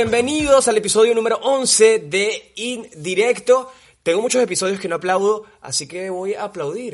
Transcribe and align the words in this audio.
Bienvenidos 0.00 0.68
al 0.68 0.76
episodio 0.76 1.12
número 1.12 1.40
11 1.42 1.98
de 1.98 2.52
Indirecto. 2.54 3.72
Tengo 4.04 4.22
muchos 4.22 4.40
episodios 4.40 4.78
que 4.78 4.86
no 4.86 4.94
aplaudo, 4.94 5.44
así 5.60 5.88
que 5.88 6.08
voy 6.08 6.34
a 6.34 6.44
aplaudir. 6.44 6.92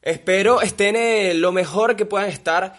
Espero 0.00 0.62
estén 0.62 1.40
lo 1.40 1.50
mejor 1.50 1.96
que 1.96 2.06
puedan 2.06 2.30
estar 2.30 2.78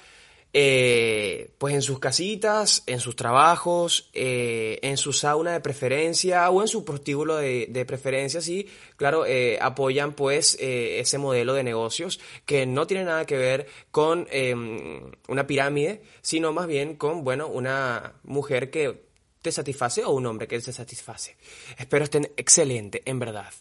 eh, 0.55 1.51
pues 1.57 1.73
en 1.73 1.81
sus 1.81 1.97
casitas, 1.97 2.83
en 2.85 2.99
sus 2.99 3.15
trabajos, 3.15 4.11
eh, 4.13 4.79
en 4.83 4.97
su 4.97 5.11
sauna 5.11 5.53
de 5.53 5.59
preferencia 5.59 6.47
o 6.51 6.61
en 6.61 6.67
su 6.67 6.85
prostíbulo 6.85 7.37
de, 7.37 7.85
preferencia, 7.87 8.39
sí, 8.39 8.67
claro, 8.95 9.25
eh, 9.25 9.57
apoyan 9.59 10.13
pues 10.13 10.55
ese 10.59 11.17
modelo 11.17 11.55
de 11.55 11.63
negocios 11.63 12.19
que 12.45 12.67
no 12.67 12.85
tiene 12.85 13.03
nada 13.05 13.25
que 13.25 13.37
ver 13.37 13.67
con 13.89 14.27
em, 14.31 15.11
una 15.27 15.47
pirámide, 15.47 16.03
sino 16.21 16.53
más 16.53 16.67
bien 16.67 16.95
con, 16.95 17.23
bueno, 17.23 17.47
una 17.47 18.13
mujer 18.23 18.69
que 18.69 19.12
te 19.43 19.51
satisface 19.51 20.03
o 20.05 20.11
un 20.11 20.25
hombre 20.25 20.47
que 20.47 20.59
te 20.59 20.71
satisface. 20.71 21.35
Espero 21.77 22.05
estén 22.05 22.31
excelente, 22.37 23.03
en 23.05 23.19
verdad. 23.19 23.51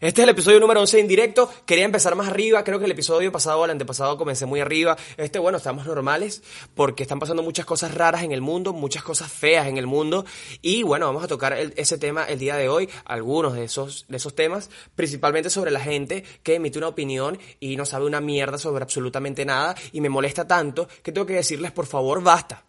Este 0.00 0.20
es 0.20 0.24
el 0.24 0.30
episodio 0.30 0.58
número 0.58 0.80
11 0.80 0.98
en 0.98 1.08
directo. 1.08 1.48
Quería 1.64 1.84
empezar 1.84 2.16
más 2.16 2.26
arriba. 2.26 2.64
Creo 2.64 2.80
que 2.80 2.86
el 2.86 2.90
episodio 2.90 3.30
pasado 3.30 3.60
o 3.60 3.64
el 3.64 3.70
antepasado 3.70 4.18
comencé 4.18 4.46
muy 4.46 4.58
arriba. 4.58 4.96
Este, 5.16 5.38
bueno, 5.38 5.58
estamos 5.58 5.86
normales 5.86 6.42
porque 6.74 7.04
están 7.04 7.20
pasando 7.20 7.44
muchas 7.44 7.66
cosas 7.66 7.94
raras 7.94 8.24
en 8.24 8.32
el 8.32 8.40
mundo, 8.40 8.72
muchas 8.72 9.04
cosas 9.04 9.30
feas 9.30 9.68
en 9.68 9.78
el 9.78 9.86
mundo. 9.86 10.26
Y 10.60 10.82
bueno, 10.82 11.06
vamos 11.06 11.22
a 11.22 11.28
tocar 11.28 11.52
ese 11.52 11.98
tema 11.98 12.24
el 12.24 12.40
día 12.40 12.56
de 12.56 12.68
hoy, 12.68 12.90
algunos 13.04 13.54
de 13.54 13.62
esos, 13.62 14.06
de 14.08 14.16
esos 14.16 14.34
temas, 14.34 14.70
principalmente 14.96 15.50
sobre 15.50 15.70
la 15.70 15.80
gente 15.80 16.24
que 16.42 16.56
emite 16.56 16.78
una 16.78 16.88
opinión 16.88 17.38
y 17.60 17.76
no 17.76 17.86
sabe 17.86 18.06
una 18.06 18.20
mierda 18.20 18.58
sobre 18.58 18.82
absolutamente 18.82 19.44
nada 19.44 19.76
y 19.92 20.00
me 20.00 20.08
molesta 20.08 20.48
tanto 20.48 20.88
que 21.04 21.12
tengo 21.12 21.28
que 21.28 21.34
decirles, 21.34 21.70
por 21.70 21.86
favor, 21.86 22.24
basta. 22.24 22.64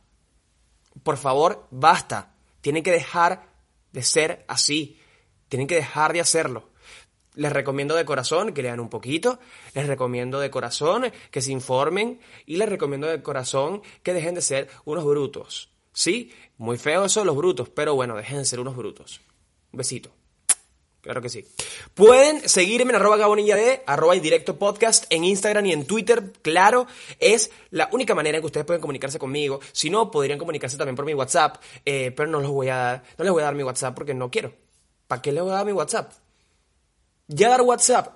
Por 1.01 1.17
favor, 1.17 1.65
basta 1.71 2.35
tienen 2.61 2.83
que 2.83 2.91
dejar 2.91 3.49
de 3.91 4.03
ser 4.03 4.45
así. 4.47 4.99
Tienen 5.47 5.67
que 5.67 5.75
dejar 5.75 6.13
de 6.13 6.21
hacerlo. 6.21 6.69
Les 7.35 7.53
recomiendo 7.53 7.95
de 7.95 8.05
corazón 8.05 8.53
que 8.53 8.61
lean 8.61 8.79
un 8.79 8.89
poquito, 8.89 9.39
les 9.73 9.87
recomiendo 9.87 10.39
de 10.39 10.49
corazón 10.49 11.11
que 11.31 11.41
se 11.41 11.51
informen 11.51 12.19
y 12.45 12.57
les 12.57 12.67
recomiendo 12.67 13.07
de 13.07 13.21
corazón 13.21 13.81
que 14.03 14.13
dejen 14.13 14.35
de 14.35 14.41
ser 14.41 14.69
unos 14.83 15.05
brutos. 15.05 15.71
Sí, 15.93 16.33
muy 16.57 16.77
feos 16.77 17.11
son 17.11 17.27
los 17.27 17.35
brutos, 17.35 17.69
pero 17.69 17.95
bueno, 17.95 18.15
dejen 18.15 18.39
de 18.39 18.45
ser 18.45 18.59
unos 18.59 18.75
brutos. 18.75 19.21
Besito. 19.71 20.18
Claro 21.01 21.21
que 21.21 21.29
sí. 21.29 21.45
Pueden 21.93 22.47
seguirme 22.47 22.91
en 22.91 22.97
arroba 22.97 23.15
gabonilla 23.15 23.55
arroba 23.85 24.15
directo 24.15 24.59
podcast 24.59 25.05
en 25.09 25.23
Instagram 25.23 25.65
y 25.67 25.71
en 25.71 25.85
Twitter. 25.85 26.33
Claro, 26.41 26.87
es 27.19 27.51
la 27.69 27.89
única 27.93 28.13
manera 28.13 28.37
en 28.37 28.41
que 28.41 28.47
ustedes 28.47 28.65
pueden 28.65 28.81
comunicarse 28.81 29.17
conmigo. 29.17 29.61
Si 29.71 29.89
no, 29.89 30.11
podrían 30.11 30.37
comunicarse 30.37 30.77
también 30.77 30.97
por 30.97 31.05
mi 31.05 31.13
WhatsApp, 31.13 31.61
eh, 31.85 32.11
pero 32.11 32.29
no 32.29 32.41
les 32.41 32.49
voy 32.49 32.67
a 32.67 32.75
dar, 32.75 33.03
no 33.17 33.23
les 33.23 33.31
voy 33.31 33.41
a 33.41 33.45
dar 33.45 33.55
mi 33.55 33.63
WhatsApp 33.63 33.95
porque 33.95 34.13
no 34.13 34.29
quiero. 34.29 34.53
¿Para 35.07 35.21
qué 35.21 35.31
les 35.31 35.41
voy 35.41 35.53
a 35.53 35.55
dar 35.55 35.65
mi 35.65 35.71
WhatsApp? 35.71 36.11
Ya 37.27 37.49
dar 37.49 37.61
WhatsApp 37.61 38.13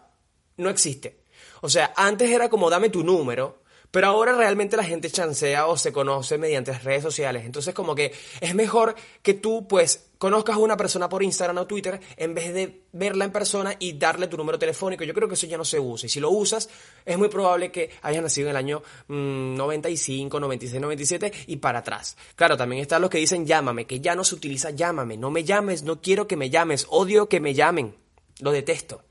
no 0.57 0.69
existe. 0.69 1.23
O 1.61 1.69
sea, 1.69 1.93
antes 1.95 2.29
era 2.29 2.49
como 2.49 2.69
dame 2.69 2.89
tu 2.89 3.03
número 3.03 3.62
pero 3.93 4.07
ahora 4.07 4.33
realmente 4.33 4.75
la 4.75 4.83
gente 4.83 5.11
chancea 5.11 5.67
o 5.67 5.77
se 5.77 5.93
conoce 5.93 6.39
mediante 6.39 6.73
redes 6.79 7.03
sociales. 7.03 7.45
Entonces 7.45 7.75
como 7.75 7.93
que 7.93 8.11
es 8.41 8.55
mejor 8.55 8.95
que 9.21 9.35
tú 9.35 9.67
pues 9.67 10.07
conozcas 10.17 10.55
a 10.55 10.59
una 10.59 10.75
persona 10.75 11.07
por 11.07 11.21
Instagram 11.21 11.59
o 11.59 11.67
Twitter 11.67 12.01
en 12.17 12.33
vez 12.33 12.55
de 12.55 12.85
verla 12.91 13.25
en 13.25 13.31
persona 13.31 13.75
y 13.77 13.93
darle 13.93 14.25
tu 14.25 14.35
número 14.35 14.57
telefónico. 14.57 15.03
Yo 15.03 15.13
creo 15.13 15.27
que 15.27 15.35
eso 15.35 15.45
ya 15.45 15.59
no 15.59 15.63
se 15.63 15.79
usa. 15.79 16.07
Y 16.07 16.09
si 16.09 16.19
lo 16.19 16.31
usas, 16.31 16.69
es 17.05 17.19
muy 17.19 17.29
probable 17.29 17.71
que 17.71 17.91
hayas 18.01 18.23
nacido 18.23 18.47
en 18.47 18.51
el 18.51 18.57
año 18.57 18.81
95, 19.09 20.39
96, 20.39 20.81
97 20.81 21.31
y 21.45 21.57
para 21.57 21.79
atrás. 21.79 22.17
Claro, 22.35 22.57
también 22.57 22.81
están 22.81 22.99
los 22.99 23.11
que 23.11 23.19
dicen 23.19 23.45
llámame, 23.45 23.85
que 23.85 23.99
ya 23.99 24.15
no 24.15 24.23
se 24.23 24.33
utiliza 24.33 24.71
llámame. 24.71 25.17
No 25.17 25.29
me 25.29 25.43
llames, 25.43 25.83
no 25.83 26.01
quiero 26.01 26.25
que 26.25 26.35
me 26.35 26.49
llames, 26.49 26.87
odio 26.89 27.29
que 27.29 27.39
me 27.39 27.53
llamen. 27.53 27.95
Lo 28.39 28.51
detesto. 28.51 29.03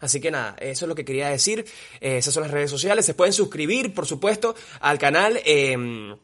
Así 0.00 0.20
que 0.20 0.30
nada, 0.30 0.56
eso 0.60 0.84
es 0.84 0.88
lo 0.88 0.94
que 0.94 1.04
quería 1.04 1.28
decir. 1.28 1.64
Eh, 2.00 2.18
esas 2.18 2.32
son 2.34 2.42
las 2.44 2.52
redes 2.52 2.70
sociales. 2.70 3.04
Se 3.04 3.14
pueden 3.14 3.32
suscribir, 3.32 3.94
por 3.94 4.06
supuesto, 4.06 4.54
al 4.80 4.98
canal. 4.98 5.40
Em, 5.44 6.16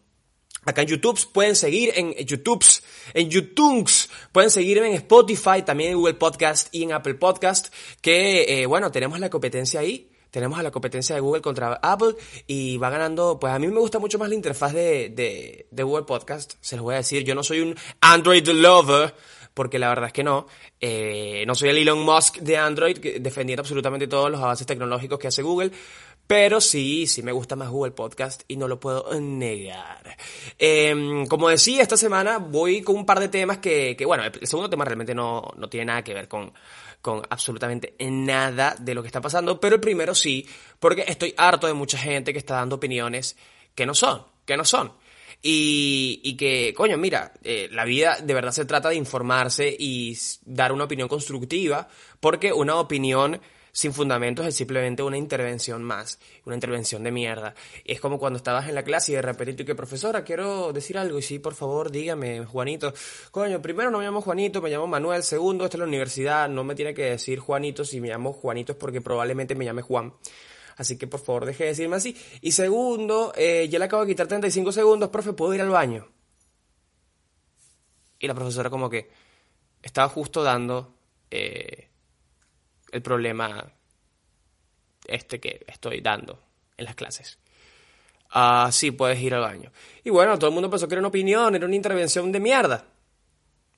acá 0.64 0.82
en 0.82 0.88
YouTube 0.88 1.20
pueden 1.32 1.56
seguir 1.56 1.92
en 1.94 2.14
YouTube, 2.24 2.64
en 3.12 3.30
YouTube, 3.30 3.90
pueden 4.32 4.50
seguirme 4.50 4.88
en 4.88 4.94
Spotify, 4.94 5.62
también 5.64 5.90
en 5.90 5.96
Google 5.96 6.14
Podcast 6.14 6.68
y 6.72 6.84
en 6.84 6.92
Apple 6.92 7.14
Podcast, 7.14 7.72
que 8.00 8.62
eh, 8.62 8.66
bueno, 8.66 8.90
tenemos 8.90 9.18
la 9.20 9.30
competencia 9.30 9.80
ahí. 9.80 10.10
Tenemos 10.30 10.58
a 10.58 10.64
la 10.64 10.72
competencia 10.72 11.14
de 11.14 11.20
Google 11.20 11.42
contra 11.42 11.74
Apple 11.74 12.16
y 12.48 12.76
va 12.76 12.90
ganando, 12.90 13.38
pues 13.38 13.52
a 13.52 13.58
mí 13.60 13.68
me 13.68 13.78
gusta 13.78 14.00
mucho 14.00 14.18
más 14.18 14.28
la 14.28 14.34
interfaz 14.34 14.72
de, 14.72 15.10
de, 15.10 15.68
de 15.70 15.82
Google 15.84 16.06
Podcast, 16.06 16.54
se 16.60 16.74
los 16.74 16.82
voy 16.82 16.94
a 16.94 16.96
decir, 16.96 17.22
yo 17.22 17.36
no 17.36 17.44
soy 17.44 17.60
un 17.60 17.76
Android 18.00 18.44
lover, 18.48 19.14
porque 19.54 19.78
la 19.78 19.88
verdad 19.88 20.06
es 20.08 20.12
que 20.12 20.24
no. 20.24 20.46
Eh, 20.80 21.44
no 21.46 21.54
soy 21.54 21.70
el 21.70 21.78
Elon 21.78 22.00
Musk 22.00 22.38
de 22.38 22.56
Android, 22.56 22.98
defendiendo 23.20 23.62
absolutamente 23.62 24.08
todos 24.08 24.30
los 24.30 24.40
avances 24.40 24.66
tecnológicos 24.66 25.18
que 25.18 25.28
hace 25.28 25.42
Google, 25.42 25.70
pero 26.26 26.60
sí, 26.60 27.06
sí 27.06 27.22
me 27.22 27.32
gusta 27.32 27.54
más 27.54 27.68
Google 27.68 27.92
Podcast 27.92 28.42
y 28.48 28.56
no 28.56 28.66
lo 28.66 28.80
puedo 28.80 29.08
negar. 29.20 30.16
Em, 30.58 31.26
como 31.26 31.48
decía, 31.48 31.82
esta 31.82 31.96
semana 31.96 32.38
voy 32.38 32.82
con 32.82 32.96
un 32.96 33.06
par 33.06 33.20
de 33.20 33.28
temas 33.28 33.58
que, 33.58 33.94
que 33.96 34.04
bueno, 34.04 34.24
el 34.24 34.46
segundo 34.46 34.68
tema 34.68 34.84
realmente 34.84 35.14
no, 35.14 35.52
no 35.56 35.68
tiene 35.68 35.86
nada 35.86 36.02
que 36.02 36.14
ver 36.14 36.26
con, 36.26 36.52
con 37.00 37.22
absolutamente 37.28 37.94
nada 38.00 38.74
de 38.78 38.94
lo 38.94 39.02
que 39.02 39.08
está 39.08 39.20
pasando, 39.20 39.60
pero 39.60 39.76
el 39.76 39.80
primero 39.80 40.14
sí, 40.14 40.48
porque 40.80 41.04
estoy 41.06 41.34
harto 41.36 41.66
de 41.66 41.74
mucha 41.74 41.98
gente 41.98 42.32
que 42.32 42.38
está 42.38 42.54
dando 42.54 42.76
opiniones 42.76 43.36
que 43.74 43.84
no 43.84 43.94
son, 43.94 44.24
que 44.46 44.56
no 44.56 44.64
son. 44.64 44.92
Y, 45.46 46.36
que, 46.38 46.72
coño, 46.74 46.96
mira, 46.96 47.34
eh, 47.42 47.68
la 47.70 47.84
vida 47.84 48.16
de 48.22 48.32
verdad 48.32 48.52
se 48.52 48.64
trata 48.64 48.88
de 48.88 48.94
informarse 48.94 49.76
y 49.78 50.16
dar 50.46 50.72
una 50.72 50.84
opinión 50.84 51.06
constructiva, 51.06 51.86
porque 52.18 52.50
una 52.50 52.76
opinión 52.76 53.38
sin 53.70 53.92
fundamentos 53.92 54.46
es 54.46 54.56
simplemente 54.56 55.02
una 55.02 55.18
intervención 55.18 55.82
más, 55.82 56.18
una 56.46 56.54
intervención 56.54 57.02
de 57.02 57.10
mierda. 57.10 57.54
Es 57.84 58.00
como 58.00 58.18
cuando 58.18 58.38
estabas 58.38 58.70
en 58.70 58.74
la 58.74 58.84
clase 58.84 59.12
y 59.12 59.16
de 59.16 59.22
repente 59.22 59.52
tú 59.52 59.66
que 59.66 59.74
profesora, 59.74 60.24
quiero 60.24 60.72
decir 60.72 60.96
algo 60.96 61.18
y 61.18 61.22
sí, 61.22 61.38
por 61.38 61.54
favor, 61.54 61.90
dígame, 61.90 62.46
Juanito. 62.46 62.94
Coño, 63.30 63.60
primero 63.60 63.90
no 63.90 63.98
me 63.98 64.04
llamo 64.04 64.22
Juanito, 64.22 64.62
me 64.62 64.70
llamo 64.70 64.86
Manuel, 64.86 65.24
segundo, 65.24 65.64
esta 65.64 65.76
es 65.76 65.80
la 65.80 65.86
universidad, 65.86 66.48
no 66.48 66.64
me 66.64 66.74
tiene 66.74 66.94
que 66.94 67.04
decir 67.04 67.38
Juanito, 67.38 67.84
si 67.84 68.00
me 68.00 68.08
llamo 68.08 68.32
Juanito 68.32 68.72
es 68.72 68.78
porque 68.78 69.02
probablemente 69.02 69.54
me 69.54 69.66
llame 69.66 69.82
Juan. 69.82 70.14
Así 70.76 70.98
que 70.98 71.06
por 71.06 71.20
favor 71.20 71.46
deje 71.46 71.64
de 71.64 71.70
decirme 71.70 71.96
así. 71.96 72.16
Y 72.40 72.52
segundo, 72.52 73.32
eh, 73.36 73.68
ya 73.68 73.78
le 73.78 73.84
acabo 73.84 74.02
de 74.02 74.08
quitar 74.08 74.26
35 74.26 74.72
segundos, 74.72 75.08
profe, 75.10 75.32
¿puedo 75.32 75.54
ir 75.54 75.60
al 75.60 75.70
baño? 75.70 76.08
Y 78.18 78.26
la 78.26 78.34
profesora 78.34 78.70
como 78.70 78.90
que 78.90 79.10
estaba 79.82 80.08
justo 80.08 80.42
dando 80.42 80.94
eh, 81.30 81.88
el 82.90 83.02
problema 83.02 83.72
este 85.06 85.40
que 85.40 85.64
estoy 85.66 86.00
dando 86.00 86.40
en 86.76 86.84
las 86.86 86.94
clases. 86.94 87.38
Ah, 88.30 88.70
sí, 88.72 88.90
puedes 88.90 89.20
ir 89.20 89.34
al 89.34 89.42
baño. 89.42 89.70
Y 90.02 90.10
bueno, 90.10 90.38
todo 90.38 90.48
el 90.48 90.54
mundo 90.54 90.70
pensó 90.70 90.88
que 90.88 90.94
era 90.94 91.00
una 91.00 91.08
opinión, 91.08 91.54
era 91.54 91.66
una 91.66 91.76
intervención 91.76 92.32
de 92.32 92.40
mierda. 92.40 92.84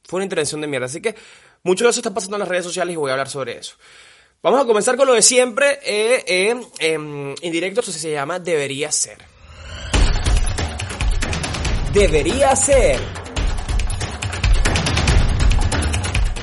Fue 0.05 0.19
una 0.19 0.25
intervención 0.25 0.61
de 0.61 0.67
mierda. 0.67 0.87
Así 0.87 1.03
que 1.03 1.15
mucho 1.63 1.85
de 1.85 1.91
eso 1.91 2.01
está 2.01 2.15
pasando 2.15 2.37
en 2.37 2.41
las 2.41 2.49
redes 2.49 2.65
sociales 2.65 2.95
y 2.95 2.97
voy 2.97 3.11
a 3.11 3.15
hablar 3.15 3.29
sobre 3.29 3.59
eso. 3.59 3.77
Vamos 4.43 4.61
a 4.61 4.67
comenzar 4.67 4.97
con 4.97 5.07
lo 5.07 5.15
de 5.15 5.23
siempre. 5.23 5.81
Eh, 5.83 6.25
eh, 6.27 6.67
em, 6.79 7.35
indirecto, 7.43 7.81
eso 7.81 7.93
se 7.93 8.11
llama 8.11 8.39
Debería 8.39 8.93
ser. 8.93 9.19
Debería 11.93 12.55
ser. 12.55 13.01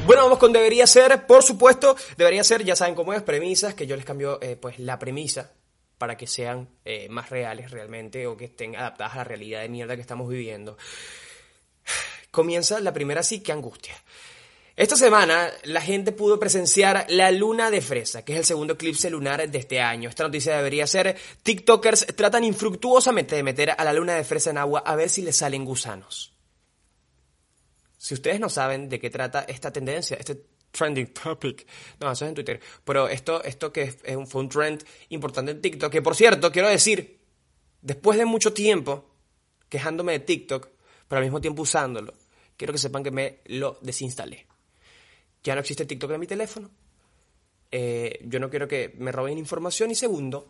Bueno, 0.05 0.23
vamos 0.23 0.37
con 0.37 0.51
debería 0.51 0.85
ser, 0.85 1.25
por 1.25 1.43
supuesto, 1.43 1.95
debería 2.17 2.43
ser, 2.43 2.65
ya 2.65 2.75
saben 2.75 2.93
cómo 2.93 3.13
es, 3.13 3.21
premisas, 3.21 3.73
que 3.73 3.87
yo 3.87 3.95
les 3.95 4.03
cambio 4.03 4.37
eh, 4.41 4.57
pues 4.57 4.77
la 4.77 4.99
premisa 4.99 5.51
para 5.97 6.17
que 6.17 6.27
sean 6.27 6.67
eh, 6.83 7.07
más 7.09 7.29
reales 7.29 7.71
realmente 7.71 8.27
o 8.27 8.35
que 8.35 8.45
estén 8.45 8.75
adaptadas 8.75 9.13
a 9.13 9.17
la 9.19 9.23
realidad 9.23 9.61
de 9.61 9.69
mierda 9.69 9.95
que 9.95 10.01
estamos 10.01 10.27
viviendo. 10.27 10.77
Comienza 12.31 12.81
la 12.81 12.91
primera 12.91 13.23
sí, 13.23 13.41
que 13.41 13.53
angustia. 13.53 13.95
Esta 14.75 14.95
semana 14.95 15.51
la 15.65 15.81
gente 15.81 16.11
pudo 16.11 16.39
presenciar 16.39 17.05
la 17.09 17.29
luna 17.29 17.69
de 17.69 17.79
fresa, 17.79 18.25
que 18.25 18.33
es 18.33 18.39
el 18.39 18.45
segundo 18.45 18.73
eclipse 18.73 19.07
lunar 19.11 19.47
de 19.47 19.57
este 19.59 19.79
año. 19.79 20.09
Esta 20.09 20.23
noticia 20.23 20.57
debería 20.57 20.87
ser, 20.87 21.15
TikTokers 21.43 22.07
tratan 22.15 22.43
infructuosamente 22.43 23.35
de 23.35 23.43
meter 23.43 23.69
a 23.77 23.83
la 23.83 23.93
luna 23.93 24.15
de 24.15 24.23
fresa 24.23 24.49
en 24.49 24.57
agua 24.57 24.81
a 24.83 24.95
ver 24.95 25.09
si 25.09 25.21
le 25.21 25.31
salen 25.31 25.63
gusanos. 25.63 26.33
Si 27.99 28.15
ustedes 28.15 28.39
no 28.39 28.49
saben 28.49 28.89
de 28.89 28.99
qué 28.99 29.11
trata 29.11 29.41
esta 29.47 29.71
tendencia, 29.71 30.17
este 30.19 30.43
trending 30.71 31.13
topic, 31.13 31.67
no, 31.99 32.11
eso 32.11 32.25
es 32.25 32.29
en 32.29 32.35
Twitter, 32.35 32.59
pero 32.83 33.07
esto, 33.07 33.43
esto 33.43 33.71
que 33.71 33.83
es 34.03 34.15
un, 34.15 34.25
fue 34.25 34.41
un 34.41 34.49
trend 34.49 34.83
importante 35.09 35.51
en 35.51 35.61
TikTok, 35.61 35.91
que 35.91 36.01
por 36.01 36.15
cierto, 36.15 36.51
quiero 36.51 36.67
decir, 36.67 37.19
después 37.79 38.17
de 38.17 38.25
mucho 38.25 38.53
tiempo 38.53 39.07
quejándome 39.69 40.13
de 40.13 40.19
TikTok, 40.21 40.69
pero 41.07 41.19
al 41.19 41.25
mismo 41.25 41.39
tiempo 41.39 41.61
usándolo, 41.61 42.15
quiero 42.57 42.73
que 42.73 42.79
sepan 42.79 43.03
que 43.03 43.11
me 43.11 43.41
lo 43.45 43.77
desinstalé 43.81 44.47
ya 45.43 45.55
no 45.55 45.61
existe 45.61 45.85
TikTok 45.85 46.11
en 46.11 46.19
mi 46.19 46.27
teléfono. 46.27 46.69
Eh, 47.71 48.19
yo 48.25 48.39
no 48.39 48.49
quiero 48.49 48.67
que 48.67 48.93
me 48.97 49.11
roben 49.11 49.37
información. 49.37 49.91
Y 49.91 49.95
segundo, 49.95 50.47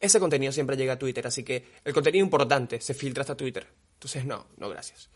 ese 0.00 0.20
contenido 0.20 0.52
siempre 0.52 0.76
llega 0.76 0.94
a 0.94 0.98
Twitter, 0.98 1.26
así 1.26 1.42
que 1.42 1.64
el 1.84 1.92
contenido 1.92 2.24
importante 2.24 2.80
se 2.80 2.94
filtra 2.94 3.22
hasta 3.22 3.36
Twitter. 3.36 3.66
Entonces, 3.94 4.24
no, 4.24 4.46
no, 4.58 4.68
gracias. 4.68 5.08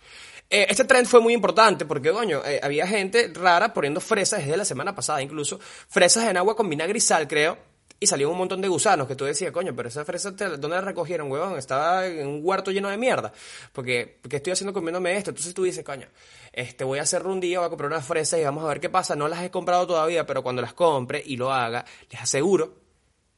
Eh, 0.50 0.66
este 0.68 0.84
trend 0.84 1.06
fue 1.06 1.20
muy 1.20 1.34
importante 1.34 1.84
porque, 1.84 2.10
coño, 2.10 2.42
eh, 2.44 2.58
había 2.62 2.86
gente 2.86 3.30
rara 3.34 3.72
poniendo 3.74 4.00
fresas 4.00 4.40
desde 4.40 4.56
la 4.56 4.64
semana 4.64 4.94
pasada, 4.94 5.20
incluso 5.20 5.60
fresas 5.60 6.26
en 6.28 6.38
agua 6.38 6.56
con 6.56 6.68
vinagre 6.68 6.98
y 6.98 7.26
creo, 7.26 7.58
y 8.00 8.06
salió 8.06 8.30
un 8.30 8.38
montón 8.38 8.60
de 8.60 8.68
gusanos 8.68 9.08
que 9.08 9.16
tú 9.16 9.24
decías, 9.24 9.50
coño, 9.50 9.74
pero 9.74 9.88
esa 9.88 10.04
fresa, 10.04 10.30
¿dónde 10.30 10.68
la 10.68 10.80
recogieron, 10.80 11.30
huevón? 11.30 11.58
Estaba 11.58 12.06
en 12.06 12.26
un 12.26 12.40
huerto 12.42 12.70
lleno 12.70 12.88
de 12.88 12.96
mierda. 12.96 13.32
Porque, 13.72 14.20
¿qué 14.28 14.36
estoy 14.36 14.52
haciendo 14.52 14.72
comiéndome 14.72 15.16
esto? 15.16 15.30
Entonces 15.30 15.52
tú 15.52 15.64
dices, 15.64 15.84
coño, 15.84 16.06
este, 16.58 16.82
voy 16.82 16.98
a 16.98 17.02
hacer 17.02 17.24
un 17.24 17.38
día, 17.38 17.60
voy 17.60 17.66
a 17.66 17.68
comprar 17.68 17.88
unas 17.88 18.04
fresas 18.04 18.40
y 18.40 18.42
vamos 18.42 18.64
a 18.64 18.66
ver 18.66 18.80
qué 18.80 18.90
pasa. 18.90 19.14
No 19.14 19.28
las 19.28 19.44
he 19.44 19.50
comprado 19.50 19.86
todavía, 19.86 20.26
pero 20.26 20.42
cuando 20.42 20.60
las 20.60 20.74
compre 20.74 21.22
y 21.24 21.36
lo 21.36 21.52
haga, 21.52 21.84
les 22.10 22.20
aseguro 22.20 22.74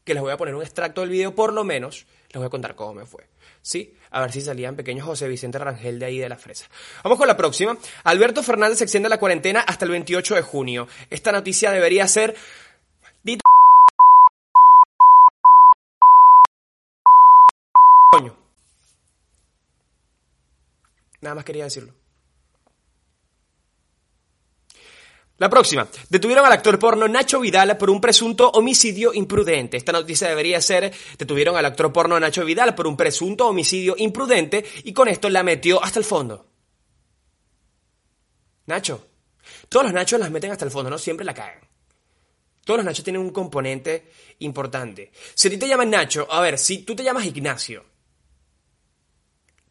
que 0.05 0.15
les 0.15 0.23
voy 0.23 0.33
a 0.33 0.39
poner 0.39 0.55
un 0.55 0.63
extracto 0.63 1.03
del 1.03 1.11
video, 1.11 1.35
por 1.35 1.53
lo 1.53 1.63
menos, 1.63 2.07
les 2.31 2.37
voy 2.37 2.47
a 2.47 2.49
contar 2.49 2.75
cómo 2.75 2.95
me 2.95 3.05
fue. 3.05 3.29
¿Sí? 3.61 3.95
A 4.11 4.23
ver 4.23 4.33
si 4.33 4.41
salían 4.41 4.75
pequeños 4.75 5.05
José 5.05 5.29
Vicente 5.29 5.59
Rangel 5.59 5.99
de 5.99 6.07
ahí 6.07 6.19
de 6.19 6.31
la 6.31 6.39
fresa. 6.39 6.65
Vamos 7.05 7.19
con 7.19 7.29
la 7.29 7.37
próxima. 7.37 7.77
Alberto 8.05 8.43
Fernández 8.43 8.81
extiende 8.81 9.11
la 9.11 9.19
cuarentena 9.19 9.61
hasta 9.61 9.85
el 9.85 9.91
28 9.91 10.37
de 10.37 10.43
junio. 10.43 10.89
Esta 11.11 11.31
noticia 11.31 11.71
debería 11.73 12.09
ser... 12.09 12.35
Coño. 18.13 18.35
Nada 21.21 21.35
más 21.35 21.45
quería 21.45 21.65
decirlo. 21.65 21.93
La 25.41 25.49
próxima. 25.49 25.89
Detuvieron 26.11 26.45
al 26.45 26.53
actor 26.53 26.79
porno 26.79 27.09
Nacho 27.09 27.41
Vidal 27.41 27.79
por 27.79 27.89
un 27.89 27.99
presunto 27.99 28.51
homicidio 28.51 29.15
imprudente. 29.15 29.79
Esta 29.79 29.91
noticia 29.91 30.29
debería 30.29 30.61
ser, 30.61 30.93
detuvieron 31.17 31.57
al 31.57 31.65
actor 31.65 31.91
porno 31.91 32.21
Nacho 32.21 32.45
Vidal 32.45 32.75
por 32.75 32.87
un 32.87 32.95
presunto 32.95 33.47
homicidio 33.47 33.95
imprudente 33.97 34.63
y 34.85 34.93
con 34.93 35.09
esto 35.09 35.31
la 35.31 35.43
metió 35.43 35.83
hasta 35.83 35.99
el 35.99 36.05
fondo. 36.05 36.47
Nacho. 38.67 39.09
Todos 39.71 39.85
los 39.85 39.95
Nachos 39.95 40.21
las 40.21 40.31
meten 40.31 40.51
hasta 40.51 40.67
el 40.67 40.71
fondo, 40.71 40.91
no 40.91 40.99
siempre 40.99 41.25
la 41.25 41.33
cagan. 41.33 41.67
Todos 42.63 42.77
los 42.77 42.85
Nachos 42.85 43.03
tienen 43.03 43.23
un 43.23 43.31
componente 43.31 44.13
importante. 44.41 45.11
Si 45.35 45.49
a 45.49 45.51
ti 45.51 45.57
te 45.57 45.67
llaman 45.67 45.89
Nacho, 45.89 46.31
a 46.31 46.43
ver, 46.43 46.59
si 46.59 46.83
tú 46.83 46.95
te 46.95 47.03
llamas 47.03 47.25
Ignacio, 47.25 47.87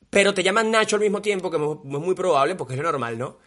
pero 0.10 0.34
te 0.34 0.42
llaman 0.42 0.72
Nacho 0.72 0.96
al 0.96 1.04
mismo 1.04 1.22
tiempo, 1.22 1.52
que 1.52 1.58
es 1.58 1.62
muy 1.84 2.16
probable 2.16 2.56
porque 2.56 2.74
es 2.74 2.80
lo 2.80 2.92
normal, 2.92 3.20
¿no? 3.20 3.38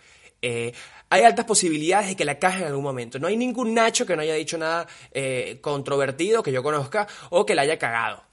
Eh, 0.45 0.73
hay 1.13 1.25
altas 1.25 1.45
posibilidades 1.45 2.09
de 2.09 2.17
que 2.17 2.25
la 2.25 2.39
caje 2.39 2.63
en 2.63 2.69
algún 2.69 2.85
momento. 2.85 3.19
No 3.19 3.27
hay 3.27 3.37
ningún 3.37 3.75
Nacho 3.75 4.07
que 4.07 4.17
no 4.17 4.23
haya 4.23 4.33
dicho 4.33 4.57
nada 4.57 4.87
eh, 5.11 5.59
controvertido 5.61 6.43
que 6.43 6.53
yo 6.53 6.63
conozca 6.63 7.07
o 7.29 7.45
que 7.45 7.55
la 7.55 7.63
haya 7.63 7.79
cagado. 7.79 8.32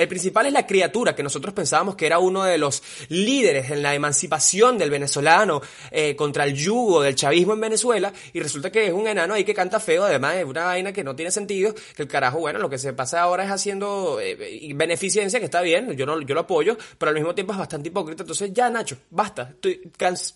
El 0.00 0.08
principal 0.08 0.46
es 0.46 0.54
la 0.54 0.66
criatura, 0.66 1.14
que 1.14 1.22
nosotros 1.22 1.52
pensábamos 1.52 1.94
que 1.94 2.06
era 2.06 2.18
uno 2.18 2.44
de 2.44 2.56
los 2.56 2.82
líderes 3.08 3.70
en 3.70 3.82
la 3.82 3.94
emancipación 3.94 4.78
del 4.78 4.88
venezolano 4.88 5.60
eh, 5.90 6.16
contra 6.16 6.44
el 6.44 6.54
yugo 6.54 7.02
del 7.02 7.14
chavismo 7.14 7.52
en 7.52 7.60
Venezuela, 7.60 8.10
y 8.32 8.40
resulta 8.40 8.72
que 8.72 8.86
es 8.86 8.92
un 8.94 9.06
enano 9.06 9.34
ahí 9.34 9.44
que 9.44 9.52
canta 9.52 9.78
feo, 9.78 10.04
además 10.04 10.36
es 10.36 10.46
una 10.46 10.64
vaina 10.64 10.90
que 10.90 11.04
no 11.04 11.14
tiene 11.14 11.30
sentido, 11.30 11.74
que 11.94 12.02
el 12.02 12.08
carajo, 12.08 12.38
bueno, 12.38 12.58
lo 12.58 12.70
que 12.70 12.78
se 12.78 12.94
pasa 12.94 13.20
ahora 13.20 13.44
es 13.44 13.50
haciendo 13.50 14.18
eh, 14.22 14.72
beneficencia, 14.74 15.38
que 15.38 15.44
está 15.44 15.60
bien, 15.60 15.92
yo, 15.92 16.06
no, 16.06 16.18
yo 16.22 16.34
lo 16.34 16.40
apoyo, 16.40 16.78
pero 16.96 17.10
al 17.10 17.16
mismo 17.16 17.34
tiempo 17.34 17.52
es 17.52 17.58
bastante 17.58 17.90
hipócrita, 17.90 18.22
entonces 18.22 18.54
ya 18.54 18.70
Nacho, 18.70 18.96
basta, 19.10 19.54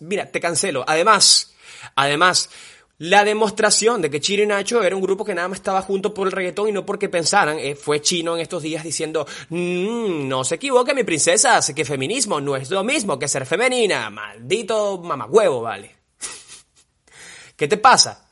mira, 0.01 0.27
te 0.27 0.41
cancelo. 0.41 0.85
Además, 0.87 1.55
además, 1.97 2.51
la 2.99 3.25
demostración 3.25 4.00
de 4.02 4.11
que 4.11 4.20
Chino 4.20 4.43
y 4.43 4.46
Nacho 4.46 4.82
era 4.82 4.94
un 4.94 5.02
grupo 5.02 5.25
que 5.25 5.35
nada 5.35 5.49
más 5.49 5.58
estaba 5.58 5.82
junto 5.82 6.14
por 6.14 6.29
el 6.29 6.32
reggaetón 6.32 6.69
y 6.69 6.73
no 6.73 6.87
porque 6.87 7.08
pensaran, 7.08 7.58
eh, 7.58 7.75
fue 7.75 8.00
Chino 8.00 8.35
en 8.37 8.43
estos 8.43 8.62
días 8.62 8.85
diciendo, 8.85 9.26
mmm, 9.49 10.29
no 10.29 10.44
se 10.44 10.56
equivoque 10.56 10.94
mi 10.94 11.05
princesa, 11.05 11.61
sé 11.61 11.75
que 11.75 11.85
feminismo 11.85 12.41
no 12.41 12.56
es 12.56 12.70
lo 12.70 12.85
mismo 12.85 13.19
que 13.19 13.29
ser 13.29 13.46
femenina, 13.46 14.11
maldito 14.11 14.99
mamagüevo, 14.99 15.62
vale. 15.62 15.96
¿Qué 17.56 17.69
te 17.69 17.76
pasa? 17.76 18.24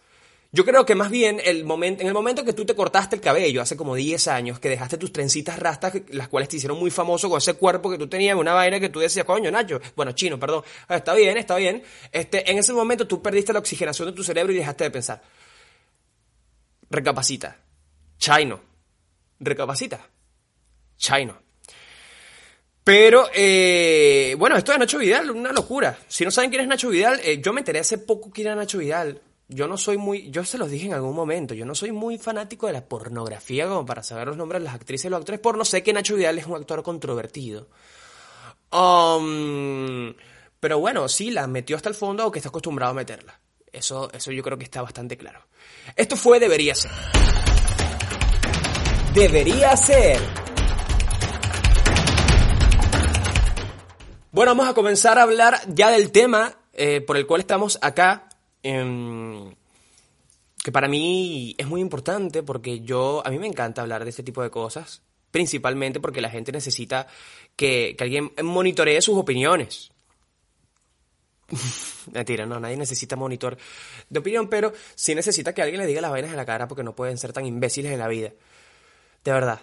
Yo 0.55 0.67
creo 0.67 0.85
que 0.85 0.95
más 0.95 1.11
bien 1.11 1.41
el 1.43 1.65
momento, 1.65 2.03
en 2.03 2.09
el 2.09 2.13
momento 2.13 2.45
que 2.45 2.53
tú 2.53 2.67
te 2.67 2.75
cortaste 2.75 3.17
el 3.17 3.23
cabello, 3.23 3.63
hace 3.63 3.75
como 3.75 3.95
10 3.95 4.29
años, 4.29 4.61
que 4.61 4.69
dejaste 4.69 4.99
tus 4.99 5.11
trencitas 5.11 5.59
rastas, 5.59 5.95
las 6.11 6.29
cuales 6.29 6.51
te 6.51 6.57
hicieron 6.57 6.79
muy 6.79 6.91
famoso 6.91 7.31
con 7.31 7.39
ese 7.39 7.55
cuerpo 7.55 7.91
que 7.91 7.97
tú 7.97 8.07
tenías, 8.07 8.37
una 8.37 8.53
vaina 8.53 8.79
que 8.79 8.91
tú 8.91 9.01
decías, 9.01 9.25
coño, 9.25 9.51
Nacho, 9.51 9.81
bueno, 9.97 10.13
chino, 10.13 10.39
perdón, 10.39 10.63
ah, 10.89 10.97
está 10.97 11.15
bien, 11.15 11.39
está 11.39 11.57
bien. 11.57 11.83
Este, 12.13 12.51
en 12.51 12.59
ese 12.59 12.75
momento 12.75 13.07
tú 13.07 13.23
perdiste 13.23 13.55
la 13.55 13.61
oxigenación 13.61 14.09
de 14.09 14.13
tu 14.13 14.23
cerebro 14.23 14.53
y 14.53 14.57
dejaste 14.57 14.85
de 14.85 14.91
pensar. 14.91 15.23
Recapacita. 16.91 17.57
Chino. 18.19 18.61
Recapacita. 19.41 20.07
Chino. 20.99 21.41
Pero, 22.85 23.31
eh, 23.35 24.35
bueno, 24.39 24.59
esto 24.59 24.73
de 24.73 24.79
Nacho 24.81 24.99
Vidal, 24.99 25.31
una 25.31 25.51
locura. 25.51 25.99
Si 26.09 26.27
no 26.27 26.31
saben 26.31 26.51
quién 26.51 26.61
es 26.61 26.69
Nacho 26.69 26.91
Vidal, 26.91 27.21
eh, 27.25 27.41
yo 27.41 27.55
me 27.55 27.63
enteré 27.63 27.79
hace 27.79 27.97
poco 27.97 28.31
quién 28.31 28.49
era 28.49 28.57
Nacho 28.57 28.77
Vidal 28.77 29.19
yo 29.55 29.69
no 29.69 29.77
soy 29.77 29.97
muy, 29.97 30.31
yo 30.31 30.45
se 30.45 30.59
los 30.59 30.71
dije 30.71 30.87
en 30.87 30.95
algún 30.95 31.15
momento, 31.15 31.55
yo 31.55 31.65
no 31.65 31.75
soy 31.75 31.93
muy 31.93 32.19
fanático 32.19 32.67
de 32.67 32.73
la 32.73 32.85
pornografía 32.85 33.67
como 33.67 33.87
para 33.87 34.03
saber 34.03 34.29
los 34.29 34.37
nombres 34.37 34.61
de 34.61 34.65
las 34.65 34.75
actrices 34.75 35.07
y 35.07 35.09
los 35.09 35.21
actores 35.21 35.41
porno. 35.41 35.65
Sé 35.65 35.83
que 35.83 35.93
Nacho 35.93 36.17
Vidal 36.17 36.39
es 36.39 36.47
un 36.47 36.57
actor 36.57 36.83
controvertido. 36.83 37.69
Um, 38.73 40.15
pero 40.59 40.79
bueno, 40.79 41.09
sí, 41.09 41.31
la 41.31 41.47
metió 41.47 41.77
hasta 41.77 41.89
el 41.89 41.95
fondo 41.95 42.27
o 42.27 42.31
que 42.31 42.39
está 42.39 42.49
acostumbrado 42.49 42.93
a 42.93 42.95
meterla. 42.95 43.39
Eso, 43.71 44.11
eso 44.13 44.33
yo 44.33 44.43
creo 44.43 44.59
que 44.59 44.65
está 44.65 44.83
bastante 44.83 45.17
claro. 45.17 45.41
Esto 45.97 46.17
fue 46.17 46.39
Debería 46.39 46.75
ser. 46.75 46.91
Debería 49.15 49.77
ser. 49.77 50.19
Bueno, 54.31 54.53
vamos 54.53 54.69
a 54.69 54.75
comenzar 54.75 55.19
a 55.19 55.25
hablar 55.25 55.61
ya 55.69 55.91
del 55.91 56.11
tema 56.11 56.57
eh, 56.73 57.03
por 57.03 57.19
el 57.19 57.27
cual 57.27 57.43
estamos 57.43 57.79
acá 57.83 58.29
Em, 58.63 59.55
que 60.63 60.73
para 60.73 60.89
mí 60.89 61.55
es 61.59 61.67
muy 61.67 61.81
importante 61.81 62.43
porque 62.43 62.81
yo, 62.81 63.23
a 63.27 63.31
mí 63.31 63.39
me 63.39 63.47
encanta 63.47 63.83
hablar 63.83 64.05
de 64.05 64.11
este 64.11 64.23
tipo 64.23 64.43
de 64.43 64.51
cosas, 64.51 65.03
principalmente 65.31 66.01
porque 66.01 66.21
la 66.21 66.31
gente 66.31 66.53
necesita 66.53 67.07
que, 67.57 67.95
que 67.97 68.05
alguien 68.05 68.33
monitoree 68.43 69.01
sus 69.03 69.19
opiniones. 69.19 69.91
Mentira, 72.13 72.47
no, 72.47 72.61
nadie 72.61 72.77
necesita 72.77 73.17
monitor 73.17 73.57
de 74.09 74.19
opinión, 74.19 74.49
pero 74.49 74.73
sí 74.95 75.15
necesita 75.15 75.53
que 75.53 75.63
alguien 75.63 75.81
le 75.81 75.87
diga 75.87 76.01
las 76.01 76.11
vainas 76.11 76.31
en 76.31 76.37
la 76.37 76.47
cara 76.47 76.69
porque 76.69 76.83
no 76.83 76.95
pueden 76.95 77.19
ser 77.19 77.33
tan 77.33 77.47
imbéciles 77.47 77.93
en 77.93 77.99
la 77.99 78.09
vida. 78.09 78.33
De 79.25 79.33
verdad. 79.33 79.61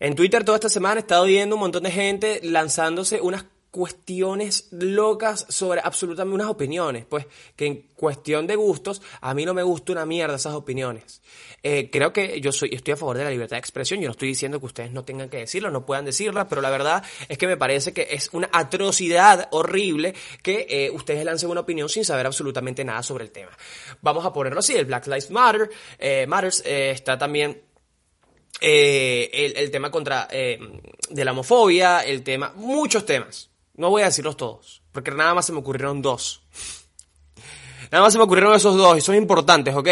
En 0.00 0.14
Twitter 0.14 0.44
toda 0.44 0.56
esta 0.56 0.68
semana 0.68 0.96
he 0.96 1.00
estado 1.00 1.24
viendo 1.24 1.56
un 1.56 1.60
montón 1.60 1.82
de 1.82 1.90
gente 1.90 2.40
lanzándose 2.42 3.20
unas 3.20 3.44
cuestiones 3.70 4.68
locas 4.70 5.44
sobre 5.48 5.80
absolutamente 5.84 6.34
unas 6.34 6.48
opiniones, 6.48 7.04
pues 7.04 7.26
que 7.54 7.66
en 7.66 7.82
cuestión 7.94 8.46
de 8.46 8.56
gustos 8.56 9.02
a 9.20 9.34
mí 9.34 9.44
no 9.44 9.52
me 9.52 9.62
gusta 9.62 9.92
una 9.92 10.06
mierda 10.06 10.36
esas 10.36 10.54
opiniones. 10.54 11.20
Eh, 11.62 11.90
creo 11.90 12.12
que 12.12 12.40
yo 12.40 12.50
soy, 12.50 12.70
estoy 12.72 12.94
a 12.94 12.96
favor 12.96 13.18
de 13.18 13.24
la 13.24 13.30
libertad 13.30 13.56
de 13.56 13.60
expresión, 13.60 14.00
yo 14.00 14.06
no 14.06 14.12
estoy 14.12 14.28
diciendo 14.28 14.58
que 14.58 14.66
ustedes 14.66 14.92
no 14.92 15.04
tengan 15.04 15.28
que 15.28 15.38
decirlo, 15.38 15.70
no 15.70 15.84
puedan 15.84 16.06
decirla, 16.06 16.48
pero 16.48 16.62
la 16.62 16.70
verdad 16.70 17.04
es 17.28 17.36
que 17.36 17.46
me 17.46 17.56
parece 17.56 17.92
que 17.92 18.08
es 18.10 18.30
una 18.32 18.48
atrocidad 18.52 19.48
horrible 19.50 20.14
que 20.42 20.66
eh, 20.68 20.90
ustedes 20.90 21.24
lancen 21.24 21.50
una 21.50 21.60
opinión 21.60 21.88
sin 21.88 22.04
saber 22.04 22.26
absolutamente 22.26 22.84
nada 22.84 23.02
sobre 23.02 23.24
el 23.24 23.32
tema. 23.32 23.50
Vamos 24.00 24.24
a 24.24 24.32
ponerlo 24.32 24.60
así, 24.60 24.74
el 24.74 24.86
Black 24.86 25.06
Lives 25.06 25.30
Matter, 25.30 25.68
eh, 25.98 26.26
Matters 26.26 26.62
está 26.64 27.18
también 27.18 27.62
el, 28.60 29.56
el, 29.56 29.70
tema 29.70 29.90
contra 29.90 30.26
de 30.26 31.24
la 31.24 31.32
homofobia, 31.32 32.00
el 32.00 32.22
tema, 32.22 32.52
muchos 32.56 33.04
temas. 33.04 33.50
No 33.78 33.90
voy 33.90 34.02
a 34.02 34.06
decirlos 34.06 34.36
todos, 34.36 34.82
porque 34.90 35.12
nada 35.12 35.34
más 35.34 35.46
se 35.46 35.52
me 35.52 35.60
ocurrieron 35.60 36.02
dos. 36.02 36.42
Nada 37.92 38.02
más 38.02 38.12
se 38.12 38.18
me 38.18 38.24
ocurrieron 38.24 38.52
esos 38.54 38.76
dos 38.76 38.98
y 38.98 39.00
son 39.00 39.14
importantes, 39.14 39.74
¿ok? 39.74 39.88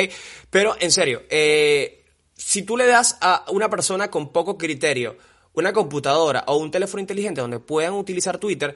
Pero 0.51 0.77
en 0.79 0.91
serio, 0.91 1.23
eh, 1.31 2.05
si 2.35 2.63
tú 2.63 2.77
le 2.77 2.87
das 2.87 3.17
a 3.21 3.45
una 3.49 3.71
persona 3.71 4.11
con 4.11 4.33
poco 4.33 4.59
criterio 4.59 5.17
una 5.55 5.73
computadora 5.73 6.45
o 6.49 6.57
un 6.57 6.71
teléfono 6.71 7.01
inteligente 7.01 7.41
donde 7.41 7.61
puedan 7.61 7.95
utilizar 7.95 8.39
Twitter, 8.39 8.75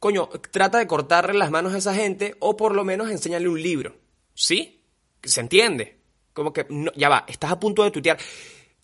coño, 0.00 0.28
trata 0.50 0.78
de 0.78 0.88
cortarle 0.88 1.38
las 1.38 1.52
manos 1.52 1.72
a 1.72 1.78
esa 1.78 1.94
gente 1.94 2.34
o 2.40 2.56
por 2.56 2.74
lo 2.74 2.84
menos 2.84 3.10
enséñale 3.10 3.48
un 3.48 3.62
libro. 3.62 3.94
¿Sí? 4.34 4.82
¿Se 5.22 5.40
entiende? 5.40 6.00
Como 6.32 6.52
que, 6.52 6.66
ya 6.96 7.08
va, 7.08 7.24
estás 7.28 7.52
a 7.52 7.60
punto 7.60 7.84
de 7.84 7.92
tuitear. 7.92 8.18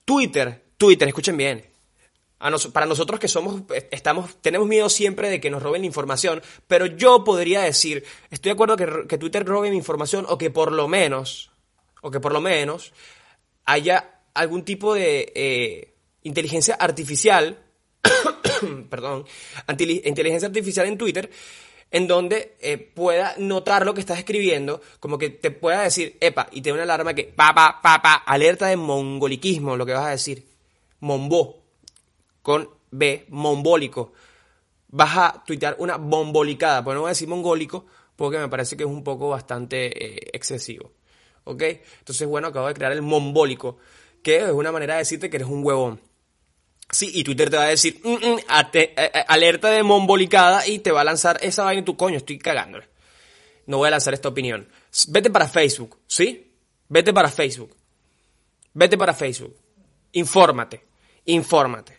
Twitter, 0.05 0.67
Twitter, 0.77 1.09
escuchen 1.09 1.37
bien, 1.37 1.65
para 2.73 2.87
nosotros 2.87 3.19
que 3.19 3.27
somos, 3.27 3.63
estamos, 3.91 4.37
tenemos 4.41 4.69
miedo 4.69 4.89
siempre 4.89 5.29
de 5.29 5.41
que 5.41 5.51
nos 5.51 5.63
roben 5.63 5.83
la 5.83 5.87
información, 5.87 6.41
pero 6.69 6.87
yo 6.87 7.25
podría 7.25 7.63
decir, 7.63 8.05
estoy 8.31 8.51
de 8.51 8.55
acuerdo 8.55 8.77
que, 8.77 9.19
Twitter 9.19 9.45
robe 9.45 9.71
mi 9.71 9.77
información 9.77 10.25
o 10.29 10.39
que 10.39 10.51
por 10.51 10.73
lo 10.73 10.87
menos, 10.87 11.51
o 12.01 12.11
que 12.11 12.21
por 12.21 12.33
lo 12.33 12.41
menos 12.41 12.93
haya 13.65 14.21
algún 14.35 14.65
tipo 14.65 14.95
de 14.95 15.33
eh, 15.35 15.95
inteligencia 16.23 16.75
artificial, 16.75 17.59
perdón, 18.89 19.25
inteligencia 19.69 20.47
artificial 20.47 20.87
en 20.87 20.97
Twitter, 20.97 21.31
en 21.91 22.07
donde 22.07 22.57
eh, 22.61 22.79
pueda 22.79 23.35
notar 23.39 23.85
lo 23.85 23.95
que 23.95 24.01
estás 24.01 24.19
escribiendo, 24.19 24.81
como 25.01 25.19
que 25.19 25.31
te 25.31 25.51
pueda 25.51 25.83
decir, 25.83 26.17
epa, 26.21 26.49
y 26.53 26.61
te 26.61 26.73
una 26.73 26.85
alarma 26.85 27.15
que, 27.15 27.25
pa, 27.25 27.53
pa, 27.53 27.81
pa, 27.83 28.01
pa, 28.01 28.15
alerta 28.15 28.69
de 28.69 28.77
mongoliquismo, 28.77 29.77
lo 29.77 29.85
que 29.85 29.95
vas 29.95 30.07
a 30.07 30.11
decir, 30.11 30.47
mombo 31.01 31.68
con 32.49 32.67
B, 32.91 33.27
mombólico. 33.29 34.15
vas 34.89 35.19
a 35.19 35.45
tuitear 35.45 35.77
una 35.81 35.99
bombolicada, 35.99 36.83
pues 36.83 36.95
no 36.95 37.03
voy 37.03 37.09
a 37.09 37.11
decir 37.11 37.29
mongólico, 37.29 37.85
porque 38.17 38.39
me 38.39 38.49
parece 38.49 38.75
que 38.75 38.85
es 38.85 38.89
un 38.89 39.05
poco 39.05 39.29
bastante 39.29 39.89
eh, 39.89 40.31
excesivo. 40.33 40.93
¿Ok? 41.45 41.63
Entonces, 41.99 42.27
bueno, 42.27 42.49
acabo 42.49 42.69
de 42.69 42.73
crear 42.73 42.93
el 42.93 43.03
mombólico, 43.03 43.77
que 44.23 44.39
es 44.39 44.51
una 44.51 44.73
manera 44.73 44.95
de 44.95 45.01
decirte 45.01 45.29
que 45.29 45.37
eres 45.37 45.49
un 45.49 45.63
huevón. 45.63 46.01
Sí, 46.91 47.11
y 47.13 47.23
Twitter 47.23 47.51
te 47.51 47.59
va 47.59 47.65
a 47.65 47.69
decir, 47.69 48.01
mm, 48.03 48.13
mm, 48.15 48.39
eh, 48.73 48.95
eh, 48.97 49.25
alerta 49.29 49.69
de 49.69 49.83
mombolicada 49.83 50.67
y 50.67 50.79
te 50.79 50.91
va 50.91 51.03
a 51.03 51.05
lanzar 51.05 51.39
esa 51.43 51.65
vaina 51.65 51.83
y 51.83 51.85
tu 51.85 51.99
coño, 51.99 52.17
estoy 52.17 52.39
cagándole. 52.39 52.89
No 53.67 53.77
voy 53.77 53.89
a 53.89 53.91
lanzar 53.91 54.15
esta 54.15 54.31
opinión. 54.31 54.67
Vete 55.09 55.29
para 55.29 55.49
Facebook, 55.49 55.99
¿sí? 56.07 56.51
Vete 56.89 57.13
para 57.13 57.29
Facebook. 57.29 57.77
Vete 58.73 58.97
para 58.97 59.13
Facebook. 59.13 59.55
Infórmate. 60.13 60.87
Infórmate. 61.27 61.98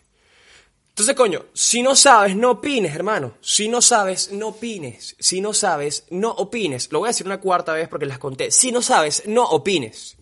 Entonces, 0.90 1.16
coño, 1.16 1.46
si 1.54 1.82
no 1.82 1.96
sabes, 1.96 2.36
no 2.36 2.50
opines, 2.50 2.94
hermano. 2.94 3.34
Si 3.40 3.68
no 3.68 3.80
sabes, 3.80 4.32
no 4.32 4.48
opines. 4.48 5.16
Si 5.18 5.40
no 5.40 5.54
sabes, 5.54 6.04
no 6.10 6.30
opines. 6.30 6.92
Lo 6.92 6.98
voy 6.98 7.06
a 7.06 7.10
decir 7.10 7.26
una 7.26 7.40
cuarta 7.40 7.72
vez 7.72 7.88
porque 7.88 8.06
las 8.06 8.18
conté. 8.18 8.50
Si 8.50 8.70
no 8.70 8.82
sabes, 8.82 9.22
no 9.26 9.44
opines. 9.44 10.16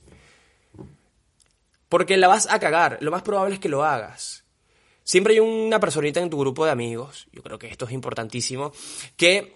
Porque 1.89 2.17
la 2.17 2.29
vas 2.29 2.49
a 2.51 2.61
cagar. 2.61 2.99
Lo 3.01 3.11
más 3.11 3.23
probable 3.23 3.55
es 3.55 3.61
que 3.61 3.69
lo 3.69 3.85
hagas. 3.85 4.38
Siempre 5.09 5.33
hay 5.33 5.41
una 5.41 5.81
personita 5.81 6.21
en 6.21 6.29
tu 6.29 6.39
grupo 6.39 6.67
de 6.67 6.71
amigos, 6.71 7.29
yo 7.33 7.43
creo 7.43 7.59
que 7.59 7.69
esto 7.69 7.87
es 7.87 7.93
importantísimo, 7.93 8.73
que 9.17 9.55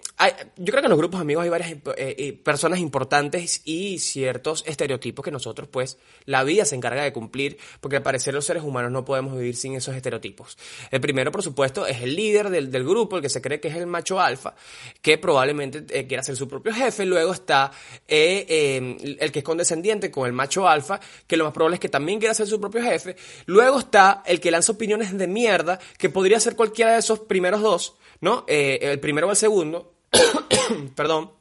yo 0.56 0.72
creo 0.72 0.80
que 0.80 0.86
en 0.86 0.90
los 0.90 0.98
grupos 0.98 1.20
de 1.20 1.22
amigos 1.24 1.44
hay 1.44 1.50
varias 1.50 1.72
eh, 1.72 1.78
eh, 1.96 2.32
personas 2.42 2.78
importantes 2.78 3.60
y 3.66 3.98
ciertos 3.98 4.64
estereotipos 4.66 5.22
que 5.22 5.30
nosotros, 5.30 5.68
pues, 5.68 5.98
la 6.24 6.42
vida 6.42 6.64
se 6.64 6.74
encarga 6.74 7.02
de 7.02 7.12
cumplir, 7.12 7.58
porque 7.82 7.96
al 7.96 8.02
parecer 8.02 8.32
los 8.32 8.46
seres 8.46 8.62
humanos 8.62 8.92
no 8.92 9.04
podemos 9.04 9.36
vivir 9.36 9.54
sin 9.54 9.74
esos 9.74 9.94
estereotipos. 9.94 10.56
El 10.90 11.02
primero, 11.02 11.30
por 11.30 11.42
supuesto, 11.42 11.86
es 11.86 12.00
el 12.00 12.16
líder 12.16 12.48
del, 12.48 12.84
grupo, 12.84 13.16
el 13.16 13.22
que 13.22 13.28
se 13.28 13.42
cree 13.42 13.60
que 13.60 13.68
es 13.68 13.76
el 13.76 13.86
macho 13.86 14.20
alfa, 14.20 14.54
que 15.02 15.18
probablemente 15.18 15.84
eh, 15.90 16.06
quiera 16.06 16.22
ser 16.22 16.36
su 16.36 16.48
propio 16.48 16.72
jefe. 16.72 17.04
Luego 17.04 17.34
está 17.34 17.72
el 18.08 19.32
que 19.32 19.38
es 19.40 19.44
condescendiente 19.44 20.10
con 20.10 20.26
el 20.26 20.32
macho 20.32 20.66
alfa, 20.66 20.98
que 21.26 21.36
lo 21.36 21.44
más 21.44 21.52
probable 21.52 21.74
es 21.74 21.80
que 21.80 21.90
también 21.90 22.20
quiera 22.20 22.32
ser 22.32 22.46
su 22.46 22.58
propio 22.58 22.82
jefe. 22.82 23.16
Luego 23.44 23.80
está 23.80 24.22
el 24.24 24.40
que 24.40 24.50
lanza 24.50 24.72
opiniones 24.72 25.12
de 25.12 25.26
mierda, 25.42 25.78
que 25.98 26.08
podría 26.08 26.40
ser 26.40 26.56
cualquiera 26.56 26.92
de 26.92 26.98
esos 26.98 27.20
primeros 27.20 27.60
dos, 27.60 27.96
¿no? 28.20 28.44
el 28.48 29.00
primero 29.00 29.26
o 29.26 29.30
el 29.30 29.36
segundo 29.36 29.92
Perdón. 30.94 31.32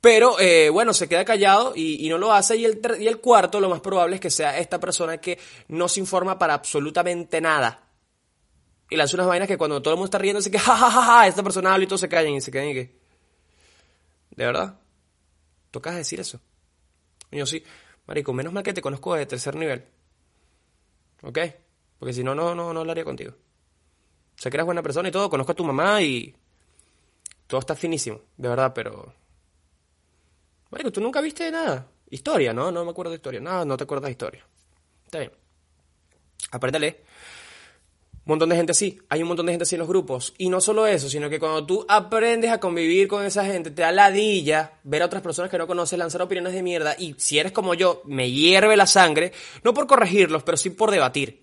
Pero 0.00 0.40
eh, 0.40 0.68
bueno, 0.70 0.92
se 0.92 1.08
queda 1.08 1.24
callado 1.24 1.74
y, 1.76 2.08
no 2.08 2.18
lo 2.18 2.32
hace. 2.32 2.56
Y 2.56 2.64
el, 2.64 2.80
y 2.98 3.06
el 3.06 3.20
cuarto, 3.20 3.60
lo 3.60 3.68
más 3.68 3.80
probable 3.80 4.16
es 4.16 4.20
que 4.20 4.30
sea 4.30 4.58
esta 4.58 4.80
persona 4.80 5.18
que 5.18 5.38
no 5.68 5.88
se 5.88 6.00
informa 6.00 6.38
para 6.38 6.54
absolutamente 6.54 7.40
nada. 7.40 7.88
Y 8.90 8.96
lanza 8.96 9.16
unas 9.16 9.28
vainas 9.28 9.48
que 9.48 9.56
cuando 9.56 9.80
todo 9.80 9.94
el 9.94 9.98
mundo 9.98 10.06
está 10.06 10.18
riendo, 10.18 10.40
dice 10.40 10.50
que 10.50 10.58
jajajaja, 10.58 11.28
esta 11.28 11.42
persona 11.42 11.72
habla 11.72 11.84
y 11.84 11.86
todos 11.86 12.00
se 12.00 12.08
callan 12.08 12.32
y 12.32 12.40
se 12.40 12.50
quedan 12.50 12.68
y 12.68 12.74
que. 12.74 13.00
¿De 14.30 14.44
verdad? 14.44 14.80
¿Tocas 15.70 15.94
decir 15.94 16.18
eso? 16.18 16.40
Yo 17.30 17.46
sí. 17.46 17.62
Marico, 18.06 18.32
menos 18.32 18.52
mal 18.52 18.64
que 18.64 18.72
te 18.72 18.82
conozco 18.82 19.14
de 19.14 19.26
tercer 19.26 19.54
nivel. 19.54 19.84
¿Ok? 21.22 21.38
Porque 22.02 22.14
si 22.14 22.24
no, 22.24 22.34
no, 22.34 22.52
no, 22.52 22.72
no 22.72 22.80
hablaría 22.80 23.04
contigo. 23.04 23.32
Sé 24.34 24.50
que 24.50 24.56
eres 24.56 24.66
buena 24.66 24.82
persona 24.82 25.08
y 25.08 25.12
todo, 25.12 25.30
conozco 25.30 25.52
a 25.52 25.54
tu 25.54 25.62
mamá 25.62 26.02
y 26.02 26.34
todo 27.46 27.60
está 27.60 27.76
finísimo, 27.76 28.22
de 28.36 28.48
verdad, 28.48 28.72
pero... 28.74 29.14
Marico, 30.70 30.90
tú 30.90 31.00
nunca 31.00 31.20
viste 31.20 31.48
nada. 31.52 31.86
Historia, 32.10 32.52
¿no? 32.52 32.72
No 32.72 32.84
me 32.84 32.90
acuerdo 32.90 33.10
de 33.12 33.18
historia. 33.18 33.38
No, 33.38 33.64
no 33.64 33.76
te 33.76 33.84
acuerdas 33.84 34.06
de 34.06 34.10
historia. 34.10 34.44
Está 35.04 35.20
bien. 35.20 35.30
Apréndale. 36.50 37.04
Un 38.12 38.22
montón 38.24 38.48
de 38.48 38.56
gente 38.56 38.72
así. 38.72 38.98
Hay 39.08 39.22
un 39.22 39.28
montón 39.28 39.46
de 39.46 39.52
gente 39.52 39.62
así 39.62 39.76
en 39.76 39.78
los 39.78 39.88
grupos. 39.88 40.34
Y 40.38 40.48
no 40.48 40.60
solo 40.60 40.88
eso, 40.88 41.08
sino 41.08 41.30
que 41.30 41.38
cuando 41.38 41.64
tú 41.64 41.86
aprendes 41.88 42.50
a 42.50 42.58
convivir 42.58 43.06
con 43.06 43.24
esa 43.24 43.44
gente, 43.44 43.70
te 43.70 43.82
da 43.82 43.92
ladilla 43.92 44.80
ver 44.82 45.02
a 45.02 45.06
otras 45.06 45.22
personas 45.22 45.52
que 45.52 45.58
no 45.58 45.68
conoces 45.68 45.96
lanzar 45.96 46.22
opiniones 46.22 46.52
de 46.52 46.64
mierda. 46.64 46.96
Y 46.98 47.14
si 47.18 47.38
eres 47.38 47.52
como 47.52 47.74
yo, 47.74 48.02
me 48.06 48.28
hierve 48.28 48.76
la 48.76 48.88
sangre. 48.88 49.32
No 49.62 49.72
por 49.72 49.86
corregirlos, 49.86 50.42
pero 50.42 50.56
sí 50.56 50.70
por 50.70 50.90
debatir 50.90 51.41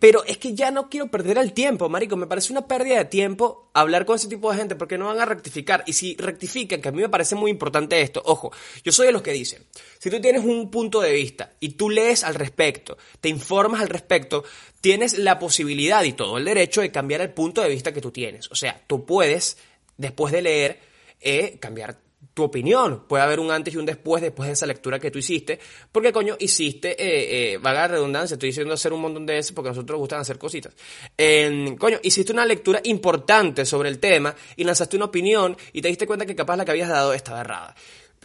pero 0.00 0.24
es 0.24 0.38
que 0.38 0.54
ya 0.54 0.70
no 0.70 0.88
quiero 0.88 1.10
perder 1.10 1.36
el 1.38 1.52
tiempo, 1.52 1.88
marico. 1.88 2.16
Me 2.16 2.26
parece 2.26 2.52
una 2.52 2.66
pérdida 2.66 2.96
de 2.96 3.04
tiempo 3.04 3.70
hablar 3.74 4.06
con 4.06 4.16
ese 4.16 4.28
tipo 4.28 4.50
de 4.50 4.56
gente 4.56 4.76
porque 4.76 4.96
no 4.96 5.06
van 5.06 5.20
a 5.20 5.26
rectificar. 5.26 5.84
Y 5.86 5.92
si 5.92 6.16
rectifican, 6.16 6.80
que 6.80 6.88
a 6.88 6.92
mí 6.92 7.02
me 7.02 7.08
parece 7.08 7.34
muy 7.34 7.50
importante 7.50 8.00
esto, 8.00 8.22
ojo, 8.24 8.50
yo 8.82 8.92
soy 8.92 9.06
de 9.06 9.12
los 9.12 9.22
que 9.22 9.32
dicen, 9.32 9.66
si 9.98 10.10
tú 10.10 10.20
tienes 10.20 10.44
un 10.44 10.70
punto 10.70 11.00
de 11.00 11.12
vista 11.12 11.52
y 11.60 11.70
tú 11.70 11.90
lees 11.90 12.24
al 12.24 12.34
respecto, 12.34 12.96
te 13.20 13.28
informas 13.28 13.82
al 13.82 13.88
respecto, 13.88 14.44
tienes 14.80 15.18
la 15.18 15.38
posibilidad 15.38 16.02
y 16.04 16.12
todo 16.14 16.38
el 16.38 16.46
derecho 16.46 16.80
de 16.80 16.90
cambiar 16.90 17.20
el 17.20 17.30
punto 17.34 17.60
de 17.60 17.68
vista 17.68 17.92
que 17.92 18.00
tú 18.00 18.10
tienes. 18.10 18.50
O 18.50 18.54
sea, 18.54 18.82
tú 18.86 19.04
puedes, 19.04 19.58
después 19.98 20.32
de 20.32 20.42
leer, 20.42 20.80
eh, 21.20 21.58
cambiar 21.60 21.98
tu 22.34 22.44
opinión. 22.44 23.04
Puede 23.08 23.22
haber 23.22 23.40
un 23.40 23.50
antes 23.50 23.74
y 23.74 23.76
un 23.76 23.86
después 23.86 24.22
después 24.22 24.46
de 24.46 24.52
esa 24.52 24.66
lectura 24.66 24.98
que 24.98 25.10
tú 25.10 25.18
hiciste. 25.18 25.58
Porque, 25.90 26.12
coño, 26.12 26.36
hiciste, 26.38 26.90
eh, 26.90 27.54
eh, 27.54 27.58
vaga 27.58 27.88
redundancia, 27.88 28.34
estoy 28.34 28.50
diciendo 28.50 28.74
hacer 28.74 28.92
un 28.92 29.00
montón 29.00 29.26
de 29.26 29.34
veces 29.34 29.52
porque 29.52 29.68
a 29.68 29.72
nosotros 29.72 29.96
nos 29.96 30.00
gustan 30.00 30.20
hacer 30.20 30.38
cositas. 30.38 30.74
coño, 31.78 31.98
hiciste 32.02 32.32
una 32.32 32.46
lectura 32.46 32.80
importante 32.84 33.64
sobre 33.64 33.88
el 33.88 33.98
tema 33.98 34.34
y 34.56 34.64
lanzaste 34.64 34.96
una 34.96 35.06
opinión 35.06 35.56
y 35.72 35.82
te 35.82 35.88
diste 35.88 36.06
cuenta 36.06 36.26
que 36.26 36.36
capaz 36.36 36.56
la 36.56 36.64
que 36.64 36.70
habías 36.70 36.88
dado 36.88 37.12
estaba 37.12 37.40
errada. 37.40 37.74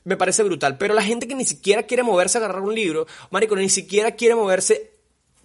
Me 0.05 0.17
parece 0.17 0.43
brutal. 0.43 0.77
Pero 0.77 0.93
la 0.93 1.01
gente 1.01 1.27
que 1.27 1.35
ni 1.35 1.45
siquiera 1.45 1.83
quiere 1.83 2.03
moverse 2.03 2.37
a 2.37 2.41
agarrar 2.41 2.61
un 2.61 2.75
libro, 2.75 3.07
marico, 3.31 3.55
ni 3.55 3.69
siquiera 3.69 4.11
quiere 4.11 4.35
moverse 4.35 4.91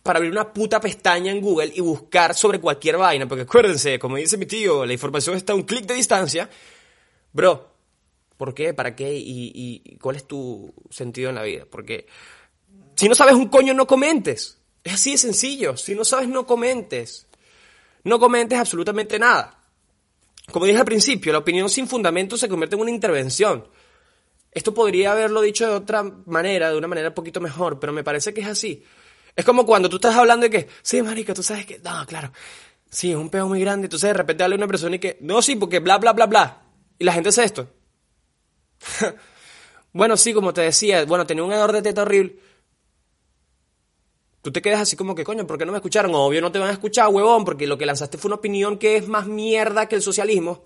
para 0.03 0.19
abrir 0.19 0.33
una 0.33 0.53
puta 0.53 0.81
pestaña 0.81 1.31
en 1.31 1.41
Google 1.41 1.73
y 1.75 1.81
buscar 1.81 2.35
sobre 2.35 2.61
cualquier 2.61 2.97
vaina. 2.97 3.29
Porque 3.29 3.43
acuérdense, 3.43 3.99
como 3.99 4.17
dice 4.17 4.37
mi 4.37 4.47
tío, 4.47 4.85
la 4.85 4.93
información 4.93 5.37
está 5.37 5.53
a 5.53 5.57
un 5.57 5.63
clic 5.63 5.87
de 5.87 5.95
distancia. 5.95 6.49
Bro, 7.33 7.68
¿Por 8.39 8.55
qué? 8.55 8.73
¿Para 8.73 8.95
qué? 8.97 9.13
¿Y, 9.15 9.99
cuál 10.01 10.17
es 10.17 10.27
tu 10.27 10.73
sentido 10.91 11.29
en 11.29 11.35
la 11.35 11.43
vida? 11.43 11.67
Porque 11.69 12.07
si 12.95 13.09
no 13.09 13.15
sabes 13.15 13.35
un 13.35 13.49
coño, 13.49 13.75
no 13.75 13.87
comentes. 13.87 14.59
Es 14.85 14.95
así 14.95 15.11
de 15.11 15.19
sencillo. 15.19 15.77
Si 15.77 15.95
no 15.95 16.05
sabes, 16.05 16.29
no 16.29 16.47
comentes. 16.47 17.27
No 18.05 18.21
comentes 18.21 18.59
absolutamente 18.59 19.19
nada. 19.19 19.65
Como 20.53 20.65
dije 20.65 20.79
al 20.79 20.85
principio, 20.85 21.33
la 21.33 21.39
opinión 21.39 21.69
sin 21.69 21.89
fundamento 21.89 22.39
se 22.39 22.49
convierte 22.49 22.77
en 22.77 22.83
una 22.83 22.91
intervención. 22.93 23.69
Esto 24.53 24.73
podría 24.73 25.13
haberlo 25.13 25.43
dicho 25.43 25.67
de 25.67 25.75
otra 25.75 26.03
manera, 26.03 26.71
de 26.71 26.79
una 26.79 26.89
manera 26.89 27.09
un 27.09 27.15
poquito 27.15 27.41
mejor, 27.41 27.79
pero 27.81 27.93
me 27.93 28.05
parece 28.05 28.33
que 28.33 28.41
es 28.41 28.47
así. 28.47 28.85
Es 29.35 29.45
como 29.45 29.67
cuando 29.67 29.91
tú 29.91 29.97
estás 29.97 30.15
hablando 30.15 30.45
de 30.45 30.51
que, 30.51 30.69
sí, 30.81 31.03
marica, 31.03 31.35
tú 31.35 31.43
sabes 31.43 31.67
que, 31.67 31.81
no, 31.81 32.07
claro, 32.07 32.33
sí, 32.89 33.11
es 33.11 33.17
un 33.17 33.31
peo 33.31 33.47
muy 33.47 33.61
grande, 33.61 33.87
entonces 33.87 34.09
de 34.09 34.15
repente 34.15 34.43
habla 34.43 34.57
una 34.57 34.67
persona 34.67 34.97
y 34.97 34.99
que, 35.01 35.19
no, 35.21 35.43
sí, 35.43 35.57
porque 35.57 35.81
bla, 35.81 35.99
bla, 35.99 36.13
bla, 36.13 36.27
bla. 36.27 36.63
Y 36.99 37.05
la 37.05 37.13
gente 37.13 37.29
hace 37.29 37.45
esto. 37.45 37.69
bueno, 39.93 40.17
sí, 40.17 40.33
como 40.33 40.53
te 40.53 40.63
decía, 40.63 41.05
bueno, 41.05 41.27
tenía 41.27 41.45
un 41.45 41.53
hedor 41.53 41.73
de 41.73 41.83
teta 41.83 42.03
horrible. 42.03 42.39
Tú 44.43 44.53
te 44.53 44.63
quedas 44.63 44.81
así 44.81 44.97
como 44.97 45.15
que, 45.15 45.25
coño, 45.25 45.47
¿por 45.47 45.59
qué 45.59 45.67
no 45.67 45.73
me 45.73 45.79
escucharon? 45.79 46.15
Obvio 46.15 46.41
no 46.41 46.53
te 46.53 46.59
van 46.59 46.71
a 46.71 46.73
escuchar, 46.73 47.09
huevón, 47.09 47.45
porque 47.45 47.67
lo 47.67 47.77
que 47.77 47.87
lanzaste 47.87 48.19
fue 48.19 48.29
una 48.29 48.37
opinión 48.37 48.79
que 48.79 48.97
es 48.97 49.09
más 49.09 49.27
mierda 49.27 49.89
que 49.89 49.97
el 49.97 50.03
socialismo. 50.03 50.65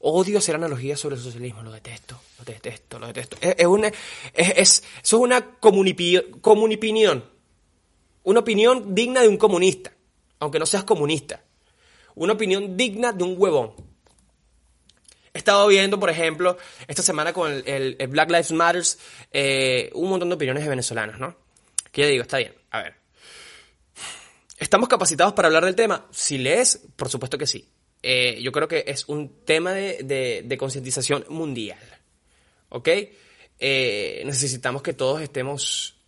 Odio 0.00 0.38
hacer 0.38 0.54
analogías 0.54 1.00
sobre 1.00 1.16
el 1.16 1.22
socialismo, 1.22 1.62
lo 1.62 1.72
detesto, 1.72 2.20
lo 2.38 2.44
detesto, 2.44 2.98
lo 3.00 3.06
detesto. 3.08 3.36
Es, 3.40 3.66
una, 3.66 3.88
es, 3.88 4.50
eso 4.56 4.82
es 5.02 5.12
una 5.12 5.58
comunipinión. 5.58 7.24
Una 8.22 8.40
opinión 8.40 8.94
digna 8.94 9.22
de 9.22 9.28
un 9.28 9.38
comunista, 9.38 9.92
aunque 10.38 10.58
no 10.58 10.66
seas 10.66 10.84
comunista. 10.84 11.42
Una 12.14 12.34
opinión 12.34 12.76
digna 12.76 13.12
de 13.12 13.24
un 13.24 13.34
huevón. 13.36 13.72
He 15.38 15.46
estado 15.46 15.68
viendo, 15.68 16.00
por 16.00 16.10
ejemplo, 16.10 16.58
esta 16.88 17.00
semana 17.00 17.32
con 17.32 17.62
el, 17.64 17.96
Black 18.08 18.28
Lives 18.28 18.50
Matters, 18.50 18.98
eh, 19.32 19.88
un 19.94 20.10
montón 20.10 20.30
de 20.30 20.34
opiniones 20.34 20.64
de 20.64 20.68
venezolanos, 20.68 21.20
¿no? 21.20 21.36
Que 21.92 22.02
yo 22.02 22.08
digo, 22.08 22.22
está 22.22 22.38
bien, 22.38 22.54
a 22.72 22.82
ver. 22.82 22.94
¿Estamos 24.58 24.88
capacitados 24.88 25.34
para 25.34 25.46
hablar 25.46 25.64
del 25.64 25.76
tema? 25.76 26.08
Si 26.10 26.38
lees, 26.38 26.84
por 26.96 27.08
supuesto 27.08 27.38
que 27.38 27.46
sí. 27.46 27.68
Eh, 28.02 28.40
yo 28.42 28.50
creo 28.50 28.66
que 28.66 28.82
es 28.88 29.08
un 29.08 29.44
tema 29.44 29.74
de, 29.74 30.56
concientización 30.58 31.24
mundial. 31.28 31.78
¿Ok? 32.70 32.88
Eh, 33.60 34.22
necesitamos 34.26 34.82
que 34.82 34.92
todos 34.92 35.22
estemos 35.22 36.00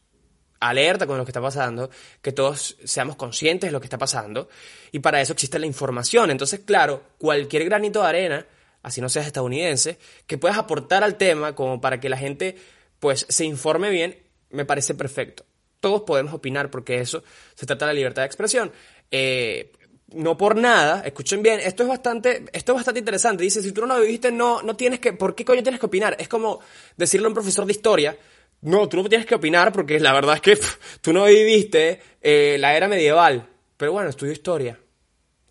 alerta 0.59 1.07
con 1.07 1.19
lo 1.19 1.25
que 1.25 1.31
está 1.31 1.41
pasando, 1.41 1.89
que 2.21 2.33
todos 2.33 2.79
seamos 2.83 3.15
conscientes 3.15 3.69
de 3.69 3.73
lo 3.73 3.81
que 3.81 3.87
está 3.87 3.97
pasando, 3.97 4.49
y 4.91 4.99
para 4.99 5.21
eso 5.21 5.35
existe 5.35 5.61
la 5.61 5.67
información. 5.67 6.33
Entonces, 6.33 6.63
claro, 6.67 7.05
cualquier 7.17 7.65
granito 7.67 8.03
de 8.03 8.09
arena 8.09 8.47
así 8.83 9.01
no 9.01 9.09
seas 9.09 9.27
estadounidense, 9.27 9.99
que 10.27 10.39
puedas 10.39 10.59
aportar 10.59 11.05
al 11.05 11.17
tema 11.17 11.55
como 11.55 11.81
para 11.81 12.01
que 12.01 12.09
la 12.09 12.17
gente 12.17 12.57
pues 12.99 13.27
se 13.29 13.45
informe 13.45 13.91
bien, 13.91 14.17
me 14.51 14.65
parece 14.65 14.95
perfecto. 14.95 15.45
Todos 15.81 16.03
podemos 16.03 16.35
opinar 16.35 16.71
porque 16.71 17.01
eso 17.01 17.23
se 17.55 17.67
trata 17.67 17.87
de 17.87 17.93
la 17.93 17.97
libertad 17.97 18.23
de 18.23 18.27
expresión. 18.27 18.71
Eh, 19.11 19.73
no 20.13 20.37
por 20.37 20.57
nada, 20.57 21.03
escuchen 21.07 21.43
bien, 21.43 21.61
esto 21.61 21.85
es 21.85 21.89
bastante, 21.89 22.45
esto 22.53 22.73
es 22.73 22.77
bastante 22.77 22.99
interesante. 22.99 23.45
Dice, 23.45 23.63
si 23.63 23.73
tú 23.73 23.83
no 23.83 23.95
lo 23.95 24.01
viviste, 24.01 24.31
no, 24.33 24.61
no 24.63 24.77
tienes 24.77 25.01
que, 25.01 25.13
¿por 25.13 25.35
qué 25.35 25.45
coño 25.45 25.63
tienes 25.63 25.81
que 25.81 25.87
opinar? 25.87 26.17
Es 26.19 26.29
como 26.29 26.61
decirle 26.97 27.27
a 27.27 27.29
un 27.29 27.35
profesor 27.35 27.65
de 27.65 27.73
historia, 27.73 28.17
no, 28.63 28.89
tú 28.89 28.99
no 28.99 29.09
tienes 29.09 29.27
que 29.27 29.35
opinar 29.35 29.73
porque 29.73 29.99
la 30.01 30.13
verdad 30.13 30.35
es 30.35 30.41
que 30.41 30.59
tú 31.01 31.13
no 31.13 31.25
viviste 31.25 32.01
eh, 32.21 32.57
la 32.59 32.77
era 32.77 32.89
medieval. 32.89 33.49
Pero 33.77 33.93
bueno, 33.93 34.11
estudio 34.11 34.33
historia. 34.33 34.79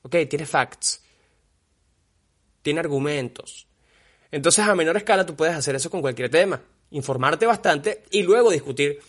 ¿Ok? 0.03 0.15
Tiene 0.29 0.45
facts. 0.45 1.01
Tiene 2.61 2.79
argumentos. 2.79 3.67
Entonces, 4.31 4.65
a 4.65 4.75
menor 4.75 4.97
escala, 4.97 5.25
tú 5.25 5.35
puedes 5.35 5.55
hacer 5.55 5.75
eso 5.75 5.89
con 5.89 6.01
cualquier 6.01 6.29
tema. 6.29 6.61
Informarte 6.91 7.45
bastante 7.45 8.03
y 8.11 8.23
luego 8.23 8.51
discutir. 8.51 8.99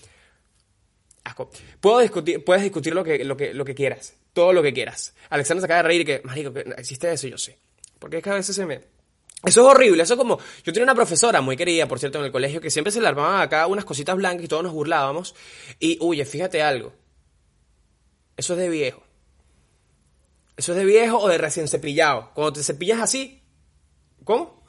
Puedo 1.80 2.00
discutir, 2.00 2.44
puedes 2.44 2.62
discutir 2.62 2.94
lo 2.94 3.04
que, 3.04 3.24
lo, 3.24 3.36
que, 3.36 3.52
lo 3.54 3.64
que 3.64 3.74
quieras. 3.74 4.14
Todo 4.32 4.52
lo 4.52 4.62
que 4.62 4.72
quieras. 4.72 5.14
Alexander 5.28 5.60
se 5.60 5.64
acaba 5.66 5.82
de 5.82 5.88
reír 5.88 6.00
y 6.02 6.04
que, 6.04 6.20
marico, 6.24 6.56
existe 6.76 7.12
eso, 7.12 7.28
yo 7.28 7.38
sé. 7.38 7.58
Porque 7.98 8.18
es 8.18 8.22
que 8.22 8.30
a 8.30 8.34
veces 8.34 8.56
se 8.56 8.64
me... 8.64 8.80
Eso 9.44 9.60
es 9.62 9.74
horrible, 9.74 10.02
eso 10.02 10.14
es 10.14 10.18
como... 10.18 10.38
Yo 10.64 10.72
tenía 10.72 10.84
una 10.84 10.94
profesora 10.94 11.40
muy 11.40 11.56
querida, 11.56 11.86
por 11.86 11.98
cierto, 11.98 12.18
en 12.18 12.26
el 12.26 12.32
colegio, 12.32 12.60
que 12.60 12.70
siempre 12.70 12.92
se 12.92 13.00
le 13.00 13.08
armaban 13.08 13.40
acá 13.40 13.66
unas 13.66 13.84
cositas 13.84 14.16
blancas 14.16 14.44
y 14.44 14.48
todos 14.48 14.62
nos 14.62 14.72
burlábamos. 14.72 15.34
Y, 15.78 15.98
oye, 16.00 16.24
fíjate 16.24 16.62
algo. 16.62 16.92
Eso 18.36 18.54
es 18.54 18.58
de 18.58 18.68
viejo. 18.68 19.02
Eso 20.56 20.72
es 20.72 20.78
de 20.78 20.84
viejo 20.84 21.18
o 21.18 21.28
de 21.28 21.38
recién 21.38 21.68
cepillado. 21.68 22.30
Cuando 22.34 22.54
te 22.54 22.62
cepillas 22.62 23.00
así... 23.00 23.39
¿Cómo? 24.30 24.62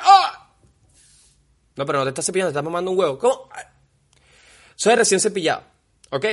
¡Ah! 0.00 0.56
No, 1.76 1.86
pero 1.86 2.00
no 2.00 2.04
te 2.04 2.08
estás 2.08 2.26
cepillando, 2.26 2.48
te 2.48 2.54
estás 2.54 2.64
mamando 2.64 2.90
un 2.90 2.98
huevo. 2.98 3.16
¿Cómo? 3.16 3.48
De 4.84 4.96
recién 4.96 5.20
cepillado. 5.20 5.62
¿Ok? 6.10 6.26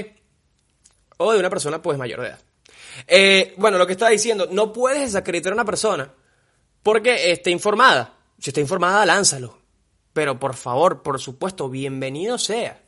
O 1.17 1.31
de 1.31 1.39
una 1.39 1.49
persona, 1.51 1.79
pues, 1.79 1.95
mayor 1.99 2.21
de 2.21 2.27
edad. 2.29 2.39
Eh, 3.05 3.53
bueno, 3.57 3.77
lo 3.77 3.85
que 3.85 3.91
estaba 3.91 4.09
diciendo, 4.09 4.47
no 4.49 4.73
puedes 4.73 5.01
desacreditar 5.01 5.51
a 5.51 5.57
una 5.57 5.65
persona 5.65 6.11
porque 6.81 7.33
esté 7.33 7.51
informada. 7.51 8.15
Si 8.39 8.49
está 8.49 8.59
informada, 8.59 9.05
lánzalo. 9.05 9.59
Pero 10.11 10.39
por 10.39 10.55
favor, 10.55 11.03
por 11.03 11.19
supuesto, 11.19 11.69
bienvenido 11.69 12.39
sea. 12.39 12.81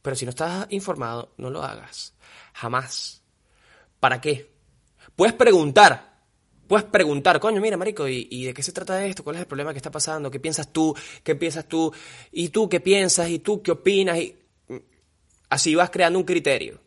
Pero 0.00 0.16
si 0.16 0.24
no 0.24 0.30
estás 0.30 0.68
informado, 0.70 1.34
no 1.36 1.50
lo 1.50 1.62
hagas. 1.62 2.14
Jamás. 2.54 3.22
¿Para 4.00 4.22
qué? 4.22 4.50
Puedes 5.14 5.34
preguntar. 5.34 6.15
Puedes 6.66 6.84
preguntar, 6.86 7.38
coño, 7.40 7.60
mira, 7.60 7.76
marico, 7.76 8.08
¿y, 8.08 8.26
¿y, 8.30 8.44
de 8.44 8.54
qué 8.54 8.62
se 8.62 8.72
trata 8.72 9.04
esto? 9.04 9.22
¿Cuál 9.22 9.36
es 9.36 9.40
el 9.42 9.46
problema 9.46 9.72
que 9.72 9.78
está 9.78 9.90
pasando? 9.90 10.30
¿Qué 10.30 10.40
piensas 10.40 10.72
tú? 10.72 10.94
¿Qué 11.22 11.34
piensas 11.34 11.66
tú? 11.66 11.92
¿Y 12.32 12.48
tú 12.48 12.68
qué 12.68 12.80
piensas? 12.80 13.28
¿Y 13.28 13.38
tú 13.38 13.62
qué 13.62 13.72
opinas? 13.72 14.18
Y 14.18 14.36
así 15.48 15.74
vas 15.74 15.90
creando 15.90 16.18
un 16.18 16.24
criterio. 16.24 16.80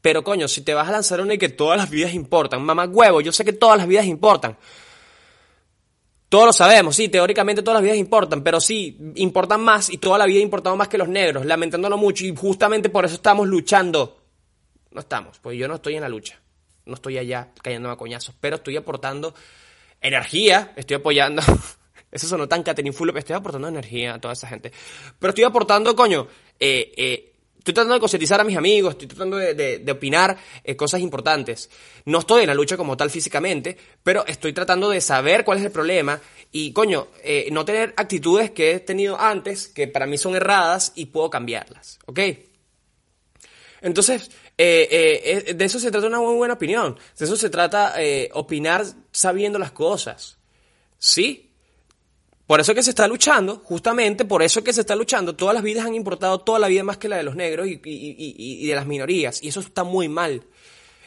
Pero 0.00 0.22
coño, 0.22 0.46
si 0.46 0.60
te 0.60 0.74
vas 0.74 0.88
a 0.88 0.92
lanzar 0.92 1.20
una 1.20 1.34
y 1.34 1.38
que 1.38 1.48
todas 1.48 1.76
las 1.76 1.90
vidas 1.90 2.14
importan, 2.14 2.62
mamá 2.62 2.84
huevo, 2.84 3.20
yo 3.20 3.32
sé 3.32 3.44
que 3.44 3.52
todas 3.52 3.76
las 3.76 3.88
vidas 3.88 4.06
importan. 4.06 4.56
Todos 6.28 6.46
lo 6.46 6.52
sabemos, 6.52 6.96
sí, 6.96 7.08
teóricamente 7.08 7.62
todas 7.62 7.76
las 7.76 7.82
vidas 7.82 7.98
importan, 7.98 8.42
pero 8.42 8.60
sí, 8.60 8.98
importan 9.14 9.62
más 9.62 9.90
y 9.90 9.98
toda 9.98 10.18
la 10.18 10.26
vida 10.26 10.40
ha 10.40 10.42
importado 10.42 10.76
más 10.76 10.88
que 10.88 10.98
los 10.98 11.08
negros, 11.08 11.46
lamentándolo 11.46 11.96
mucho 11.96 12.24
y 12.24 12.34
justamente 12.34 12.88
por 12.88 13.04
eso 13.04 13.14
estamos 13.14 13.46
luchando. 13.46 14.22
No 14.90 15.00
estamos, 15.00 15.38
pues 15.38 15.56
yo 15.56 15.68
no 15.68 15.76
estoy 15.76 15.94
en 15.96 16.02
la 16.02 16.08
lucha, 16.08 16.40
no 16.86 16.94
estoy 16.94 17.18
allá 17.18 17.50
cayendo 17.62 17.90
a 17.90 17.98
coñazos, 17.98 18.34
pero 18.40 18.56
estoy 18.56 18.76
aportando 18.76 19.34
energía, 20.00 20.72
estoy 20.76 20.96
apoyando, 20.96 21.42
eso 22.10 22.26
sonó 22.26 22.48
tan 22.48 22.62
caterinfulo, 22.62 23.12
pero 23.12 23.20
estoy 23.20 23.36
aportando 23.36 23.68
energía 23.68 24.14
a 24.14 24.20
toda 24.20 24.32
esa 24.32 24.48
gente. 24.48 24.72
Pero 25.18 25.30
estoy 25.30 25.44
aportando, 25.44 25.94
coño, 25.94 26.26
eh, 26.58 26.92
eh, 26.96 27.32
Estoy 27.66 27.74
tratando 27.74 27.94
de 27.94 28.00
concientizar 28.00 28.40
a 28.40 28.44
mis 28.44 28.56
amigos, 28.56 28.92
estoy 28.92 29.08
tratando 29.08 29.38
de, 29.38 29.84
opinar 29.90 30.36
eh, 30.62 30.76
cosas 30.76 31.00
importantes. 31.00 31.68
No 32.04 32.20
estoy 32.20 32.42
en 32.42 32.46
la 32.46 32.54
lucha 32.54 32.76
como 32.76 32.96
tal 32.96 33.10
físicamente, 33.10 33.76
pero 34.04 34.24
estoy 34.24 34.52
tratando 34.52 34.88
de 34.88 35.00
saber 35.00 35.44
cuál 35.44 35.58
es 35.58 35.64
el 35.64 35.72
problema 35.72 36.20
y, 36.52 36.72
coño, 36.72 37.08
eh, 37.24 37.48
no 37.50 37.64
tener 37.64 37.92
actitudes 37.96 38.52
que 38.52 38.70
he 38.70 38.78
tenido 38.78 39.20
antes, 39.20 39.66
que 39.66 39.88
para 39.88 40.06
mí 40.06 40.16
son 40.16 40.36
erradas 40.36 40.92
y 40.94 41.06
puedo 41.06 41.28
cambiarlas, 41.28 41.98
¿ok? 42.06 42.20
Entonces, 43.80 44.30
eh, 44.56 45.54
de 45.54 45.64
eso 45.64 45.78
se 45.78 45.90
trata 45.90 46.06
una 46.06 46.20
muy 46.20 46.34
buena 46.34 46.54
opinión. 46.54 46.98
De 47.18 47.24
eso 47.24 47.36
se 47.36 47.50
trata 47.50 47.94
opinar 48.32 48.84
sabiendo 49.12 49.58
las 49.58 49.72
cosas. 49.72 50.38
¿Sí? 50.98 51.46
Por 52.46 52.60
eso 52.60 52.72
es 52.72 52.76
que 52.76 52.82
se 52.84 52.90
está 52.90 53.08
luchando, 53.08 53.60
justamente 53.64 54.24
por 54.24 54.40
eso 54.40 54.60
es 54.60 54.64
que 54.64 54.72
se 54.72 54.82
está 54.82 54.94
luchando. 54.94 55.34
Todas 55.34 55.52
las 55.52 55.64
vidas 55.64 55.84
han 55.84 55.96
importado 55.96 56.38
toda 56.38 56.60
la 56.60 56.68
vida 56.68 56.84
más 56.84 56.96
que 56.96 57.08
la 57.08 57.16
de 57.16 57.24
los 57.24 57.34
negros 57.34 57.66
y, 57.66 58.66
de 58.66 58.74
las 58.74 58.86
minorías. 58.86 59.42
Y 59.42 59.48
eso 59.48 59.60
está 59.60 59.82
muy 59.82 60.08
mal. 60.08 60.44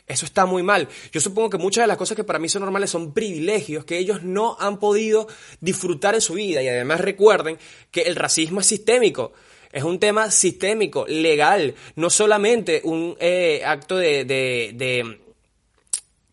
Eso 0.05 0.25
está 0.25 0.45
muy 0.45 0.63
mal. 0.63 0.89
Yo 1.13 1.21
supongo 1.21 1.51
que 1.51 1.57
muchas 1.57 1.83
de 1.83 1.87
las 1.87 1.97
cosas 1.97 2.17
que 2.17 2.25
para 2.25 2.39
mí 2.39 2.49
son 2.49 2.63
normales 2.63 2.89
son 2.89 3.13
privilegios 3.13 3.85
que 3.85 3.97
ellos 3.97 4.21
no 4.23 4.57
han 4.59 4.79
podido 4.79 5.27
disfrutar 5.61 6.13
en 6.13 6.21
su 6.21 6.33
vida. 6.33 6.61
Y 6.61 6.67
además 6.67 6.99
recuerden 6.99 7.57
que 7.89 8.01
el 8.01 8.17
racismo 8.17 8.59
es 8.59 8.65
sistémico. 8.65 9.31
Es 9.71 9.83
un 9.83 9.99
tema 9.99 10.31
sistémico, 10.31 11.05
legal, 11.07 11.75
no 11.95 12.09
solamente 12.09 12.81
un 12.83 13.15
eh, 13.19 13.61
acto 13.63 13.97
de 13.97 15.19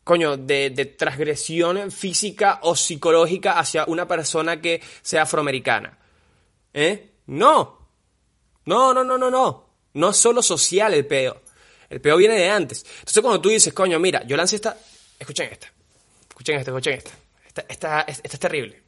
coño, 0.07 0.37
de, 0.37 0.71
de, 0.71 0.87
transgresión 0.87 1.91
física 1.91 2.61
o 2.63 2.77
psicológica 2.77 3.59
hacia 3.59 3.85
una 3.87 4.07
persona 4.07 4.61
que 4.61 4.81
sea 5.03 5.23
afroamericana. 5.23 5.99
¿Eh? 6.73 7.11
No. 7.27 7.89
No, 8.67 8.95
no, 8.95 9.03
no, 9.03 9.19
no, 9.19 9.29
no. 9.29 9.67
No 9.95 10.11
es 10.11 10.17
solo 10.17 10.43
social 10.43 10.95
el 10.95 11.07
peo. 11.07 11.43
El 11.91 12.01
peo 12.01 12.17
viene 12.17 12.37
de 12.37 12.49
antes. 12.49 12.87
Entonces 13.01 13.21
cuando 13.21 13.41
tú 13.41 13.49
dices, 13.49 13.75
coño, 13.75 13.99
mira, 13.99 14.25
yo 14.25 14.37
lancé 14.37 14.55
esta... 14.55 14.79
Escuchen 15.19 15.49
esta. 15.51 15.73
Escuchen 16.29 16.59
esta, 16.61 16.71
escuchen 16.71 16.95
esta. 16.95 17.11
Esta, 17.49 17.65
esta, 17.69 18.01
esta 18.03 18.29
es 18.29 18.39
terrible. 18.39 18.86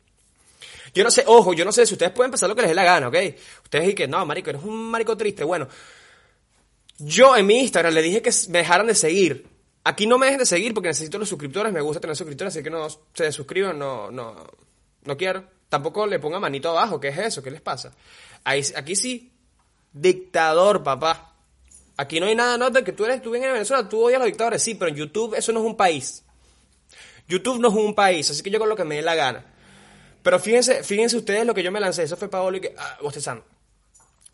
Yo 0.95 1.05
no 1.05 1.11
sé, 1.11 1.25
ojo, 1.27 1.53
yo 1.53 1.65
no 1.65 1.73
sé 1.73 1.87
si 1.87 1.95
ustedes 1.95 2.13
pueden 2.13 2.31
pensar 2.31 2.49
lo 2.49 2.55
que 2.55 2.63
les 2.63 2.71
dé 2.71 2.75
la 2.75 2.85
gana, 2.85 3.09
¿ok? 3.09 3.17
Ustedes 3.65 3.85
dicen 3.85 3.97
que 3.97 4.09
no, 4.09 4.25
marico, 4.27 4.51
eres 4.51 4.63
un 4.63 4.91
marico 4.91 5.17
triste. 5.17 5.45
Bueno, 5.45 5.69
yo 6.99 7.37
en 7.37 7.47
mi 7.47 7.61
Instagram 7.61 7.95
le 7.95 8.03
dije 8.03 8.23
que 8.23 8.31
me 8.49 8.59
dejaran 8.59 8.87
de 8.87 8.95
seguir 8.95 9.59
Aquí 9.89 10.07
no 10.07 10.19
me 10.19 10.27
dejen 10.27 10.41
de 10.41 10.45
seguir 10.45 10.75
porque 10.75 10.89
necesito 10.89 11.19
los 11.19 11.31
suscriptores, 11.31 11.73
me 11.73 11.81
gusta 11.81 11.99
tener 11.99 12.15
suscriptores, 12.15 12.55
así 12.55 12.63
que 12.63 12.69
no 12.69 12.87
se 13.15 13.33
suscriban, 13.33 13.79
no, 13.79 14.11
no, 14.11 14.37
no 15.05 15.17
quiero. 15.17 15.45
Tampoco 15.71 16.07
le 16.07 16.19
ponga 16.19 16.39
manito 16.39 16.69
abajo, 16.69 17.01
¿qué 17.01 17.09
es 17.09 17.17
eso? 17.17 17.43
¿Qué 17.43 17.51
les 17.51 17.63
pasa? 17.63 17.95
Aquí 18.45 18.95
sí, 18.95 19.33
dictador, 19.91 20.83
papá. 20.83 21.35
Aquí 21.97 22.21
no 22.21 22.27
hay 22.27 22.35
nada, 22.35 22.59
no, 22.59 22.69
de 22.69 22.85
que 22.85 22.93
tú 22.93 23.07
eres, 23.07 23.23
tú 23.23 23.31
vienes 23.31 23.49
en 23.49 23.55
Venezuela, 23.55 23.89
tú 23.89 24.05
odias 24.05 24.17
a 24.17 24.25
los 24.25 24.27
dictadores, 24.27 24.63
sí, 24.63 24.75
pero 24.75 24.91
en 24.91 24.97
YouTube 24.97 25.35
eso 25.35 25.53
no 25.53 25.61
es 25.61 25.65
un 25.65 25.75
país. 25.75 26.23
YouTube 27.27 27.59
no 27.59 27.69
es 27.69 27.75
un 27.75 27.95
país, 27.95 28.31
así 28.31 28.43
que 28.43 28.51
yo 28.51 28.59
con 28.59 28.69
lo 28.69 28.77
que 28.77 28.85
me 28.85 28.97
dé 28.97 29.03
la 29.03 29.15
gana. 29.15 29.43
Pero 30.29 30.41
fíjense, 30.41 30.85
fíjense 30.85 31.17
ustedes 31.17 31.47
lo 31.47 31.55
que 31.55 31.63
yo 31.63 31.73
me 31.73 31.81
lancé, 31.81 32.03
eso 32.03 32.15
fue 32.15 32.29
Paolo 32.29 32.59
y 32.59 32.61
que, 32.61 32.75
ah, 32.77 32.99
bostezando. 33.01 33.47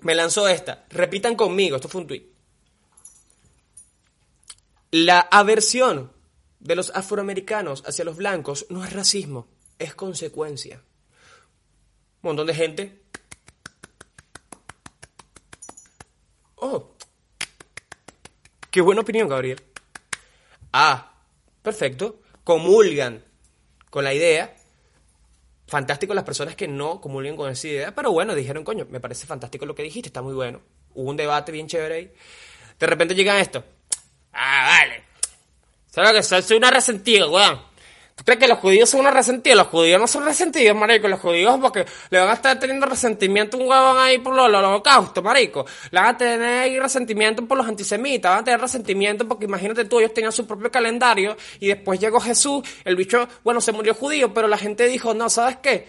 Me 0.01 0.17
lanzó 0.17 0.49
esta, 0.49 0.87
repitan 0.91 1.37
conmigo, 1.37 1.77
esto 1.77 1.89
fue 1.89 2.01
un 2.01 2.09
tweet. 2.09 2.27
La 4.91 5.21
aversión 5.21 6.13
de 6.59 6.75
los 6.75 6.91
afroamericanos 6.97 7.85
hacia 7.87 8.05
los 8.05 8.17
blancos 8.17 8.67
no 8.71 8.85
es 8.85 8.93
racismo, 8.93 9.47
es 9.79 9.95
consecuencia. 9.95 10.83
Un 12.23 12.31
montón 12.31 12.49
de 12.49 12.55
gente. 12.57 13.03
Oh, 16.57 16.97
qué 18.73 18.81
buena 18.81 19.03
opinión, 19.03 19.29
Gabriel. 19.29 19.63
Ah, 20.73 21.21
perfecto. 21.63 22.21
Comulgan 22.43 23.25
con 23.91 24.03
la 24.03 24.13
idea. 24.13 24.57
Fantástico 25.67 26.13
las 26.13 26.25
personas 26.25 26.57
que 26.57 26.69
no 26.69 27.01
comulgan 27.01 27.37
con 27.37 27.51
esa 27.51 27.67
idea, 27.69 27.95
pero 27.95 28.13
bueno, 28.13 28.35
dijeron, 28.35 28.65
coño, 28.65 28.87
me 28.91 29.01
parece 29.01 29.27
fantástico 29.27 29.65
lo 29.65 29.75
que 29.75 29.83
dijiste, 29.83 30.09
está 30.09 30.21
muy 30.21 30.35
bueno. 30.35 30.61
Hubo 30.95 31.11
un 31.11 31.17
debate 31.17 31.53
bien 31.53 31.67
chévere 31.67 31.95
ahí. 31.95 32.13
De 32.79 32.87
repente 32.87 33.15
llegan 33.15 33.39
esto. 33.39 33.65
Ah, 34.33 34.79
vale. 34.81 35.05
¿Sabes 35.91 36.29
que 36.29 36.43
soy 36.43 36.57
una 36.57 36.71
resentida, 36.71 37.29
weón? 37.29 37.61
¿Tú 38.15 38.23
crees 38.25 38.39
que 38.39 38.47
los 38.47 38.59
judíos 38.59 38.89
son 38.89 39.01
unos 39.01 39.13
resentidos? 39.13 39.59
Los 39.59 39.67
judíos 39.67 40.01
no 40.01 40.07
son 40.07 40.25
resentidos, 40.25 40.77
marico. 40.77 41.09
Los 41.09 41.19
judíos 41.19 41.59
porque 41.61 41.85
le 42.11 42.19
van 42.21 42.29
a 42.29 42.35
estar 42.35 42.59
teniendo 42.61 42.87
resentimiento 42.87 43.57
un 43.57 43.69
huevón 43.69 43.99
ahí 43.99 44.19
por 44.19 44.35
los, 44.37 44.47
holocaustos, 44.47 45.23
marico. 45.23 45.67
Le 45.91 46.01
van 46.01 46.15
a 46.15 46.17
tener 46.17 46.43
ahí 46.43 46.79
resentimiento 46.79 47.45
por 47.45 47.59
los 47.59 47.67
antisemitas. 47.67 48.31
Van 48.31 48.41
a 48.41 48.45
tener 48.45 48.61
resentimiento 48.61 49.27
porque 49.27 49.47
imagínate 49.47 49.85
tú, 49.87 49.99
ellos 49.99 50.15
tenían 50.15 50.31
su 50.31 50.47
propio 50.47 50.71
calendario 50.71 51.37
y 51.59 51.67
después 51.67 51.99
llegó 51.99 52.21
Jesús. 52.21 52.63
El 52.85 52.95
bicho, 52.95 53.29
bueno, 53.43 53.61
se 53.61 53.73
murió 53.73 53.95
judío, 53.95 54.33
pero 54.33 54.47
la 54.47 54.59
gente 54.59 54.87
dijo, 54.87 55.13
no, 55.13 55.29
¿sabes 55.29 55.57
qué? 55.57 55.89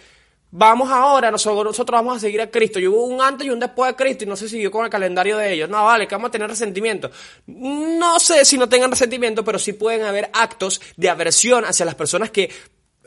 Vamos 0.57 0.89
ahora, 0.89 1.29
nosotros, 1.31 1.65
nosotros 1.65 1.97
vamos 1.99 2.15
a 2.15 2.19
seguir 2.21 2.39
a 2.39 2.49
Cristo. 2.49 2.79
Y 2.79 2.87
hubo 2.87 3.03
un 3.03 3.21
antes 3.21 3.45
y 3.45 3.49
un 3.49 3.59
después 3.59 3.91
de 3.91 3.95
Cristo 3.97 4.23
y 4.23 4.27
no 4.27 4.37
se 4.37 4.47
siguió 4.47 4.71
con 4.71 4.85
el 4.85 4.89
calendario 4.89 5.35
de 5.35 5.51
ellos. 5.51 5.69
No, 5.69 5.83
vale, 5.83 6.07
que 6.07 6.15
vamos 6.15 6.29
a 6.29 6.31
tener 6.31 6.49
resentimiento. 6.49 7.11
No 7.45 8.17
sé 8.21 8.45
si 8.45 8.57
no 8.57 8.69
tengan 8.69 8.89
resentimiento, 8.89 9.43
pero 9.43 9.59
sí 9.59 9.73
pueden 9.73 10.03
haber 10.03 10.29
actos 10.31 10.79
de 10.95 11.09
aversión 11.09 11.65
hacia 11.65 11.85
las 11.85 11.95
personas 11.95 12.31
que 12.31 12.49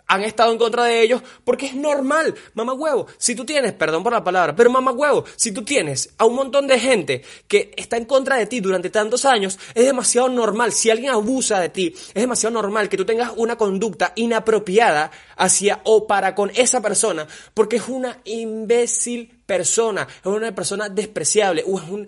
han 0.09 0.25
estado 0.25 0.53
en 0.53 0.59
contra 0.59 0.85
de 0.85 1.03
ellos 1.03 1.23
porque 1.45 1.67
es 1.67 1.75
normal, 1.75 2.35
mamá 2.55 2.73
huevo. 2.73 3.07
Si 3.19 3.35
tú 3.35 3.45
tienes, 3.45 3.73
perdón 3.75 4.03
por 4.03 4.13
la 4.13 4.25
palabra, 4.25 4.57
pero 4.57 4.71
mamá 4.71 4.91
huevo, 4.93 5.25
si 5.37 5.53
tú 5.53 5.63
tienes 5.63 6.15
a 6.19 6.25
un 6.25 6.35
montón 6.35 6.67
de 6.67 6.81
gente 6.81 7.23
que 7.47 7.73
está 7.77 7.97
en 7.97 8.07
contra 8.07 8.37
de 8.37 8.47
ti 8.47 8.61
durante 8.61 8.91
tantos 8.91 9.25
años, 9.25 9.59
es 9.75 9.85
demasiado 9.85 10.29
normal. 10.29 10.73
Si 10.73 10.91
alguien 10.91 11.13
abusa 11.13 11.61
de 11.61 11.69
ti, 11.69 11.95
es 11.95 12.15
demasiado 12.15 12.55
normal 12.55 12.89
que 12.89 12.97
tú 12.97 13.05
tengas 13.05 13.33
una 13.37 13.57
conducta 13.57 14.13
inapropiada 14.17 15.11
hacia 15.37 15.81
o 15.85 16.07
para 16.07 16.35
con 16.35 16.51
esa 16.55 16.81
persona 16.81 17.27
porque 17.55 17.77
es 17.77 17.89
una 17.89 18.19
imbécil 18.25 19.43
persona, 19.47 20.07
es 20.09 20.27
una 20.27 20.55
persona 20.55 20.89
despreciable, 20.89 21.65
o 21.67 21.79
es, 21.79 21.89
un, 21.89 22.07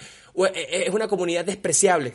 es 0.55 0.91
una 0.91 1.09
comunidad 1.09 1.45
despreciable. 1.45 2.15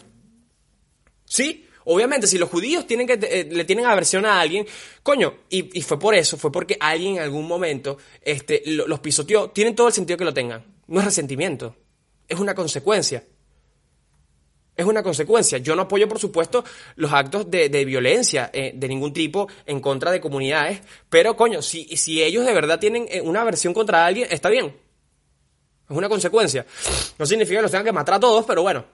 ¿Sí? 1.25 1.64
Obviamente, 1.85 2.27
si 2.27 2.37
los 2.37 2.49
judíos 2.49 2.87
tienen 2.87 3.07
que, 3.07 3.13
eh, 3.13 3.47
le 3.49 3.63
tienen 3.63 3.85
aversión 3.85 4.25
a 4.25 4.39
alguien, 4.39 4.65
coño, 5.03 5.35
y, 5.49 5.77
y, 5.77 5.81
fue 5.83 5.99
por 5.99 6.15
eso, 6.15 6.35
fue 6.35 6.51
porque 6.51 6.77
alguien 6.79 7.17
en 7.17 7.21
algún 7.21 7.47
momento 7.47 7.97
este, 8.21 8.63
los 8.65 8.99
pisoteó, 8.99 9.51
tienen 9.51 9.75
todo 9.75 9.87
el 9.87 9.93
sentido 9.93 10.17
que 10.17 10.25
lo 10.25 10.33
tengan. 10.33 10.65
No 10.87 10.99
es 10.99 11.05
resentimiento, 11.05 11.75
es 12.27 12.39
una 12.39 12.55
consecuencia. 12.55 13.23
Es 14.75 14.85
una 14.85 15.03
consecuencia. 15.03 15.57
Yo 15.59 15.75
no 15.75 15.83
apoyo, 15.83 16.07
por 16.09 16.19
supuesto, 16.19 16.65
los 16.95 17.13
actos 17.13 17.49
de, 17.49 17.85
violencia 17.85 18.49
eh, 18.51 18.73
de 18.75 18.87
ningún 18.87 19.13
tipo 19.13 19.47
en 19.65 19.79
contra 19.79 20.11
de 20.11 20.19
comunidades, 20.19 20.81
pero 21.09 21.37
coño, 21.37 21.61
si, 21.61 21.85
si 21.95 22.21
ellos 22.21 22.45
de 22.45 22.53
verdad 22.53 22.79
tienen 22.79 23.07
eh, 23.09 23.21
una 23.21 23.41
aversión 23.41 23.73
contra 23.73 24.05
alguien, 24.05 24.27
está 24.29 24.49
bien. 24.49 24.75
Es 25.89 25.95
una 25.95 26.09
consecuencia. 26.09 26.65
No 27.17 27.25
significa 27.25 27.59
que 27.59 27.61
los 27.61 27.71
tengan 27.71 27.85
que 27.85 27.93
matar 27.93 28.15
a 28.15 28.19
todos, 28.19 28.43
pero 28.45 28.63
bueno, 28.63 28.85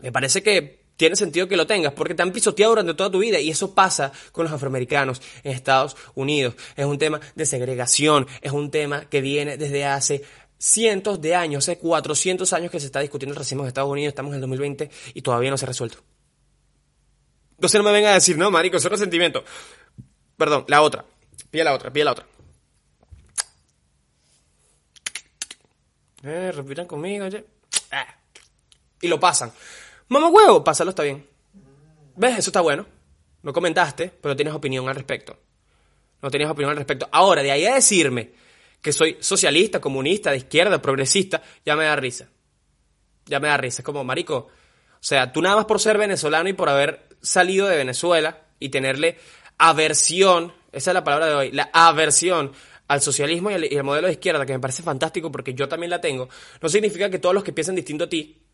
me 0.00 0.12
parece 0.12 0.42
que 0.42 0.77
tiene 0.98 1.14
sentido 1.14 1.46
que 1.46 1.56
lo 1.56 1.64
tengas, 1.64 1.92
porque 1.92 2.12
te 2.12 2.22
han 2.22 2.32
pisoteado 2.32 2.72
durante 2.72 2.92
toda 2.92 3.08
tu 3.08 3.20
vida 3.20 3.38
y 3.38 3.50
eso 3.50 3.72
pasa 3.72 4.12
con 4.32 4.44
los 4.44 4.52
afroamericanos 4.52 5.22
en 5.44 5.52
Estados 5.52 5.96
Unidos. 6.16 6.56
Es 6.74 6.84
un 6.84 6.98
tema 6.98 7.20
de 7.36 7.46
segregación, 7.46 8.26
es 8.42 8.50
un 8.50 8.72
tema 8.72 9.08
que 9.08 9.20
viene 9.20 9.56
desde 9.56 9.86
hace 9.86 10.24
cientos 10.58 11.20
de 11.20 11.36
años, 11.36 11.64
hace 11.64 11.78
400 11.78 12.52
años 12.52 12.72
que 12.72 12.80
se 12.80 12.86
está 12.86 12.98
discutiendo 12.98 13.32
el 13.32 13.38
racismo 13.38 13.62
en 13.62 13.68
Estados 13.68 13.88
Unidos, 13.88 14.08
estamos 14.08 14.30
en 14.30 14.34
el 14.34 14.40
2020 14.40 14.90
y 15.14 15.22
todavía 15.22 15.50
no 15.50 15.56
se 15.56 15.66
ha 15.66 15.68
resuelto. 15.68 15.98
Entonces 17.52 17.78
no 17.78 17.84
me 17.84 17.92
venga 17.92 18.10
a 18.10 18.14
decir, 18.14 18.36
no, 18.36 18.50
marico, 18.50 18.76
eso 18.76 18.88
es 18.88 18.92
resentimiento. 18.92 19.44
Perdón, 20.36 20.64
la 20.66 20.82
otra. 20.82 21.04
Pide 21.48 21.62
la 21.62 21.74
otra, 21.74 21.92
pide 21.92 22.04
la 22.04 22.12
otra. 22.12 22.26
Eh, 26.24 26.50
repitan 26.50 26.86
conmigo, 26.86 27.26
oye. 27.26 27.44
Ah. 27.92 28.16
Y 29.00 29.06
lo 29.06 29.20
pasan. 29.20 29.52
Mamá 30.08 30.28
huevo, 30.28 30.64
pásalo, 30.64 30.90
está 30.90 31.02
bien. 31.02 31.26
¿Ves? 32.16 32.38
Eso 32.38 32.50
está 32.50 32.60
bueno. 32.60 32.86
No 33.42 33.52
comentaste, 33.52 34.10
pero 34.20 34.34
tienes 34.34 34.54
opinión 34.54 34.88
al 34.88 34.94
respecto. 34.94 35.38
No 36.22 36.30
tienes 36.30 36.48
opinión 36.48 36.70
al 36.70 36.76
respecto. 36.76 37.08
Ahora, 37.12 37.42
de 37.42 37.50
ahí 37.50 37.66
a 37.66 37.74
decirme 37.74 38.32
que 38.80 38.92
soy 38.92 39.16
socialista, 39.20 39.80
comunista, 39.80 40.30
de 40.30 40.38
izquierda, 40.38 40.80
progresista, 40.80 41.42
ya 41.64 41.76
me 41.76 41.84
da 41.84 41.96
risa. 41.96 42.28
Ya 43.26 43.38
me 43.38 43.48
da 43.48 43.56
risa. 43.56 43.82
Es 43.82 43.84
como, 43.84 44.02
marico, 44.02 44.34
o 44.34 44.50
sea, 45.00 45.32
tú 45.32 45.42
nada 45.42 45.56
más 45.56 45.66
por 45.66 45.80
ser 45.80 45.98
venezolano 45.98 46.48
y 46.48 46.54
por 46.54 46.68
haber 46.68 47.08
salido 47.20 47.68
de 47.68 47.76
Venezuela 47.76 48.42
y 48.58 48.70
tenerle 48.70 49.18
aversión, 49.58 50.52
esa 50.72 50.90
es 50.90 50.94
la 50.94 51.04
palabra 51.04 51.26
de 51.26 51.34
hoy, 51.34 51.52
la 51.52 51.70
aversión 51.72 52.52
al 52.88 53.02
socialismo 53.02 53.50
y 53.50 53.54
al, 53.54 53.72
y 53.72 53.76
al, 53.76 53.84
modelo 53.84 54.06
de 54.06 54.14
izquierda, 54.14 54.46
que 54.46 54.54
me 54.54 54.60
parece 54.60 54.82
fantástico 54.82 55.30
porque 55.30 55.54
yo 55.54 55.68
también 55.68 55.90
la 55.90 56.00
tengo, 56.00 56.28
no 56.60 56.68
significa 56.68 57.10
que 57.10 57.18
todos 57.18 57.34
los 57.34 57.44
que 57.44 57.52
piensan 57.52 57.74
distinto 57.74 58.04
a 58.04 58.08
ti 58.08 58.47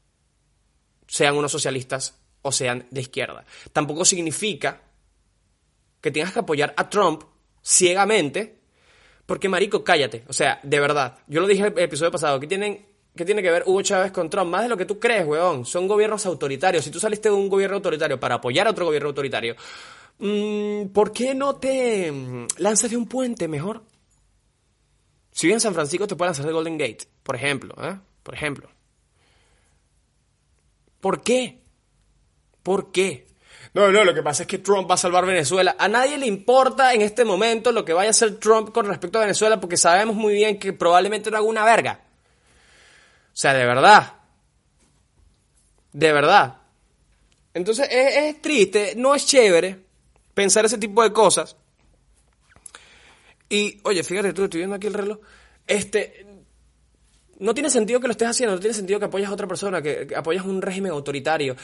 sean 1.07 1.37
unos 1.37 1.53
socialistas 1.53 2.19
o 2.43 2.53
sean 2.53 2.87
de 2.91 3.01
izquierda. 3.01 3.45
Tampoco 3.73 4.05
significa 4.05 4.81
que 6.01 6.11
tengas 6.11 6.33
que 6.33 6.41
apoyar 6.41 6.75
a 6.77 6.89
Trump 6.91 7.23
ciegamente, 7.63 8.59
porque 9.25 9.49
marico, 9.49 9.83
cállate. 9.83 10.25
O 10.29 10.33
sea, 10.33 10.61
de 10.63 10.79
verdad. 10.79 11.19
Yo 11.27 11.41
lo 11.41 11.47
dije 11.47 11.67
el 11.67 11.79
episodio 11.79 12.13
pasado, 12.13 12.39
¿qué, 12.39 12.47
tienen, 12.47 12.85
¿qué 13.17 13.25
tiene 13.25 13.43
que 13.43 13.51
ver 13.51 13.63
Hugo 13.67 13.81
Chávez 13.81 14.13
con 14.13 14.29
Trump? 14.29 14.51
Más 14.51 14.63
de 14.63 14.69
lo 14.69 14.77
que 14.77 14.85
tú 14.85 15.01
crees, 15.01 15.27
weón. 15.27 15.65
Son 15.65 15.89
gobiernos 15.89 16.27
autoritarios. 16.27 16.85
Si 16.85 16.91
tú 16.91 17.01
saliste 17.01 17.31
de 17.31 17.35
un 17.35 17.49
gobierno 17.49 17.77
autoritario 17.77 18.21
para 18.21 18.35
apoyar 18.35 18.67
a 18.67 18.71
otro 18.71 18.85
gobierno 18.85 19.09
autoritario, 19.09 19.57
mm, 20.19 20.89
¿por 20.89 21.11
qué 21.13 21.35
no 21.35 21.57
te 21.57 22.13
mm, 22.13 22.49
lanzas 22.59 22.91
de 22.91 22.99
un 22.99 23.07
puente 23.07 23.49
mejor? 23.49 23.83
Si 25.33 25.47
vives 25.47 25.57
en 25.57 25.69
San 25.69 25.75
Francisco, 25.75 26.07
te 26.07 26.17
puedes 26.17 26.33
lanzar 26.33 26.47
de 26.47 26.53
Golden 26.53 26.77
Gate, 26.77 27.09
por 27.23 27.35
ejemplo, 27.35 27.75
¿eh? 27.83 27.99
Por 28.23 28.35
ejemplo. 28.35 28.74
¿Por 31.05 31.21
qué? 31.21 31.61
¿Por 32.63 32.91
qué? 32.91 33.27
No, 33.75 33.93
no, 33.93 34.05
lo 34.05 34.15
que 34.15 34.23
pasa 34.23 34.45
es 34.45 34.47
que 34.47 34.57
Trump 34.57 34.91
va 34.91 34.95
a 34.95 34.97
salvar 34.97 35.27
Venezuela. 35.27 35.77
A 35.79 35.87
nadie 35.87 36.17
le 36.17 36.25
importa 36.25 36.95
en 36.95 37.03
este 37.03 37.27
momento 37.27 37.73
lo 37.73 37.85
que 37.85 37.93
vaya 37.93 38.09
a 38.09 38.13
hacer 38.13 38.39
Trump 38.39 38.73
con 38.73 38.87
respecto 38.87 39.19
a 39.19 39.21
Venezuela 39.21 39.61
porque 39.61 39.77
sabemos 39.77 40.17
muy 40.17 40.33
bien 40.33 40.59
que 40.59 40.73
probablemente 40.73 41.31
no 41.31 41.37
haga 41.37 41.47
una 41.47 41.63
verga. 41.63 42.01
O 43.27 43.37
sea, 43.37 43.53
de 43.53 43.67
verdad. 43.67 44.15
De 45.93 46.11
verdad. 46.11 46.57
Entonces 47.53 47.87
es, 47.91 48.41
triste, 48.41 48.95
no 48.97 49.15
es 49.15 49.27
chévere 49.27 49.85
pensar 50.33 50.65
ese 50.65 50.79
tipo 50.79 51.03
de 51.03 51.13
cosas. 51.13 51.55
Y, 53.51 53.79
oye, 53.85 54.03
fíjate 54.03 54.33
tú, 54.33 54.45
estoy 54.45 54.61
viendo 54.61 54.77
aquí 54.77 54.87
el 54.87 54.95
reloj. 54.95 55.19
Este, 55.67 56.24
no 57.39 57.55
tiene 57.55 57.71
sentido 57.71 58.01
que 58.01 58.07
lo 58.07 58.13
estés 58.13 58.29
haciendo, 58.29 58.55
no 58.55 58.61
tiene 58.61 58.75
sentido 58.75 58.99
que 58.99 59.07
apoyas 59.07 59.31
a 59.31 59.35
otra 59.35 59.47
persona, 59.47 59.83
que, 59.83 60.09
apoyas 60.17 60.45
un 60.45 60.63
régimen 60.63 60.93
autoritario. 60.93 61.57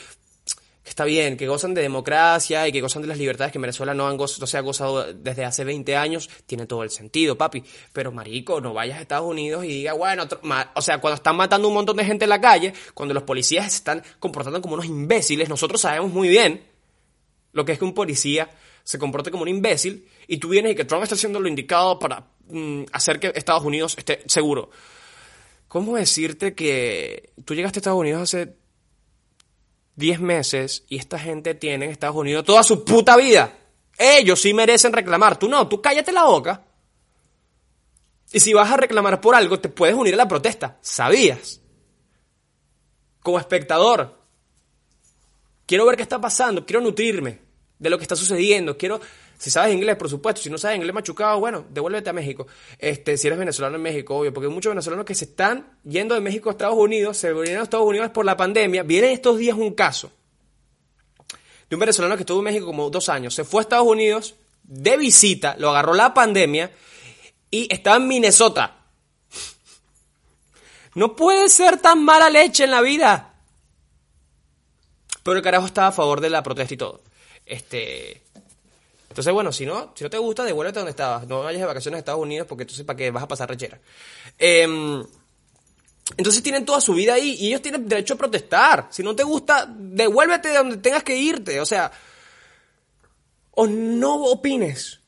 Está 0.83 1.05
bien, 1.05 1.37
que 1.37 1.47
gozan 1.47 1.75
de 1.75 1.81
democracia 1.81 2.67
y 2.67 2.71
que 2.71 2.81
gozan 2.81 3.03
de 3.03 3.07
las 3.07 3.17
libertades 3.17 3.51
que 3.51 3.59
en 3.59 3.61
Venezuela 3.61 3.93
no, 3.93 4.07
han 4.07 4.17
no 4.17 4.27
se 4.27 4.57
ha 4.57 4.61
gozado 4.61 5.13
desde 5.13 5.45
hace 5.45 5.63
20 5.63 5.95
años, 5.95 6.27
tiene 6.47 6.65
todo 6.65 6.81
el 6.81 6.89
sentido, 6.89 7.37
papi. 7.37 7.63
Pero, 7.93 8.11
marico, 8.11 8.59
no 8.59 8.73
vayas 8.73 8.97
a 8.97 9.01
Estados 9.01 9.29
Unidos 9.29 9.63
y 9.63 9.67
diga, 9.67 9.93
bueno, 9.93 10.27
o 10.73 10.81
sea, 10.81 10.99
cuando 10.99 11.15
están 11.15 11.35
matando 11.35 11.67
un 11.67 11.75
montón 11.75 11.97
de 11.97 12.05
gente 12.05 12.25
en 12.25 12.29
la 12.29 12.41
calle, 12.41 12.73
cuando 12.95 13.13
los 13.13 13.23
policías 13.23 13.71
se 13.71 13.77
están 13.77 14.03
comportando 14.19 14.59
como 14.59 14.73
unos 14.73 14.87
imbéciles, 14.87 15.49
nosotros 15.49 15.81
sabemos 15.81 16.11
muy 16.11 16.29
bien 16.29 16.63
lo 17.53 17.63
que 17.63 17.73
es 17.73 17.79
que 17.79 17.85
un 17.85 17.93
policía 17.93 18.49
se 18.83 18.97
comporte 18.97 19.31
como 19.31 19.43
un 19.43 19.49
imbécil 19.49 20.07
y 20.27 20.37
tú 20.37 20.49
vienes 20.49 20.71
y 20.73 20.75
que 20.75 20.85
Trump 20.85 21.03
está 21.03 21.15
haciendo 21.15 21.39
lo 21.39 21.47
indicado 21.47 21.99
para 21.99 22.27
mm, 22.47 22.83
hacer 22.91 23.19
que 23.19 23.31
Estados 23.35 23.63
Unidos 23.63 23.95
esté 23.97 24.23
seguro. 24.25 24.69
¿Cómo 25.71 25.95
decirte 25.95 26.53
que 26.53 27.31
tú 27.45 27.55
llegaste 27.55 27.77
a 27.77 27.79
Estados 27.79 28.01
Unidos 28.01 28.23
hace 28.23 28.57
10 29.95 30.19
meses 30.19 30.83
y 30.89 30.97
esta 30.97 31.17
gente 31.17 31.55
tiene 31.55 31.85
en 31.85 31.91
Estados 31.91 32.17
Unidos 32.17 32.43
toda 32.43 32.61
su 32.61 32.83
puta 32.83 33.15
vida? 33.15 33.57
Ellos 33.97 34.41
sí 34.41 34.53
merecen 34.53 34.91
reclamar, 34.91 35.39
tú 35.39 35.47
no, 35.47 35.69
tú 35.69 35.81
cállate 35.81 36.11
la 36.11 36.25
boca. 36.25 36.65
Y 38.33 38.41
si 38.41 38.51
vas 38.51 38.69
a 38.69 38.75
reclamar 38.75 39.21
por 39.21 39.33
algo, 39.33 39.61
te 39.61 39.69
puedes 39.69 39.95
unir 39.95 40.15
a 40.15 40.17
la 40.17 40.27
protesta, 40.27 40.77
¿sabías? 40.81 41.61
Como 43.21 43.39
espectador. 43.39 44.19
Quiero 45.65 45.85
ver 45.85 45.95
qué 45.95 46.03
está 46.03 46.19
pasando, 46.19 46.65
quiero 46.65 46.81
nutrirme 46.81 47.39
de 47.79 47.89
lo 47.89 47.97
que 47.97 48.03
está 48.03 48.17
sucediendo, 48.17 48.77
quiero 48.77 48.99
si 49.41 49.49
sabes 49.49 49.73
inglés, 49.73 49.95
por 49.95 50.07
supuesto. 50.07 50.39
Si 50.39 50.51
no 50.51 50.59
sabes 50.59 50.77
inglés 50.77 50.93
machucado, 50.93 51.39
bueno, 51.39 51.65
devuélvete 51.67 52.11
a 52.11 52.13
México. 52.13 52.45
Este, 52.77 53.17
si 53.17 53.25
eres 53.25 53.39
venezolano 53.39 53.75
en 53.75 53.81
México, 53.81 54.15
obvio, 54.15 54.31
porque 54.31 54.45
hay 54.45 54.53
muchos 54.53 54.69
venezolanos 54.69 55.03
que 55.03 55.15
se 55.15 55.25
están 55.25 55.79
yendo 55.83 56.13
de 56.13 56.21
México 56.21 56.49
a 56.49 56.51
Estados 56.51 56.77
Unidos, 56.77 57.17
se 57.17 57.33
vinieron 57.33 57.61
a 57.61 57.63
Estados 57.63 57.87
Unidos 57.87 58.11
por 58.11 58.23
la 58.23 58.37
pandemia. 58.37 58.83
Viene 58.83 59.11
estos 59.11 59.39
días 59.39 59.57
un 59.57 59.73
caso 59.73 60.11
de 61.67 61.75
un 61.75 61.79
venezolano 61.79 62.15
que 62.17 62.21
estuvo 62.21 62.37
en 62.37 62.43
México 62.43 62.67
como 62.67 62.91
dos 62.91 63.09
años. 63.09 63.33
Se 63.33 63.43
fue 63.43 63.61
a 63.61 63.63
Estados 63.63 63.87
Unidos 63.87 64.35
de 64.61 64.95
visita, 64.95 65.55
lo 65.57 65.71
agarró 65.71 65.95
la 65.95 66.13
pandemia 66.13 66.71
y 67.49 67.67
estaba 67.73 67.97
en 67.97 68.07
Minnesota. 68.07 68.77
No 70.93 71.15
puede 71.15 71.49
ser 71.49 71.79
tan 71.79 72.03
mala 72.03 72.29
leche 72.29 72.65
en 72.65 72.69
la 72.69 72.81
vida. 72.81 73.33
Pero 75.23 75.35
el 75.35 75.41
carajo 75.41 75.65
estaba 75.65 75.87
a 75.87 75.91
favor 75.91 76.21
de 76.21 76.29
la 76.29 76.43
protesta 76.43 76.75
y 76.75 76.77
todo. 76.77 77.01
Este, 77.43 78.20
entonces, 79.11 79.33
bueno, 79.33 79.51
si 79.51 79.65
no, 79.65 79.91
si 79.93 80.05
no 80.05 80.09
te 80.09 80.17
gusta, 80.17 80.45
devuélvete 80.45 80.79
donde 80.79 80.91
estabas. 80.91 81.27
No 81.27 81.43
vayas 81.43 81.59
de 81.59 81.67
vacaciones 81.67 81.97
a 81.97 81.99
Estados 81.99 82.21
Unidos 82.21 82.47
porque 82.47 82.63
entonces 82.63 82.85
para 82.85 82.95
qué 82.95 83.11
vas 83.11 83.23
a 83.23 83.27
pasar 83.27 83.49
rechera. 83.49 83.77
Em, 84.37 85.03
entonces 86.15 86.41
tienen 86.41 86.63
toda 86.63 86.79
su 86.79 86.93
vida 86.93 87.15
ahí 87.15 87.35
y 87.37 87.47
ellos 87.49 87.61
tienen 87.61 87.89
derecho 87.89 88.13
a 88.13 88.17
protestar. 88.17 88.87
Si 88.89 89.03
no 89.03 89.13
te 89.13 89.23
gusta, 89.23 89.65
devuélvete 89.67 90.47
de 90.47 90.57
donde 90.57 90.77
tengas 90.77 91.03
que 91.03 91.17
irte. 91.17 91.59
O 91.59 91.65
sea, 91.65 91.91
o 93.51 93.67
no 93.67 94.15
opines. 94.15 95.01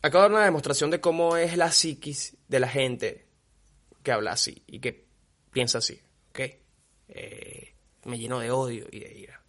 Acabo 0.00 0.22
de 0.22 0.28
dar 0.30 0.36
una 0.38 0.44
demostración 0.46 0.90
de 0.90 0.98
cómo 0.98 1.36
es 1.36 1.58
la 1.58 1.70
psiquis 1.70 2.38
de 2.48 2.58
la 2.58 2.68
gente 2.68 3.26
que 4.02 4.12
habla 4.12 4.32
así 4.32 4.62
y 4.66 4.80
que 4.80 5.04
piensa 5.52 5.76
así. 5.76 6.00
¿Ok? 6.30 6.40
Eh, 7.08 7.74
me 8.06 8.18
lleno 8.18 8.38
de 8.38 8.50
odio 8.50 8.86
y 8.90 9.00
de 9.00 9.12
ira. 9.12 9.39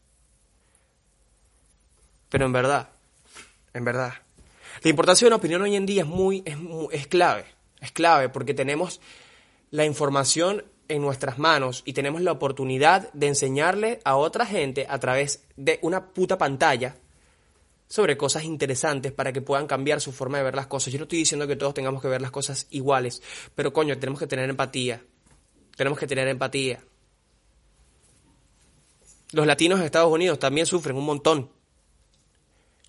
Pero 2.32 2.46
en 2.46 2.54
verdad, 2.54 2.90
en 3.74 3.84
verdad, 3.84 4.14
la 4.82 4.90
importancia 4.90 5.26
de 5.26 5.28
una 5.28 5.36
opinión 5.36 5.62
hoy 5.62 5.76
en 5.76 5.86
día 5.86 6.04
es 6.04 6.08
muy, 6.08 6.42
es, 6.46 6.56
es 6.92 7.08
clave, 7.08 7.44
es 7.82 7.92
clave 7.92 8.30
porque 8.30 8.54
tenemos 8.54 9.02
la 9.70 9.86
información 9.86 10.64
en 10.88 11.02
nuestras 11.02 11.38
manos 11.38 11.84
y 11.86 11.92
tenemos 11.92 12.22
la 12.22 12.32
oportunidad 12.32 13.12
de 13.12 13.28
enseñarle 13.28 14.00
a 14.06 14.16
otra 14.16 14.46
gente 14.46 14.88
a 14.90 14.98
través 14.98 15.44
de 15.58 15.78
una 15.82 16.14
puta 16.14 16.38
pantalla 16.38 16.96
sobre 17.90 18.16
cosas 18.16 18.46
interesantes 18.46 19.12
para 19.12 19.34
que 19.34 19.42
puedan 19.42 19.68
cambiar 19.68 20.00
su 20.00 20.14
forma 20.14 20.38
de 20.38 20.46
ver 20.46 20.56
las 20.56 20.68
cosas. 20.68 20.94
Yo 20.94 21.00
no 21.00 21.04
estoy 21.04 21.20
diciendo 21.20 21.48
que 21.48 21.58
todos 21.58 21.74
tengamos 21.74 22.02
que 22.02 22.08
ver 22.08 22.22
las 22.22 22.32
cosas 22.32 22.66
iguales, 22.70 23.22
pero 23.56 23.74
coño, 23.74 24.00
tenemos 24.00 24.20
que 24.20 24.28
tener 24.28 24.50
empatía. 24.50 25.04
Tenemos 25.76 26.00
que 26.00 26.08
tener 26.08 26.30
empatía. 26.30 26.82
Los 29.34 29.46
latinos 29.46 29.80
en 29.80 29.86
Estados 29.86 30.12
Unidos 30.12 30.40
también 30.40 30.66
sufren 30.66 30.96
un 30.96 31.06
montón 31.06 31.50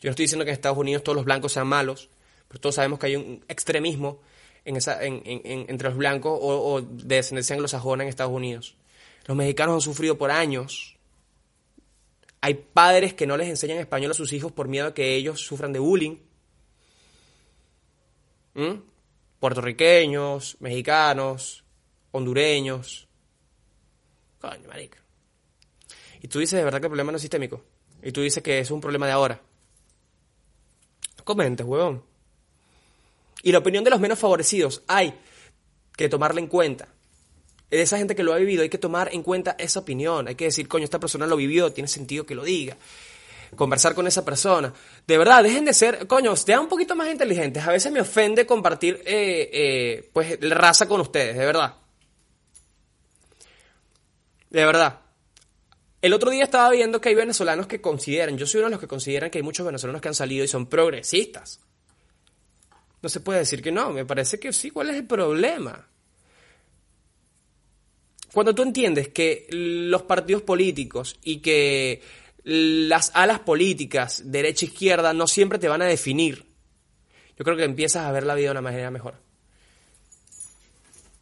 yo 0.03 0.09
no 0.09 0.11
estoy 0.11 0.25
diciendo 0.25 0.45
que 0.45 0.51
en 0.51 0.55
Estados 0.55 0.79
Unidos 0.79 1.05
todos 1.05 1.15
los 1.15 1.25
blancos 1.25 1.53
sean 1.53 1.69
malos, 1.69 2.11
pero 2.49 2.61
todos 2.61 2.75
sabemos 2.75 2.99
que 2.99 3.07
hay 3.07 3.15
un 3.15 3.45
extremismo 3.47 4.21
entre 4.65 5.89
los 5.89 5.97
blancos 5.97 6.37
o, 6.43 6.81
de 6.83 7.17
descendencia 7.17 7.55
anglosajona 7.55 8.03
en 8.03 8.09
Estados 8.09 8.33
Unidos. 8.33 8.75
Los 9.27 9.37
mexicanos 9.37 9.75
han 9.77 9.81
sufrido 9.81 10.19
por 10.19 10.33
años, 10.33 10.99
Hay 12.41 12.55
padres 12.55 13.15
que 13.15 13.29
no 13.29 13.37
les 13.37 13.49
enseñan 13.49 13.79
español 13.79 14.11
a 14.11 14.15
sus 14.15 14.33
hijos 14.33 14.51
por 14.51 14.67
miedo 14.67 14.89
a 14.89 14.95
que 14.95 15.15
ellos 15.15 15.41
sufran 15.41 15.73
de 15.73 15.79
bullying. 15.79 16.17
¿Mm? 18.55 18.83
Puertorriqueños, 19.39 20.57
mexicanos, 20.59 21.63
hondureños. 22.11 23.07
Coño, 24.41 24.67
marica. 24.67 24.99
Y 26.21 26.27
tú 26.27 26.41
dices 26.41 26.59
de 26.59 26.65
verdad 26.65 26.81
que 26.81 26.87
el 26.87 26.91
problema 26.91 27.13
no 27.13 27.17
es 27.17 27.23
sistémico. 27.23 27.63
Y 28.03 28.11
tú 28.11 28.21
dices 28.23 28.43
que 28.43 28.59
es 28.59 28.73
un 28.73 28.81
problema 28.81 29.07
de 29.07 29.13
ahora. 29.13 29.41
Comentes, 31.25 31.67
huevón. 31.67 32.03
Y 33.43 33.53
la 33.53 33.59
opinión 33.59 33.85
de 33.85 33.91
los 33.91 34.01
menos 34.01 34.19
favorecidos 34.19 34.83
hay 34.87 35.15
que 35.97 36.09
tomarla 36.09 36.41
en 36.41 36.47
cuenta. 36.47 36.89
De 37.71 37.83
esa 37.83 37.99
gente 37.99 38.15
que 38.15 38.23
lo 38.23 38.33
ha 38.33 38.37
vivido 38.37 38.63
hay 38.63 38.69
que 38.69 38.79
tomar 38.79 39.09
en 39.13 39.23
cuenta 39.23 39.57
esa 39.59 39.81
opinión. 39.81 40.29
Hay 40.29 40.35
que 40.35 40.45
decir, 40.45 40.69
coño, 40.69 40.85
esta 40.85 41.01
persona 41.01 41.27
lo 41.27 41.37
vivió, 41.37 41.73
tiene 41.73 41.89
sentido 41.89 42.27
que 42.27 42.35
lo 42.35 42.45
diga. 42.45 42.77
Conversar 43.57 43.95
con 43.95 44.07
esa 44.07 44.25
persona. 44.25 44.73
De 45.07 45.19
verdad, 45.19 45.43
dejen 45.43 45.65
de 45.65 45.75
ser, 45.75 46.07
coño, 46.07 46.37
sean 46.37 46.61
un 46.61 46.69
poquito 46.69 46.95
más 46.95 47.11
inteligentes. 47.11 47.67
A 47.67 47.73
veces 47.73 47.93
me 47.93 48.01
ofende 48.01 48.47
compartir, 48.47 49.03
eh, 49.05 49.51
eh, 49.53 50.11
pues, 50.13 50.39
raza 50.41 50.87
con 50.87 51.01
ustedes, 51.01 51.37
de 51.37 51.45
verdad. 51.45 51.75
De 54.51 54.65
verdad. 54.65 55.02
El 56.03 56.13
otro 56.15 56.31
día 56.31 56.43
estaba 56.43 56.69
viendo 56.71 57.01
que 57.01 57.11
hay 57.11 57.15
venezolanos 57.15 57.69
que 57.69 57.81
consideran, 57.81 58.37
yo 58.37 58.45
soy 58.45 58.59
uno 58.59 58.67
de 58.67 58.73
los 58.73 58.81
que 58.81 58.89
consideran 58.89 59.31
que 59.31 59.39
hay 59.39 59.45
muchos 59.45 59.65
venezolanos 59.65 60.03
que 60.03 60.09
han 60.09 60.17
salido 60.17 60.45
y 60.45 60.49
son 60.49 60.67
progresistas. 60.67 61.61
No 63.01 63.09
se 63.09 63.21
puede 63.21 63.39
decir 63.39 63.63
que 63.63 63.71
no, 63.71 63.91
me 63.91 64.05
parece 64.05 64.41
que 64.41 64.53
sí, 64.53 64.73
¿cuál 64.73 64.91
es 64.91 64.97
el 64.97 65.07
problema? 65.07 65.89
Cuando 68.33 68.53
tú 68.53 68.63
entiendes 68.63 69.09
que 69.09 69.47
los 69.51 70.03
partidos 70.03 70.43
políticos 70.43 71.19
y 71.23 71.39
que 71.39 72.03
las 72.43 73.13
alas 73.15 73.39
políticas, 73.39 74.23
derecha 74.25 74.67
e 74.67 74.71
izquierda, 74.71 75.13
no 75.13 75.29
siempre 75.29 75.61
te 75.61 75.69
van 75.69 75.83
a 75.83 75.87
definir, 75.87 76.47
yo 77.39 77.45
creo 77.45 77.57
que 77.57 77.65
empiezas 77.65 78.07
a 78.07 78.13
ver 78.13 78.25
la 78.25 78.35
vida 78.35 78.47
de 78.47 78.53
una 78.53 78.61
manera 78.61 78.91
mejor. 78.91 79.15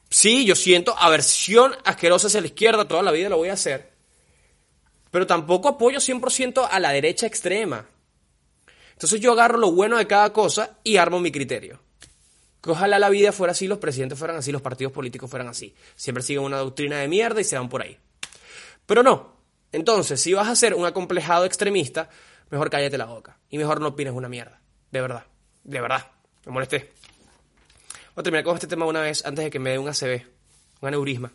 Sí, 0.08 0.46
yo 0.46 0.56
siento 0.56 0.96
aversión 0.98 1.74
asquerosa 1.84 2.28
hacia 2.28 2.40
la 2.40 2.46
izquierda, 2.46 2.88
toda 2.88 3.02
la 3.02 3.12
vida 3.12 3.28
lo 3.28 3.36
voy 3.36 3.50
a 3.50 3.54
hacer. 3.54 3.90
Pero 5.10 5.26
tampoco 5.26 5.68
apoyo 5.68 5.98
100% 5.98 6.68
a 6.70 6.80
la 6.80 6.92
derecha 6.92 7.26
extrema. 7.26 7.86
Entonces 8.92 9.20
yo 9.20 9.32
agarro 9.32 9.58
lo 9.58 9.72
bueno 9.72 9.96
de 9.96 10.06
cada 10.06 10.32
cosa 10.32 10.78
y 10.84 10.98
armo 10.98 11.20
mi 11.20 11.32
criterio. 11.32 11.80
Que 12.62 12.70
ojalá 12.70 12.98
la 12.98 13.08
vida 13.08 13.32
fuera 13.32 13.52
así, 13.52 13.66
los 13.66 13.78
presidentes 13.78 14.18
fueran 14.18 14.36
así, 14.36 14.52
los 14.52 14.60
partidos 14.60 14.92
políticos 14.92 15.30
fueran 15.30 15.48
así. 15.48 15.74
Siempre 15.96 16.22
siguen 16.22 16.44
una 16.44 16.58
doctrina 16.58 16.98
de 16.98 17.08
mierda 17.08 17.40
y 17.40 17.44
se 17.44 17.56
van 17.56 17.70
por 17.70 17.82
ahí. 17.82 17.96
Pero 18.84 19.02
no. 19.02 19.36
Entonces, 19.72 20.20
si 20.20 20.34
vas 20.34 20.48
a 20.48 20.56
ser 20.56 20.74
un 20.74 20.84
acomplejado 20.84 21.44
extremista, 21.44 22.10
mejor 22.50 22.68
cállate 22.68 22.98
la 22.98 23.06
boca. 23.06 23.38
Y 23.48 23.56
mejor 23.56 23.80
no 23.80 23.88
opines 23.88 24.12
una 24.12 24.28
mierda. 24.28 24.60
De 24.90 25.00
verdad. 25.00 25.24
De 25.64 25.80
verdad. 25.80 26.06
Me 26.44 26.52
molesté. 26.52 26.92
Voy 28.14 28.20
a 28.20 28.22
terminar 28.22 28.44
con 28.44 28.54
este 28.54 28.66
tema 28.66 28.84
una 28.84 29.00
vez 29.00 29.24
antes 29.24 29.44
de 29.44 29.50
que 29.50 29.58
me 29.58 29.70
dé 29.70 29.78
un 29.78 29.88
ACV. 29.88 30.26
Un 30.82 30.88
aneurisma. 30.88 31.32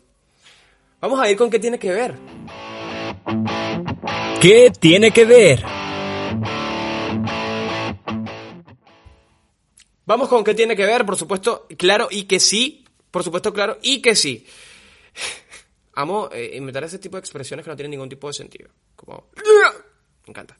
Vamos 1.00 1.18
a 1.18 1.28
ir 1.28 1.36
con 1.36 1.50
qué 1.50 1.58
tiene 1.58 1.78
que 1.78 1.90
ver. 1.90 2.14
¿Qué 4.40 4.70
tiene 4.78 5.10
que 5.10 5.24
ver? 5.24 5.64
Vamos 10.04 10.28
con 10.28 10.44
qué 10.44 10.54
tiene 10.54 10.76
que 10.76 10.84
ver, 10.84 11.04
por 11.06 11.16
supuesto, 11.16 11.66
claro 11.78 12.08
y 12.10 12.24
que 12.24 12.38
sí. 12.38 12.84
Por 13.10 13.24
supuesto, 13.24 13.52
claro 13.52 13.78
y 13.82 14.02
que 14.02 14.14
sí. 14.14 14.46
Amo 15.94 16.28
eh, 16.30 16.52
inventar 16.54 16.84
ese 16.84 16.98
tipo 16.98 17.16
de 17.16 17.20
expresiones 17.20 17.64
que 17.64 17.70
no 17.70 17.76
tienen 17.76 17.92
ningún 17.92 18.10
tipo 18.10 18.26
de 18.26 18.34
sentido. 18.34 18.68
Como... 18.94 19.28
Me 19.34 20.30
encanta. 20.30 20.58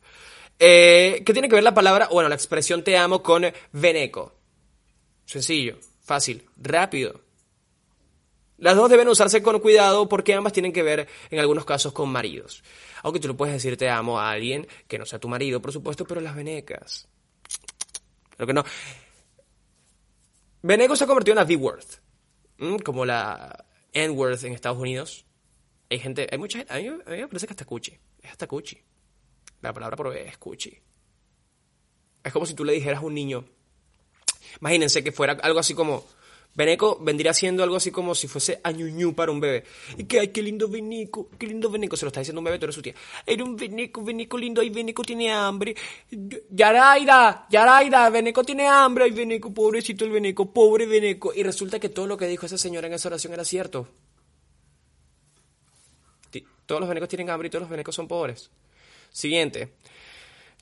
Eh, 0.59 1.23
¿Qué 1.25 1.33
tiene 1.35 1.49
que 1.49 1.55
ver 1.55 1.65
la 1.65 1.75
palabra, 1.75 2.09
bueno, 2.11 2.31
la 2.31 2.35
expresión 2.35 2.83
te 2.83 2.97
amo 2.97 3.23
con 3.23 3.45
veneco? 3.73 4.35
Sencillo, 5.27 5.77
fácil, 6.03 6.49
rápido. 6.57 7.21
Las 8.59 8.75
dos 8.75 8.89
deben 8.89 9.09
usarse 9.09 9.43
con 9.43 9.61
cuidado 9.61 10.09
porque 10.09 10.33
ambas 10.33 10.55
tienen 10.55 10.73
que 10.73 10.83
ver 10.83 11.09
en 11.31 11.39
algunos 11.39 11.67
casos 11.67 11.93
con 11.93 12.09
maridos. 12.09 12.63
Aunque 13.07 13.21
tú 13.21 13.29
lo 13.29 13.37
puedes 13.37 13.55
decir 13.55 13.77
te 13.77 13.89
amo 13.89 14.19
a 14.19 14.33
alguien 14.33 14.67
que 14.89 14.99
no 14.99 15.07
sea 15.07 15.21
tu 15.21 15.29
marido, 15.29 15.63
por 15.63 15.71
supuesto, 15.71 16.05
pero 16.05 16.21
las 16.21 16.35
venecas. 16.35 17.07
Lo 18.37 18.49
que 18.49 18.53
no. 18.53 18.65
Veneco 20.63 20.97
se 20.97 21.05
ha 21.05 21.07
convertido 21.07 21.35
en 21.35 21.37
la 21.37 21.45
V-word, 21.45 22.83
como 22.83 23.05
la 23.05 23.65
N-word 23.93 24.45
en 24.45 24.55
Estados 24.55 24.79
Unidos. 24.79 25.25
Hay 25.89 26.01
gente, 26.01 26.27
hay 26.29 26.37
mucha 26.37 26.59
gente, 26.59 26.73
a 26.73 26.79
mí, 26.79 26.91
me 26.91 27.29
parece 27.29 27.47
que 27.47 27.53
hasta 27.53 27.65
cuchi, 27.65 27.97
es 28.23 28.31
hasta 28.33 28.49
cuchi. 28.49 28.77
La 29.63 29.73
palabra 29.73 29.97
por 29.97 30.17
es 30.17 30.37
cuchi. 30.37 30.77
Es 32.25 32.33
como 32.33 32.45
si 32.45 32.55
tú 32.55 32.65
le 32.65 32.73
dijeras 32.73 32.99
a 32.99 33.07
un 33.07 33.15
niño, 33.15 33.45
imagínense 34.61 35.05
que 35.05 35.13
fuera 35.13 35.35
algo 35.45 35.61
así 35.61 35.75
como, 35.75 36.05
Veneco 36.57 36.99
vendría 37.01 37.33
siendo 37.35 37.63
algo 37.63 37.77
así 37.77 37.91
como 37.91 38.15
si 38.15 38.27
fuese 38.27 38.61
añuñú 38.65 39.15
para 39.15 39.31
un 39.31 39.39
bebé. 39.39 39.65
Y 39.97 40.05
que, 40.05 40.21
ay, 40.21 40.29
qué 40.29 40.43
lindo 40.43 40.69
Veneco, 40.69 41.29
qué 41.39 41.47
lindo 41.47 41.71
Veneco. 41.71 41.97
Se 41.97 42.05
lo 42.05 42.09
está 42.09 42.21
diciendo 42.21 42.41
un 42.41 42.45
bebé, 42.45 42.59
tú 42.59 42.65
eres 42.65 42.75
su 42.75 42.83
tía. 42.83 42.95
Era 43.25 43.45
un 43.45 43.55
Veneco, 43.55 44.03
Veneco 44.03 44.39
lindo, 44.39 44.61
ay, 44.61 44.71
Veneco 44.71 45.03
tiene 45.03 45.31
hambre. 45.31 45.77
Yaraida, 46.51 47.47
Yaraida, 47.51 48.11
Veneco 48.11 48.43
tiene 48.43 48.67
hambre, 48.67 49.05
ay, 49.05 49.11
Veneco, 49.13 49.53
pobrecito 49.53 50.05
el 50.05 50.11
Veneco, 50.11 50.51
pobre 50.53 50.87
Veneco. 50.87 51.33
Y 51.35 51.43
resulta 51.43 51.79
que 51.79 51.91
todo 51.91 52.07
lo 52.07 52.17
que 52.17 52.27
dijo 52.27 52.47
esa 52.47 52.59
señora 52.59 52.87
en 52.87 52.95
esa 52.95 53.09
oración 53.09 53.35
era 53.35 53.45
cierto. 53.45 53.89
Todos 56.67 56.81
los 56.81 56.89
venecos 56.89 57.09
tienen 57.09 57.31
hambre 57.31 57.47
y 57.47 57.51
todos 57.51 57.63
los 57.63 57.71
venecos 57.71 57.95
son 57.95 58.09
pobres. 58.09 58.51
Siguiente. 59.11 59.73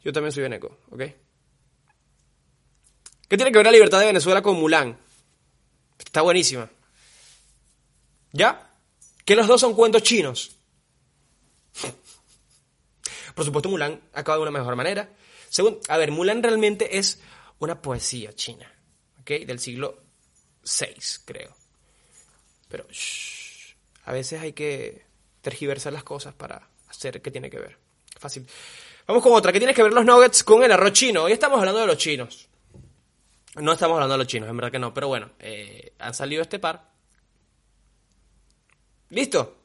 Yo 0.04 0.12
también 0.12 0.33
soy 0.33 0.42
veneco, 0.42 0.78
¿ok? 0.90 1.02
¿Qué 3.26 3.37
tiene 3.37 3.50
que 3.50 3.59
ver 3.59 3.66
la 3.66 3.72
libertad 3.72 4.00
de 4.00 4.07
Venezuela 4.07 4.42
con 4.42 4.57
Mulán? 4.57 4.98
Está 6.14 6.22
buenísima. 6.22 6.70
¿Ya? 8.31 8.70
Que 9.24 9.35
los 9.35 9.48
dos 9.48 9.61
son 9.61 9.74
cuentos 9.74 10.05
chinos. 10.05 10.57
Por 13.35 13.44
supuesto, 13.44 13.68
Mulan 13.68 14.00
acaba 14.12 14.37
de 14.37 14.42
una 14.42 14.53
mejor 14.53 14.77
manera. 14.77 15.11
Según, 15.48 15.81
a 15.88 15.96
ver, 15.96 16.12
Mulan 16.12 16.40
realmente 16.40 16.98
es 16.98 17.18
una 17.59 17.83
poesía 17.83 18.33
china, 18.33 18.72
¿ok? 19.22 19.44
Del 19.44 19.59
siglo 19.59 20.05
VI, 20.62 20.94
creo. 21.24 21.57
Pero, 22.68 22.87
a 24.05 24.12
veces 24.12 24.40
hay 24.40 24.53
que 24.53 25.05
tergiversar 25.40 25.92
las 25.92 26.05
cosas 26.05 26.33
para 26.33 26.68
hacer 26.87 27.20
que 27.22 27.33
tiene 27.33 27.50
que 27.50 27.59
ver. 27.59 27.77
Fácil. 28.20 28.46
Vamos 29.09 29.20
con 29.20 29.33
otra. 29.33 29.50
¿Qué 29.50 29.59
tiene 29.59 29.74
que 29.74 29.83
ver 29.83 29.92
los 29.92 30.05
nuggets 30.05 30.44
con 30.44 30.62
el 30.62 30.70
arroz 30.70 30.92
chino? 30.92 31.24
Hoy 31.24 31.33
estamos 31.33 31.59
hablando 31.59 31.81
de 31.81 31.88
los 31.88 31.98
chinos. 31.98 32.48
No 33.57 33.73
estamos 33.73 33.95
hablando 33.95 34.14
de 34.14 34.19
los 34.19 34.27
chinos, 34.27 34.49
en 34.49 34.57
verdad 34.57 34.73
que 34.73 34.79
no, 34.79 34.93
pero 34.93 35.09
bueno, 35.09 35.31
eh, 35.38 35.93
han 35.99 36.14
salido 36.14 36.43
este 36.43 36.59
par. 36.59 36.90
¿Listo? 39.11 39.59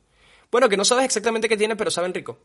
Bueno, 0.52 0.69
que 0.69 0.78
no 0.78 0.86
sabes 0.86 1.06
exactamente 1.06 1.49
qué 1.49 1.58
tiene, 1.58 1.75
pero 1.75 1.89
saben 1.89 2.13
rico. 2.13 2.38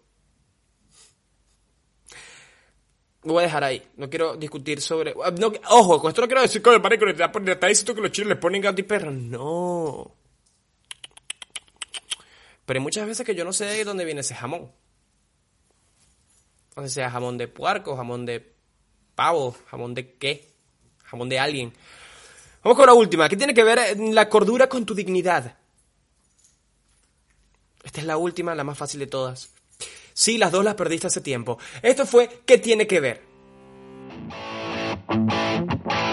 Lo 3.25 3.35
voy 3.35 3.43
a 3.43 3.47
dejar 3.47 3.65
ahí. 3.65 3.83
No 3.97 4.09
quiero 4.09 4.37
discutir 4.37 4.81
sobre. 4.81 5.15
Ah, 5.23 5.33
ojo, 5.71 6.01
con 6.01 6.11
esto 6.11 6.21
no 6.21 6.29
quiero 6.29 6.43
decir 6.43 6.61
con 6.61 6.75
el 6.75 6.83
marico 6.83 7.07
está 7.07 7.67
diciendo 7.67 7.95
que 7.95 8.03
los 8.03 8.13
chinos 8.13 8.31
les 8.31 8.39
ponen 8.39 8.61
gato 8.61 8.81
y 8.81 8.85
perro. 8.85 9.11
No. 9.11 10.15
Pero 12.67 12.79
hay 12.79 12.83
muchas 12.83 13.07
veces 13.07 13.25
que 13.25 13.35
yo 13.35 13.45
no 13.45 13.53
sé 13.53 13.65
de 13.67 13.85
dónde 13.85 14.05
viene 14.05 14.21
ese 14.21 14.35
jamón. 14.35 14.71
No 16.77 16.83
sé 16.83 16.89
sea 16.89 17.11
jamón 17.11 17.39
de 17.39 17.49
puerco, 17.49 17.97
jamón 17.97 18.27
de 18.27 18.55
pavo, 19.15 19.57
jamón 19.71 19.95
de 19.95 20.17
qué 20.17 20.54
jamón 21.15 21.29
de 21.29 21.39
alguien. 21.39 21.73
Vamos 22.63 22.77
con 22.77 22.87
la 22.87 22.95
última. 22.95 23.29
¿Qué 23.29 23.37
tiene 23.37 23.55
que 23.55 23.63
ver 23.63 23.99
la 23.99 24.29
cordura 24.29 24.69
con 24.69 24.85
tu 24.85 24.95
dignidad? 24.95 25.57
Esta 27.85 28.01
es 28.01 28.07
la 28.07 28.17
última, 28.17 28.55
la 28.55 28.65
más 28.65 28.79
fácil 28.79 29.01
de 29.01 29.07
todas. 29.07 29.51
Sí, 30.13 30.39
las 30.39 30.51
dos 30.51 30.65
las 30.65 30.75
perdiste 30.75 31.07
hace 31.07 31.21
tiempo. 31.21 31.59
Esto 31.83 32.07
fue 32.07 32.29
¿Qué 32.47 32.59
tiene 32.59 32.87
que 32.87 33.01
ver? 33.01 33.23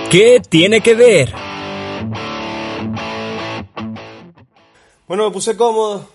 ¿Qué 0.09 0.41
tiene 0.47 0.81
que 0.81 0.95
ver? 0.95 1.33
Bueno, 5.07 5.25
me 5.25 5.31
puse 5.31 5.55
cómodo. 5.55 6.09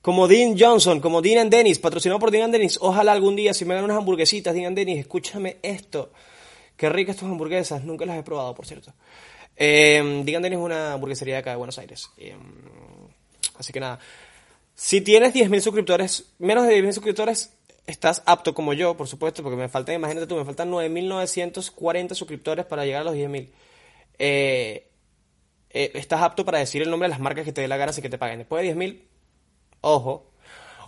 Como 0.00 0.26
Dean 0.26 0.56
Johnson, 0.58 1.00
como 1.00 1.22
Dean 1.22 1.38
and 1.38 1.50
Dennis, 1.50 1.78
patrocinado 1.78 2.18
por 2.18 2.30
Dean 2.30 2.44
and 2.44 2.52
Dennis. 2.52 2.78
Ojalá 2.80 3.12
algún 3.12 3.36
día, 3.36 3.54
si 3.54 3.64
me 3.64 3.74
dan 3.74 3.84
unas 3.84 3.96
hamburguesitas, 3.96 4.54
Dean 4.54 4.66
and 4.66 4.76
Dennis, 4.76 4.98
escúchame 4.98 5.58
esto. 5.62 6.10
Qué 6.76 6.88
ricas 6.88 7.16
tus 7.16 7.28
hamburguesas, 7.28 7.84
nunca 7.84 8.04
las 8.04 8.18
he 8.18 8.22
probado, 8.22 8.54
por 8.54 8.66
cierto. 8.66 8.92
Eh, 9.56 10.22
Digan 10.24 10.44
es 10.44 10.56
una 10.56 10.94
hamburguesería 10.94 11.34
de 11.34 11.40
acá 11.40 11.50
de 11.50 11.56
Buenos 11.56 11.78
Aires. 11.78 12.10
Em, 12.16 12.40
así 13.58 13.72
que 13.72 13.80
nada. 13.80 13.98
Si 14.74 15.00
tienes 15.00 15.34
10.000 15.34 15.60
suscriptores, 15.60 16.32
menos 16.38 16.66
de 16.66 16.82
10.000 16.82 16.92
suscriptores, 16.92 17.52
estás 17.86 18.22
apto 18.26 18.54
como 18.54 18.72
yo, 18.72 18.96
por 18.96 19.06
supuesto, 19.06 19.42
porque 19.42 19.56
me 19.56 19.68
faltan, 19.68 19.94
imagínate 19.96 20.26
tú, 20.26 20.36
me 20.36 20.44
faltan 20.44 20.70
9.940 20.70 22.14
suscriptores 22.14 22.64
para 22.66 22.84
llegar 22.84 23.02
a 23.02 23.04
los 23.04 23.14
10.000. 23.14 23.48
Eh, 24.18 24.88
eh, 25.70 25.90
estás 25.94 26.22
apto 26.22 26.44
para 26.44 26.58
decir 26.58 26.82
el 26.82 26.90
nombre 26.90 27.06
de 27.06 27.10
las 27.10 27.20
marcas 27.20 27.44
que 27.44 27.52
te 27.52 27.60
dé 27.60 27.68
la 27.68 27.76
gana 27.76 27.90
así 27.90 28.02
que 28.02 28.08
te 28.08 28.18
paguen. 28.18 28.38
Después 28.38 28.62
de 28.62 28.74
10.000, 28.74 29.00
ojo. 29.82 30.26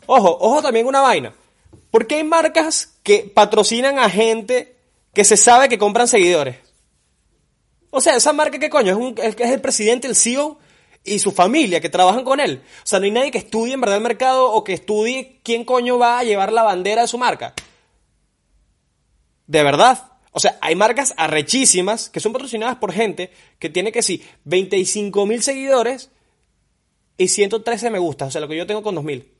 Ojo, 0.06 0.36
ojo 0.40 0.62
también 0.62 0.86
una 0.86 1.00
vaina. 1.00 1.34
¿Por 1.90 2.06
qué 2.06 2.16
hay 2.16 2.24
marcas 2.24 2.98
que 3.02 3.30
patrocinan 3.32 3.98
a 3.98 4.10
gente 4.10 4.73
que 5.14 5.24
se 5.24 5.36
sabe 5.36 5.68
que 5.68 5.78
compran 5.78 6.08
seguidores? 6.08 6.56
O 7.90 8.00
sea, 8.00 8.16
esa 8.16 8.32
marca, 8.32 8.58
¿qué 8.58 8.68
coño? 8.68 8.90
Es, 8.90 8.98
un, 8.98 9.14
el 9.38 9.60
presidente, 9.60 10.08
el 10.08 10.16
CEO 10.16 10.58
y 11.04 11.18
su 11.18 11.30
familia 11.30 11.80
que 11.80 11.88
trabajan 11.88 12.24
con 12.24 12.40
él. 12.40 12.62
O 12.82 12.86
sea, 12.86 12.98
no 12.98 13.04
hay 13.04 13.10
nadie 13.10 13.30
que 13.30 13.38
estudie 13.38 13.74
en 13.74 13.80
verdad 13.80 13.98
el 13.98 14.02
mercado 14.02 14.50
o 14.50 14.64
que 14.64 14.72
estudie 14.72 15.40
quién 15.44 15.64
coño 15.64 15.98
va 15.98 16.18
a 16.18 16.24
llevar 16.24 16.52
la 16.52 16.62
bandera 16.62 17.02
de 17.02 17.08
su 17.08 17.18
marca. 17.18 17.54
De 19.46 19.62
verdad. 19.62 20.10
O 20.32 20.40
sea, 20.40 20.58
hay 20.60 20.74
marcas 20.74 21.14
arrechísimas 21.16 22.10
que 22.10 22.18
son 22.18 22.32
patrocinadas 22.32 22.76
por 22.76 22.92
gente 22.92 23.30
que 23.60 23.70
tiene 23.70 23.92
que 23.92 24.02
sí, 24.02 24.24
25 24.44 25.26
mil 25.26 25.40
seguidores 25.42 26.10
y 27.16 27.28
113 27.28 27.90
me 27.90 28.00
gusta. 28.00 28.24
O 28.26 28.30
sea, 28.32 28.40
lo 28.40 28.48
que 28.48 28.56
yo 28.56 28.66
tengo 28.66 28.82
con 28.82 28.96
2000. 28.96 29.33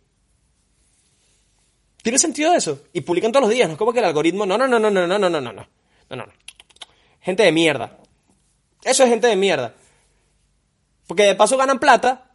¿Tiene 2.05 2.19
sentido 2.19 2.55
eso? 2.55 2.83
Y 2.93 3.01
publican 3.01 3.33
todos 3.33 3.45
los 3.45 3.51
días, 3.51 3.67
no 3.67 3.73
es 3.73 3.79
como 3.79 3.91
que 3.91 4.01
el 4.01 4.05
algoritmo. 4.05 4.45
No, 4.45 4.59
no, 4.59 4.69
no, 4.69 4.79
no, 4.79 4.91
no, 4.91 5.07
no, 5.07 5.19
no, 5.19 5.31
no, 5.31 5.41
no, 5.41 5.53
no. 5.55 5.69
No, 6.11 6.17
no. 6.17 6.27
Gente 7.23 7.45
de 7.45 7.51
mierda. 7.51 7.97
Eso 8.85 9.05
es 9.05 9.09
gente 9.09 9.27
de 9.27 9.37
mierda. 9.37 9.75
Porque 11.07 11.23
de 11.23 11.35
paso 11.35 11.57
ganan 11.57 11.79
plata 11.79 12.31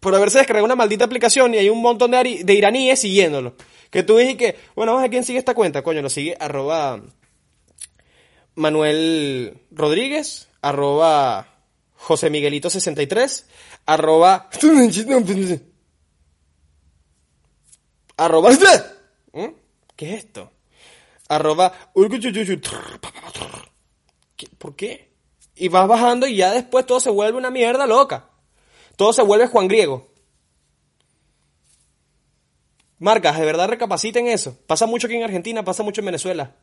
por 0.00 0.14
haberse 0.14 0.38
descargado 0.38 0.64
una 0.64 0.76
maldita 0.76 1.04
aplicación 1.04 1.52
y 1.52 1.58
hay 1.58 1.68
un 1.68 1.82
montón 1.82 2.12
de, 2.12 2.54
iraníes 2.54 2.98
siguiéndolo. 3.00 3.54
Que 3.90 4.02
tú 4.02 4.16
dices 4.16 4.36
que, 4.36 4.56
bueno, 4.74 4.92
vamos 4.92 5.06
a 5.06 5.10
quién 5.10 5.24
sigue 5.24 5.38
esta 5.38 5.52
cuenta. 5.52 5.82
Coño, 5.82 6.00
lo 6.00 6.08
sigue 6.08 6.34
arroba 6.40 7.02
Manuel 8.54 9.58
Rodríguez, 9.72 10.48
arroba 10.62 11.48
José 11.96 12.30
Miguelito 12.30 12.70
63, 12.70 13.46
arroba... 13.84 14.48
arroba... 18.24 18.50
¿Mm? 19.32 19.46
¿Qué 19.96 20.14
es 20.14 20.24
esto? 20.24 20.50
Arroba... 21.28 21.72
¿Por 24.58 24.76
qué? 24.76 25.10
Y 25.56 25.68
vas 25.68 25.88
bajando 25.88 26.26
y 26.26 26.36
ya 26.36 26.52
después 26.52 26.86
todo 26.86 27.00
se 27.00 27.10
vuelve 27.10 27.38
una 27.38 27.50
mierda 27.50 27.86
loca. 27.86 28.30
Todo 28.96 29.12
se 29.12 29.22
vuelve 29.22 29.46
Juan 29.46 29.68
Griego. 29.68 30.08
Marcas, 32.98 33.38
de 33.38 33.46
verdad 33.46 33.68
recapaciten 33.68 34.26
eso. 34.26 34.56
Pasa 34.66 34.86
mucho 34.86 35.06
aquí 35.06 35.16
en 35.16 35.24
Argentina, 35.24 35.64
pasa 35.64 35.82
mucho 35.82 36.02
en 36.02 36.06
Venezuela. 36.06 36.54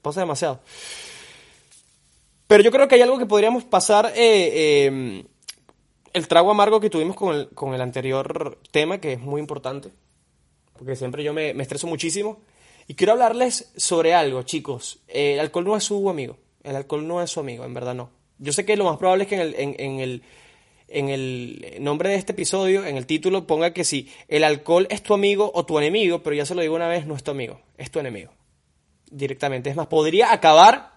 Pasa 0.00 0.20
demasiado. 0.20 0.60
Pero 2.46 2.62
yo 2.62 2.70
creo 2.70 2.88
que 2.88 2.94
hay 2.94 3.02
algo 3.02 3.18
que 3.18 3.26
podríamos 3.26 3.64
pasar. 3.64 4.12
Eh, 4.14 4.86
eh, 4.86 5.24
el 6.14 6.28
trago 6.28 6.50
amargo 6.50 6.80
que 6.80 6.90
tuvimos 6.90 7.16
con 7.16 7.34
el, 7.34 7.48
con 7.50 7.74
el, 7.74 7.80
anterior 7.80 8.58
tema, 8.70 8.98
que 8.98 9.14
es 9.14 9.20
muy 9.20 9.40
importante. 9.40 9.92
Porque 10.74 10.96
siempre 10.96 11.24
yo 11.24 11.32
me, 11.32 11.50
estreso 11.50 11.86
muchísimo. 11.86 12.40
Y 12.86 12.94
quiero 12.94 13.12
hablarles 13.12 13.72
sobre 13.76 14.14
algo, 14.14 14.42
chicos. 14.42 15.00
El 15.08 15.40
alcohol 15.40 15.64
no 15.64 15.76
es 15.76 15.84
su 15.84 16.08
amigo. 16.10 16.36
El 16.62 16.76
alcohol 16.76 17.06
no 17.06 17.22
es 17.22 17.30
su 17.30 17.40
amigo, 17.40 17.64
en 17.64 17.74
verdad 17.74 17.94
no. 17.94 18.10
Yo 18.38 18.52
sé 18.52 18.64
que 18.64 18.76
lo 18.76 18.84
más 18.84 18.98
probable 18.98 19.24
es 19.24 19.30
que 19.30 20.22
en 20.88 21.08
el 21.08 21.76
nombre 21.80 22.08
de 22.10 22.16
este 22.16 22.32
episodio, 22.32 22.84
en 22.84 22.96
el 22.96 23.06
título, 23.06 23.46
ponga 23.46 23.72
que 23.72 23.84
sí, 23.84 24.10
el 24.28 24.44
alcohol 24.44 24.86
es 24.90 25.02
tu 25.02 25.14
amigo 25.14 25.50
o 25.54 25.64
tu 25.64 25.78
enemigo, 25.78 26.22
pero 26.22 26.36
ya 26.36 26.46
se 26.46 26.54
lo 26.54 26.62
digo 26.62 26.74
una 26.74 26.88
vez, 26.88 27.06
no 27.06 27.14
es 27.14 27.22
tu 27.22 27.30
amigo, 27.30 27.60
es 27.78 27.90
tu 27.90 27.98
enemigo. 28.00 28.32
Directamente. 29.10 29.70
Es 29.70 29.76
más, 29.76 29.86
podría 29.86 30.32
acabar 30.32 30.94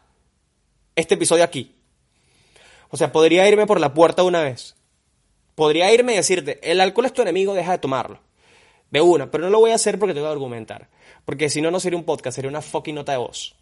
este 0.96 1.16
episodio 1.16 1.44
aquí. 1.44 1.76
O 2.90 2.98
sea, 2.98 3.12
podría 3.12 3.48
irme 3.48 3.68
por 3.68 3.80
la 3.80 3.94
puerta 3.94 4.24
una 4.24 4.42
vez. 4.42 4.76
Podría 5.56 5.92
irme 5.94 6.14
y 6.14 6.18
decirte, 6.18 6.60
el 6.70 6.82
alcohol 6.82 7.06
es 7.06 7.14
tu 7.14 7.22
enemigo, 7.22 7.54
deja 7.54 7.74
de 7.74 7.78
tomarlo. 7.78 8.20
De 8.90 9.02
una, 9.02 9.30
pero 9.30 9.44
no 9.44 9.50
lo 9.50 9.60
voy 9.60 9.72
a 9.72 9.76
hacer 9.76 10.00
porque 10.00 10.14
tengo 10.14 10.28
que 10.28 10.32
argumentar. 10.32 10.90
Porque 11.26 11.50
si 11.50 11.62
no, 11.62 11.72
no 11.72 11.80
sería 11.80 12.00
un 12.00 12.06
podcast, 12.06 12.36
sería 12.36 12.50
una 12.50 12.62
fucking 12.62 12.96
nota 12.96 13.12
de 13.12 13.18
voz. 13.18 13.56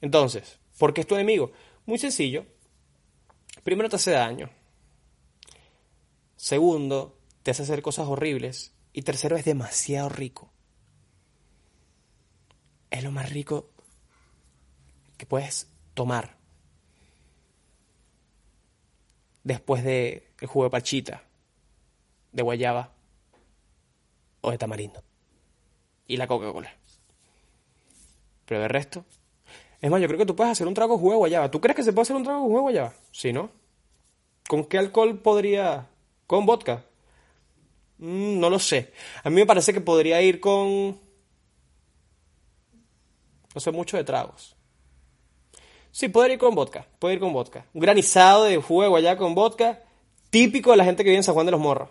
Entonces, 0.00 0.58
¿por 0.78 0.92
qué 0.92 1.02
es 1.02 1.06
tu 1.06 1.14
enemigo? 1.14 1.52
Muy 1.86 1.98
sencillo. 1.98 2.44
Primero 3.62 3.88
te 3.88 3.96
hace 3.96 4.12
daño. 4.12 4.50
Segundo, 6.36 7.18
te 7.42 7.52
hace 7.52 7.62
hacer 7.62 7.82
cosas 7.82 8.08
horribles. 8.08 8.72
Y 8.92 9.02
tercero, 9.02 9.36
es 9.36 9.44
demasiado 9.44 10.08
rico. 10.08 10.50
Es 12.90 13.04
lo 13.04 13.12
más 13.12 13.30
rico 13.30 13.70
que 15.16 15.26
puedes 15.26 15.70
tomar. 15.94 16.36
Después 19.44 19.84
de 19.84 20.32
el 20.40 20.46
jugo 20.46 20.64
de 20.64 20.70
pachita, 20.70 21.24
de 22.32 22.42
guayaba 22.42 22.97
o 24.40 24.50
de 24.50 24.58
tamarindo. 24.58 25.02
Y 26.06 26.16
la 26.16 26.26
Coca-Cola. 26.26 26.74
Pero 28.46 28.60
de 28.60 28.68
resto. 28.68 29.04
Es 29.80 29.90
más, 29.90 30.00
yo 30.00 30.08
creo 30.08 30.18
que 30.18 30.26
tú 30.26 30.34
puedes 30.34 30.52
hacer 30.52 30.66
un 30.66 30.74
trago 30.74 30.94
de 30.94 31.00
jugo 31.00 31.16
guayaba. 31.16 31.50
¿Tú 31.50 31.60
crees 31.60 31.76
que 31.76 31.82
se 31.82 31.92
puede 31.92 32.02
hacer 32.02 32.16
un 32.16 32.24
trago 32.24 32.40
de 32.40 32.46
jugo 32.46 32.58
de 32.58 32.62
guayaba? 32.62 32.94
Sí, 33.12 33.32
¿no? 33.32 33.50
¿Con 34.48 34.64
qué 34.64 34.78
alcohol 34.78 35.18
podría 35.18 35.88
¿Con 36.28 36.44
vodka? 36.44 36.84
Mm, 37.96 38.38
no 38.38 38.50
lo 38.50 38.58
sé. 38.58 38.92
A 39.24 39.30
mí 39.30 39.36
me 39.36 39.46
parece 39.46 39.72
que 39.72 39.80
podría 39.80 40.20
ir 40.20 40.40
con... 40.40 41.00
No 43.54 43.60
sé 43.60 43.72
mucho 43.72 43.96
de 43.96 44.04
tragos. 44.04 44.54
Sí, 45.90 46.08
puede 46.08 46.34
ir 46.34 46.38
con 46.38 46.54
vodka. 46.54 46.86
Puede 46.98 47.14
ir 47.14 47.20
con 47.20 47.32
vodka. 47.32 47.64
Un 47.72 47.80
granizado 47.80 48.44
de 48.44 48.58
jugo 48.58 48.94
allá 48.94 49.16
con 49.16 49.34
vodka. 49.34 49.82
Típico 50.28 50.70
de 50.70 50.76
la 50.76 50.84
gente 50.84 51.02
que 51.02 51.08
vive 51.08 51.16
en 51.16 51.24
San 51.24 51.34
Juan 51.34 51.46
de 51.46 51.52
los 51.52 51.60
Morros. 51.62 51.88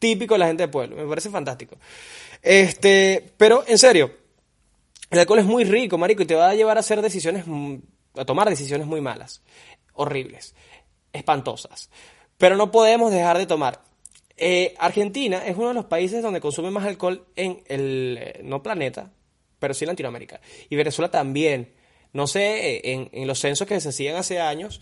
Típico 0.00 0.34
de 0.34 0.38
la 0.38 0.46
gente 0.48 0.64
del 0.64 0.70
pueblo. 0.70 0.96
Me 0.96 1.06
parece 1.06 1.30
fantástico. 1.30 1.76
Este, 2.42 3.32
pero 3.36 3.62
en 3.68 3.78
serio, 3.78 4.10
el 5.10 5.20
alcohol 5.20 5.38
es 5.38 5.44
muy 5.44 5.62
rico, 5.62 5.96
marico, 5.96 6.24
y 6.24 6.26
te 6.26 6.34
va 6.34 6.48
a 6.48 6.54
llevar 6.56 6.76
a 6.76 6.80
hacer 6.80 7.00
decisiones, 7.00 7.44
a 8.16 8.24
tomar 8.24 8.50
decisiones 8.50 8.88
muy 8.88 9.00
malas, 9.00 9.42
horribles, 9.94 10.56
espantosas 11.12 11.88
pero 12.40 12.56
no 12.56 12.72
podemos 12.72 13.12
dejar 13.12 13.36
de 13.36 13.44
tomar. 13.44 13.82
Eh, 14.38 14.74
Argentina 14.78 15.44
es 15.46 15.58
uno 15.58 15.68
de 15.68 15.74
los 15.74 15.84
países 15.84 16.22
donde 16.22 16.40
consume 16.40 16.70
más 16.70 16.86
alcohol 16.86 17.26
en 17.36 17.62
el, 17.66 18.18
eh, 18.18 18.40
no 18.42 18.62
planeta, 18.62 19.12
pero 19.58 19.74
sí 19.74 19.84
en 19.84 19.90
Latinoamérica. 19.90 20.40
Y 20.70 20.74
Venezuela 20.74 21.10
también. 21.10 21.74
No 22.14 22.26
sé, 22.26 22.78
eh, 22.78 23.08
en, 23.12 23.26
los 23.26 23.38
censos 23.38 23.68
que 23.68 23.78
se 23.78 23.90
hacían 23.90 24.16
hace 24.16 24.40
años, 24.40 24.80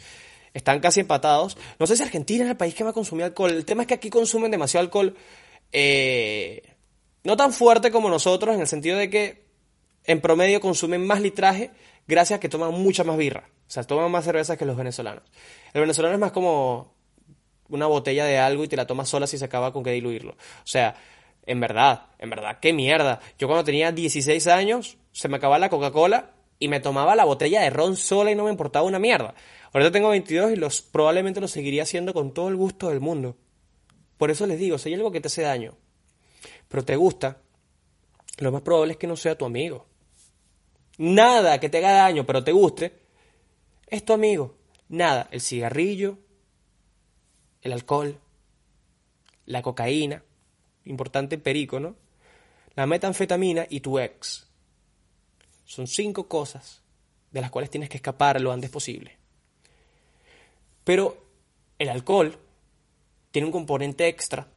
están 0.55 0.81
casi 0.81 1.01
empatados. 1.01 1.57
No 1.79 1.87
sé 1.87 1.97
si 1.97 2.03
Argentina 2.03 2.45
es 2.45 2.51
el 2.51 2.57
país 2.57 2.75
que 2.75 2.85
más 2.85 2.93
consume 2.93 3.25
alcohol. 3.25 3.51
El 3.51 3.65
tema 3.65 3.83
es 3.83 3.89
que 3.89 3.95
aquí 3.95 4.11
consumen 4.11 4.51
demasiado 4.51 4.85
alcohol, 4.85 5.17
no 7.25 7.37
tan 7.37 7.53
fuerte 7.53 7.91
como 7.91 8.09
nosotros, 8.09 8.55
en 8.55 8.61
el 8.61 8.67
sentido 8.67 8.99
de 8.99 9.11
que 9.11 9.49
en 10.05 10.21
promedio 10.21 10.61
consumen 10.61 11.07
más 11.07 11.21
litraje 11.21 11.71
gracias 12.07 12.39
a 12.39 12.41
que 12.41 12.49
toman 12.49 12.73
mucha 12.73 13.05
más 13.05 13.17
birra. 13.17 13.49
O 13.69 13.71
sea, 13.71 13.83
toman 13.83 14.11
más 14.11 14.25
cerveza 14.25 14.57
que 14.57 14.65
los 14.65 14.77
venezolanos. 14.77 15.23
El 15.75 15.83
venezolano 15.83 16.15
es 16.15 16.21
más 16.21 16.33
como 16.33 16.95
una 17.69 17.87
botella 17.87 18.25
de 18.25 18.39
algo 18.39 18.65
y 18.65 18.69
te 18.69 18.77
la 18.77 18.87
tomas 18.87 19.11
sola 19.11 19.27
si 19.27 19.37
se 19.37 19.45
acaba 19.45 19.75
con 19.75 19.85
que 19.85 19.91
diluirlo. 19.93 20.33
O 20.33 20.67
sea, 20.67 20.97
en 21.45 21.61
verdad, 21.61 22.07
en 22.19 22.31
verdad, 22.31 22.59
qué 22.61 22.73
mierda. 22.73 23.21
Yo 23.39 23.47
cuando 23.47 23.65
tenía 23.65 23.93
16 23.93 24.47
años, 24.47 24.97
se 25.13 25.29
me 25.29 25.37
acababa 25.37 25.59
la 25.59 25.69
Coca-Cola 25.69 26.31
y 26.59 26.69
me 26.69 26.81
tomaba 26.81 27.15
la 27.15 27.27
botella 27.27 27.61
de 27.61 27.69
ron 27.69 27.97
sola 27.97 28.31
y 28.31 28.35
no 28.35 28.45
me 28.45 28.51
importaba 28.51 28.87
una 28.87 28.99
mierda. 28.99 29.35
Ahorita 29.73 29.92
tengo 29.92 30.08
22 30.08 30.52
y 30.52 30.56
los, 30.56 30.83
probablemente 30.83 31.40
lo 31.40 31.48
seguiría 31.48 31.83
haciendo 31.83 32.14
con 32.14 32.33
todo 32.33 32.48
el 32.48 32.56
gusto 32.56 32.88
del 32.88 33.00
mundo. 33.00 33.37
Por 34.16 34.31
eso 34.31 34.46
les 34.46 34.58
digo, 34.58 34.79
si 34.79 34.88
hay 34.88 34.94
algo 34.94 35.12
que 35.12 35.21
te 35.21 35.29
hace 35.29 35.42
daño, 35.42 35.77
pero 36.69 36.85
te 36.85 36.96
gusta, 36.96 37.42
lo 38.38 38.52
más 38.52 38.62
probable 38.62 38.92
es 38.92 38.98
que 38.98 39.06
no 39.06 39.16
sea 39.16 39.37
tu 39.37 39.44
amigo. 39.44 39.87
Nada 40.96 41.60
que 41.60 41.69
te 41.69 41.79
haga 41.79 41.92
daño, 41.92 42.27
pero 42.27 42.42
te 42.42 42.52
guste, 42.52 42.98
es 43.87 44.04
tu 44.04 44.12
amigo. 44.12 44.56
Nada, 44.88 45.29
el 45.31 45.40
cigarrillo, 45.40 46.19
el 47.62 47.73
alcohol, 47.73 48.19
la 49.44 49.62
cocaína, 49.62 50.25
importante 50.85 51.38
perico, 51.38 51.79
¿no? 51.79 51.94
La 52.75 52.87
metanfetamina 52.87 53.66
y 53.69 53.81
tu 53.81 53.98
ex. 53.98 54.48
Son 55.64 55.87
cinco 55.87 56.27
cosas 56.29 56.83
de 57.31 57.40
las 57.40 57.50
cuales 57.50 57.71
tienes 57.71 57.90
que 57.90 57.98
escapar 57.98 58.40
lo 58.40 58.52
antes 58.52 58.71
posible. 58.71 59.17
Pero 60.89 61.19
el 61.79 61.91
alcohol 61.91 62.39
tiene 63.31 63.45
un 63.45 63.53
componente 63.53 64.09
extra 64.09 64.49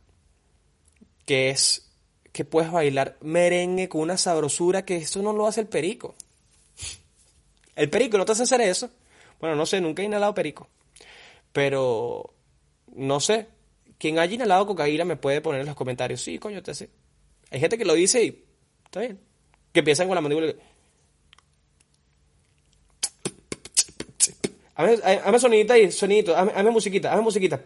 que 1.26 1.50
es 1.50 1.92
que 2.32 2.46
puedes 2.46 2.72
bailar 2.72 3.18
merengue 3.20 3.90
con 3.90 4.00
una 4.00 4.16
sabrosura 4.16 4.86
que 4.86 4.96
eso 4.96 5.22
no 5.22 5.34
lo 5.34 5.46
hace 5.46 5.60
el 5.60 5.68
perico. 5.68 6.16
El 7.76 7.90
perico 7.90 8.18
no 8.18 8.24
te 8.24 8.32
hace 8.32 8.44
hacer 8.44 8.62
eso. 8.62 8.90
Bueno, 9.42 9.58
no 9.58 9.66
sé, 9.66 9.82
nunca 9.82 10.04
he 10.04 10.06
inhalado 10.06 10.34
perico. 10.34 10.70
Pero 11.52 12.34
no 12.96 13.20
sé. 13.20 13.50
Quien 13.98 14.18
haya 14.18 14.34
inhalado 14.34 14.66
cocaína 14.66 15.04
me 15.04 15.18
puede 15.18 15.42
poner 15.42 15.60
en 15.60 15.68
los 15.68 15.76
comentarios. 15.76 16.22
Sí, 16.22 16.40
coño, 16.40 16.64
te 16.64 16.74
sé. 16.74 16.90
Hay 17.50 17.60
gente 17.60 17.78
que 17.78 17.84
lo 17.84 17.94
dice 17.94 18.24
y 18.24 18.46
está 18.86 19.02
bien. 19.02 19.20
Que 19.74 19.84
piensan 19.84 20.08
con 20.08 20.16
la 20.16 20.22
mandíbula. 20.22 20.54
Hazme, 24.82 25.22
hazme 25.24 25.40
sonidita 25.40 25.78
y 25.78 25.92
sonidito. 25.92 26.36
Hazme, 26.36 26.72
musiquita, 26.72 27.12
hazme 27.12 27.24
musiquita. 27.24 27.62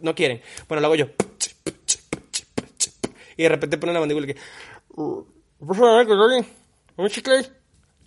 No 0.00 0.14
quieren. 0.14 0.40
Bueno, 0.68 0.80
lo 0.80 0.86
hago 0.86 0.96
yo. 0.96 1.06
y 3.36 3.42
de 3.42 3.48
repente 3.48 3.78
ponen 3.78 3.94
la 3.94 4.00
mandíbula 4.00 4.34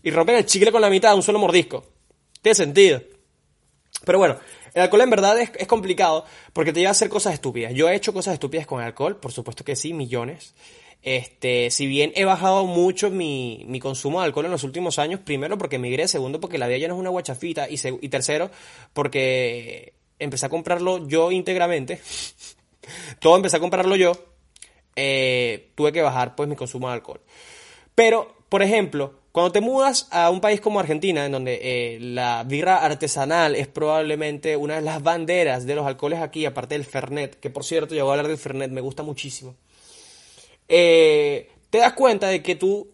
y 0.04 0.12
rompen 0.12 0.36
el 0.36 0.46
chicle 0.46 0.72
con 0.72 0.82
la 0.82 0.90
mitad 0.90 1.12
de 1.12 1.16
un 1.16 1.24
solo 1.24 1.40
mordisco. 1.40 1.86
Tiene 2.42 2.56
sentido. 2.56 3.02
Pero 4.06 4.18
bueno, 4.18 4.38
el 4.74 4.82
alcohol 4.82 5.02
en 5.02 5.10
verdad 5.10 5.40
es, 5.40 5.68
complicado 5.68 6.26
porque 6.52 6.74
te 6.74 6.80
lleva 6.80 6.90
a 6.90 6.92
hacer 6.92 7.10
cosas 7.10 7.34
estúpidas. 7.34 7.74
Yo 7.74 7.88
he 7.90 7.96
hecho 7.96 8.14
cosas 8.14 8.34
estúpidas 8.34 8.68
con 8.68 8.82
alcohol, 8.82 9.18
por 9.18 9.32
supuesto 9.32 9.64
que 9.64 9.76
sí, 9.76 9.94
millones. 9.94 10.54
Este, 11.04 11.70
si 11.70 11.86
bien 11.86 12.14
he 12.16 12.24
bajado 12.24 12.66
mucho 12.66 13.10
mi, 13.10 13.66
mi, 13.68 13.82
consumo 13.82 14.22
de 14.22 14.26
alcohol 14.26 14.46
en 14.46 14.52
los 14.52 14.64
últimos 14.64 15.00
años, 15.00 15.20
primero 15.20 15.58
porque 15.58 15.78
migré, 15.78 16.08
segundo 16.08 16.40
porque 16.40 16.58
la 16.58 16.68
vida 16.68 16.78
ya 16.78 16.88
no 16.88 16.94
es 16.94 17.00
una 17.02 17.10
guachafita 17.10 17.68
y, 17.70 17.78
tercero 18.08 18.50
porque 18.94 19.94
empecé 20.18 20.46
a 20.46 20.50
comprarlo 20.50 21.06
yo 21.06 21.32
íntegramente. 21.32 22.00
Todo 23.20 23.36
empecé 23.36 23.58
a 23.58 23.60
comprarlo 23.60 23.98
yo. 23.98 24.14
Eh, 24.96 25.72
tuve 25.76 25.92
que 25.92 26.02
bajar 26.02 26.36
pues 26.36 26.48
mi 26.48 26.56
consumo 26.56 26.88
de 26.88 26.94
alcohol. 26.94 27.20
Pero, 27.96 28.36
por 28.48 28.64
ejemplo, 28.64 29.20
cuando 29.34 29.52
te 29.52 29.62
mudas 29.62 30.08
a 30.12 30.30
un 30.30 30.40
país 30.40 30.62
como 30.62 30.80
Argentina, 30.80 31.26
en 31.26 31.32
donde 31.32 31.60
eh, 31.62 32.00
la 32.00 32.44
birra 32.44 32.78
artesanal 32.78 33.56
es 33.56 33.68
probablemente 33.68 34.56
una 34.56 34.76
de 34.76 34.82
las 34.82 35.02
banderas 35.02 35.66
de 35.66 35.76
los 35.76 35.86
alcoholes 35.86 36.22
aquí, 36.22 36.46
aparte 36.46 36.76
del 36.76 36.86
Fernet, 36.86 37.40
que 37.40 37.50
por 37.50 37.64
cierto, 37.64 37.94
yo 37.96 38.06
voy 38.06 38.12
a 38.12 38.14
hablar 38.14 38.28
del 38.28 38.38
Fernet, 38.38 38.72
me 38.72 38.80
gusta 38.80 39.04
muchísimo, 39.04 39.56
eh, 40.68 41.50
te 41.70 41.78
das 41.80 41.94
cuenta 41.94 42.28
de 42.28 42.42
que 42.42 42.56
tú 42.56 42.90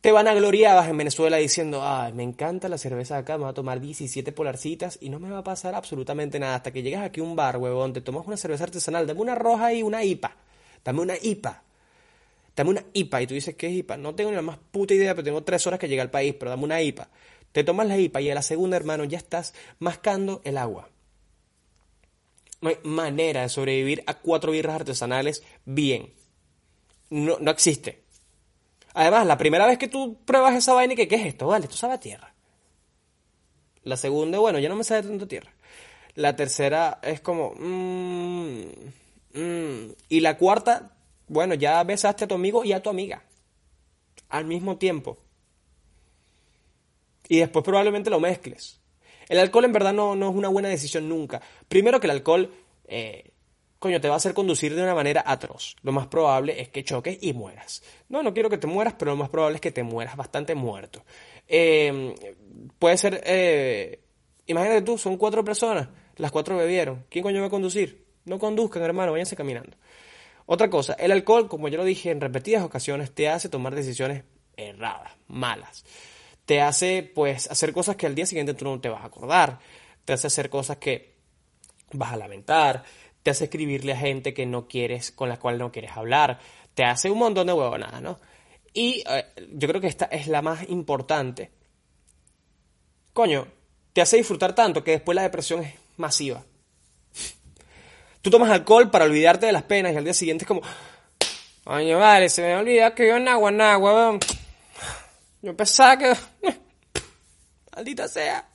te 0.00 0.10
van 0.10 0.26
a 0.26 0.34
gloriabas 0.34 0.88
en 0.88 0.96
Venezuela 0.96 1.36
diciendo, 1.36 1.82
ay, 1.84 2.12
me 2.12 2.22
encanta 2.22 2.68
la 2.68 2.78
cerveza 2.78 3.14
de 3.14 3.20
acá, 3.20 3.36
me 3.38 3.44
voy 3.44 3.50
a 3.50 3.54
tomar 3.54 3.80
17 3.80 4.32
polarcitas 4.32 4.98
y 5.00 5.10
no 5.10 5.20
me 5.20 5.30
va 5.30 5.38
a 5.38 5.44
pasar 5.44 5.74
absolutamente 5.74 6.40
nada 6.40 6.56
hasta 6.56 6.72
que 6.72 6.82
llegas 6.82 7.04
aquí 7.04 7.20
a 7.20 7.24
un 7.24 7.36
bar, 7.36 7.56
huevón, 7.58 7.92
te 7.92 8.00
tomas 8.00 8.26
una 8.26 8.36
cerveza 8.36 8.64
artesanal, 8.64 9.06
dame 9.06 9.20
una 9.20 9.34
roja 9.34 9.72
y 9.72 9.82
una 9.82 10.02
IPA, 10.02 10.36
dame 10.84 11.00
una 11.00 11.14
IPA 11.20 11.62
dame 12.56 12.70
una 12.70 12.84
IPA. 12.92 13.22
Y 13.22 13.26
tú 13.26 13.34
dices, 13.34 13.54
¿qué 13.54 13.68
es 13.68 13.72
IPA? 13.74 13.96
No 13.96 14.14
tengo 14.14 14.30
ni 14.30 14.36
la 14.36 14.42
más 14.42 14.58
puta 14.70 14.94
idea, 14.94 15.14
pero 15.14 15.24
tengo 15.24 15.42
tres 15.42 15.66
horas 15.66 15.78
que 15.78 15.88
llegue 15.88 16.00
al 16.00 16.10
país, 16.10 16.34
pero 16.38 16.50
dame 16.50 16.64
una 16.64 16.80
IPA. 16.80 17.08
Te 17.52 17.64
tomas 17.64 17.86
la 17.86 17.98
IPA 17.98 18.20
y 18.20 18.30
a 18.30 18.34
la 18.34 18.42
segunda, 18.42 18.76
hermano, 18.76 19.04
ya 19.04 19.18
estás 19.18 19.54
mascando 19.78 20.40
el 20.44 20.56
agua. 20.56 20.88
No 22.60 22.68
hay 22.68 22.78
manera 22.84 23.42
de 23.42 23.48
sobrevivir 23.48 24.04
a 24.06 24.18
cuatro 24.18 24.52
birras 24.52 24.76
artesanales 24.76 25.42
bien. 25.64 26.12
No, 27.12 27.36
no 27.40 27.50
existe. 27.50 28.02
Además, 28.94 29.26
la 29.26 29.38
primera 29.38 29.66
vez 29.66 29.78
que 29.78 29.88
tú 29.88 30.16
pruebas 30.24 30.54
esa 30.54 30.74
vaina, 30.74 30.94
¿qué, 30.94 31.08
¿qué 31.08 31.16
es 31.16 31.26
esto? 31.26 31.46
Vale, 31.46 31.64
esto 31.64 31.76
sabe 31.76 31.94
a 31.94 32.00
tierra. 32.00 32.34
La 33.84 33.96
segunda, 33.96 34.38
bueno, 34.38 34.58
ya 34.58 34.68
no 34.68 34.76
me 34.76 34.84
sabe 34.84 35.02
tanto 35.02 35.28
tierra. 35.28 35.52
La 36.14 36.36
tercera 36.36 37.00
es 37.02 37.20
como... 37.20 37.52
Mmm, 37.56 38.64
mmm. 39.34 39.92
Y 40.08 40.20
la 40.20 40.38
cuarta 40.38 40.92
bueno, 41.32 41.54
ya 41.54 41.82
besaste 41.82 42.24
a 42.24 42.28
tu 42.28 42.34
amigo 42.34 42.62
y 42.62 42.72
a 42.72 42.82
tu 42.82 42.90
amiga. 42.90 43.22
Al 44.28 44.44
mismo 44.44 44.76
tiempo. 44.76 45.18
Y 47.26 47.38
después 47.38 47.64
probablemente 47.64 48.10
lo 48.10 48.20
mezcles. 48.20 48.80
El 49.30 49.38
alcohol 49.38 49.64
en 49.64 49.72
verdad 49.72 49.94
no, 49.94 50.14
no 50.14 50.28
es 50.28 50.36
una 50.36 50.48
buena 50.48 50.68
decisión 50.68 51.08
nunca. 51.08 51.40
Primero 51.68 52.00
que 52.00 52.06
el 52.06 52.10
alcohol, 52.10 52.52
eh, 52.86 53.31
coño, 53.82 54.00
te 54.00 54.06
va 54.06 54.14
a 54.14 54.18
hacer 54.18 54.32
conducir 54.32 54.76
de 54.76 54.82
una 54.82 54.94
manera 54.94 55.24
atroz. 55.26 55.74
Lo 55.82 55.90
más 55.90 56.06
probable 56.06 56.60
es 56.60 56.68
que 56.68 56.84
choques 56.84 57.18
y 57.20 57.32
mueras. 57.32 57.82
No, 58.08 58.22
no 58.22 58.32
quiero 58.32 58.48
que 58.48 58.56
te 58.56 58.68
mueras, 58.68 58.94
pero 58.96 59.10
lo 59.10 59.16
más 59.16 59.28
probable 59.28 59.56
es 59.56 59.60
que 59.60 59.72
te 59.72 59.82
mueras 59.82 60.16
bastante 60.16 60.54
muerto. 60.54 61.04
Eh, 61.48 62.14
puede 62.78 62.96
ser, 62.96 63.20
eh, 63.26 63.98
imagínate 64.46 64.82
tú, 64.82 64.96
son 64.98 65.16
cuatro 65.16 65.44
personas, 65.44 65.88
las 66.16 66.30
cuatro 66.30 66.56
bebieron. 66.56 67.06
¿Quién 67.10 67.24
coño 67.24 67.40
va 67.40 67.48
a 67.48 67.50
conducir? 67.50 68.06
No 68.24 68.38
conduzcan, 68.38 68.84
hermano, 68.84 69.10
váyanse 69.10 69.34
caminando. 69.34 69.76
Otra 70.46 70.70
cosa, 70.70 70.92
el 70.92 71.10
alcohol, 71.10 71.48
como 71.48 71.66
ya 71.66 71.76
lo 71.76 71.84
dije 71.84 72.12
en 72.12 72.20
repetidas 72.20 72.62
ocasiones, 72.62 73.12
te 73.12 73.28
hace 73.28 73.48
tomar 73.48 73.74
decisiones 73.74 74.22
erradas, 74.56 75.10
malas. 75.26 75.84
Te 76.46 76.60
hace, 76.60 77.02
pues, 77.02 77.50
hacer 77.50 77.72
cosas 77.72 77.96
que 77.96 78.06
al 78.06 78.14
día 78.14 78.26
siguiente 78.26 78.54
tú 78.54 78.64
no 78.64 78.80
te 78.80 78.88
vas 78.88 79.02
a 79.02 79.06
acordar. 79.06 79.58
Te 80.04 80.12
hace 80.12 80.28
hacer 80.28 80.50
cosas 80.50 80.76
que 80.76 81.16
vas 81.92 82.12
a 82.12 82.16
lamentar. 82.16 82.84
Te 83.22 83.30
hace 83.30 83.44
escribirle 83.44 83.92
a 83.92 83.96
gente 83.96 84.34
que 84.34 84.46
no 84.46 84.66
quieres, 84.66 85.12
con 85.12 85.28
la 85.28 85.38
cual 85.38 85.58
no 85.58 85.70
quieres 85.70 85.92
hablar. 85.92 86.38
Te 86.74 86.84
hace 86.84 87.10
un 87.10 87.18
montón 87.18 87.46
de 87.46 87.52
huevonadas, 87.52 88.02
¿no? 88.02 88.18
Y 88.72 89.04
eh, 89.08 89.26
yo 89.52 89.68
creo 89.68 89.80
que 89.80 89.86
esta 89.86 90.06
es 90.06 90.26
la 90.26 90.42
más 90.42 90.68
importante. 90.68 91.50
Coño, 93.12 93.46
te 93.92 94.00
hace 94.00 94.16
disfrutar 94.16 94.54
tanto 94.54 94.82
que 94.82 94.92
después 94.92 95.14
la 95.14 95.22
depresión 95.22 95.62
es 95.62 95.74
masiva. 95.96 96.42
Tú 98.22 98.30
tomas 98.30 98.50
alcohol 98.50 98.90
para 98.90 99.04
olvidarte 99.04 99.46
de 99.46 99.52
las 99.52 99.64
penas 99.64 99.92
y 99.92 99.96
al 99.96 100.04
día 100.04 100.14
siguiente 100.14 100.44
es 100.44 100.48
como, 100.48 100.62
Coño, 101.64 101.98
vale, 101.98 102.28
se 102.28 102.42
me 102.42 102.56
olvida 102.56 102.94
que 102.94 103.06
yo 103.06 103.16
en 103.16 103.28
agua, 103.28 103.50
en 103.50 103.60
agua, 103.60 104.18
Yo 105.42 105.56
pensaba 105.56 105.96
que... 105.96 106.16
Maldita 107.74 108.08
sea. 108.08 108.48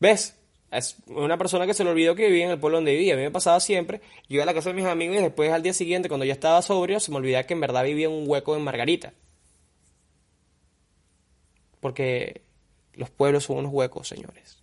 ¿Ves? 0.00 0.35
Es 0.70 0.96
una 1.06 1.38
persona 1.38 1.66
que 1.66 1.74
se 1.74 1.84
le 1.84 1.90
olvidó 1.90 2.14
que 2.14 2.26
vivía 2.26 2.46
en 2.46 2.50
el 2.50 2.58
pueblo 2.58 2.78
donde 2.78 2.92
vivía. 2.92 3.14
A 3.14 3.16
mí 3.16 3.22
me 3.22 3.30
pasaba 3.30 3.60
siempre. 3.60 4.00
Yo 4.28 4.34
iba 4.34 4.42
a 4.42 4.46
la 4.46 4.54
casa 4.54 4.70
de 4.70 4.74
mis 4.74 4.84
amigos 4.84 5.16
y 5.16 5.20
después 5.20 5.52
al 5.52 5.62
día 5.62 5.72
siguiente, 5.72 6.08
cuando 6.08 6.24
ya 6.24 6.32
estaba 6.32 6.60
sobrio, 6.62 7.00
se 7.00 7.10
me 7.10 7.18
olvidaba 7.18 7.44
que 7.44 7.54
en 7.54 7.60
verdad 7.60 7.84
vivía 7.84 8.06
en 8.06 8.12
un 8.12 8.28
hueco 8.28 8.56
en 8.56 8.62
Margarita. 8.62 9.12
Porque 11.80 12.42
los 12.94 13.10
pueblos 13.10 13.44
son 13.44 13.58
unos 13.58 13.72
huecos, 13.72 14.08
señores. 14.08 14.58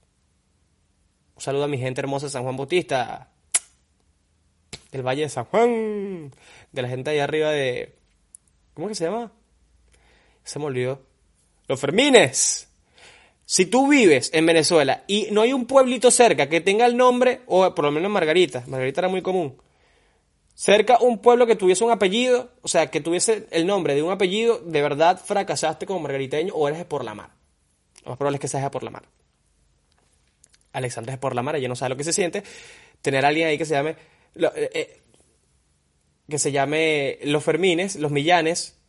Un 1.35 1.41
saludo 1.41 1.63
a 1.63 1.67
mi 1.67 1.77
gente 1.77 2.01
hermosa 2.01 2.25
de 2.25 2.31
San 2.31 2.43
Juan 2.43 2.57
Bautista 2.57 3.29
del 4.93 5.01
Valle 5.01 5.23
de 5.23 5.29
San 5.29 5.45
Juan, 5.45 6.31
de 6.71 6.81
la 6.81 6.87
gente 6.87 7.09
allá 7.09 7.23
arriba 7.23 7.49
de... 7.49 7.95
¿Cómo 8.75 8.87
que 8.87 8.95
se 8.95 9.05
llama? 9.05 9.31
Se 10.43 10.59
me 10.59 10.65
olvidó. 10.65 11.01
Los 11.67 11.79
Fermines. 11.79 12.67
Si 13.45 13.65
tú 13.65 13.87
vives 13.87 14.29
en 14.33 14.45
Venezuela 14.45 15.03
y 15.07 15.27
no 15.31 15.41
hay 15.41 15.53
un 15.53 15.65
pueblito 15.65 16.11
cerca 16.11 16.47
que 16.47 16.61
tenga 16.61 16.85
el 16.85 16.95
nombre, 16.95 17.41
o 17.47 17.73
por 17.75 17.85
lo 17.85 17.91
menos 17.91 18.09
Margarita, 18.11 18.63
Margarita 18.67 19.01
era 19.01 19.07
muy 19.09 19.21
común, 19.21 19.57
cerca 20.55 20.97
un 20.99 21.19
pueblo 21.19 21.45
que 21.45 21.55
tuviese 21.55 21.83
un 21.83 21.91
apellido, 21.91 22.51
o 22.61 22.67
sea, 22.67 22.89
que 22.89 23.01
tuviese 23.01 23.47
el 23.51 23.67
nombre 23.67 23.95
de 23.95 24.03
un 24.03 24.11
apellido, 24.11 24.59
de 24.59 24.81
verdad 24.81 25.19
fracasaste 25.23 25.85
como 25.85 25.99
margariteño 25.99 26.53
o 26.53 26.67
eres 26.67 26.85
por 26.85 27.03
la 27.03 27.13
mar. 27.13 27.31
Lo 28.03 28.11
más 28.11 28.17
probable 28.17 28.37
es 28.37 28.41
que 28.41 28.47
seas 28.47 28.69
por 28.69 28.83
la 28.83 28.91
mar. 28.91 29.03
Alexandra 30.71 31.13
es 31.13 31.19
por 31.19 31.35
la 31.35 31.43
mar, 31.43 31.55
ella 31.55 31.67
no 31.67 31.75
sabe 31.75 31.89
lo 31.89 31.97
que 31.97 32.03
se 32.03 32.13
siente. 32.13 32.43
Tener 33.01 33.25
a 33.25 33.27
alguien 33.27 33.47
ahí 33.47 33.57
que 33.57 33.65
se 33.65 33.73
llame 33.73 33.95
eh, 34.35 34.69
eh, 34.73 35.01
que 36.29 36.39
se 36.39 36.51
llame 36.51 37.19
Los 37.23 37.43
Fermines, 37.43 37.95
Los 37.97 38.11
Millanes, 38.11 38.79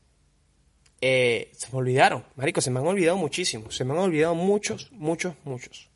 eh, 1.06 1.50
se 1.54 1.70
me 1.70 1.80
olvidaron, 1.80 2.24
marico, 2.34 2.62
se 2.62 2.70
me 2.70 2.80
han 2.80 2.86
olvidado 2.86 3.18
muchísimo, 3.18 3.70
se 3.70 3.84
me 3.84 3.92
han 3.92 3.98
olvidado 3.98 4.34
muchos, 4.34 4.90
muchos, 4.90 5.34
muchos. 5.44 5.90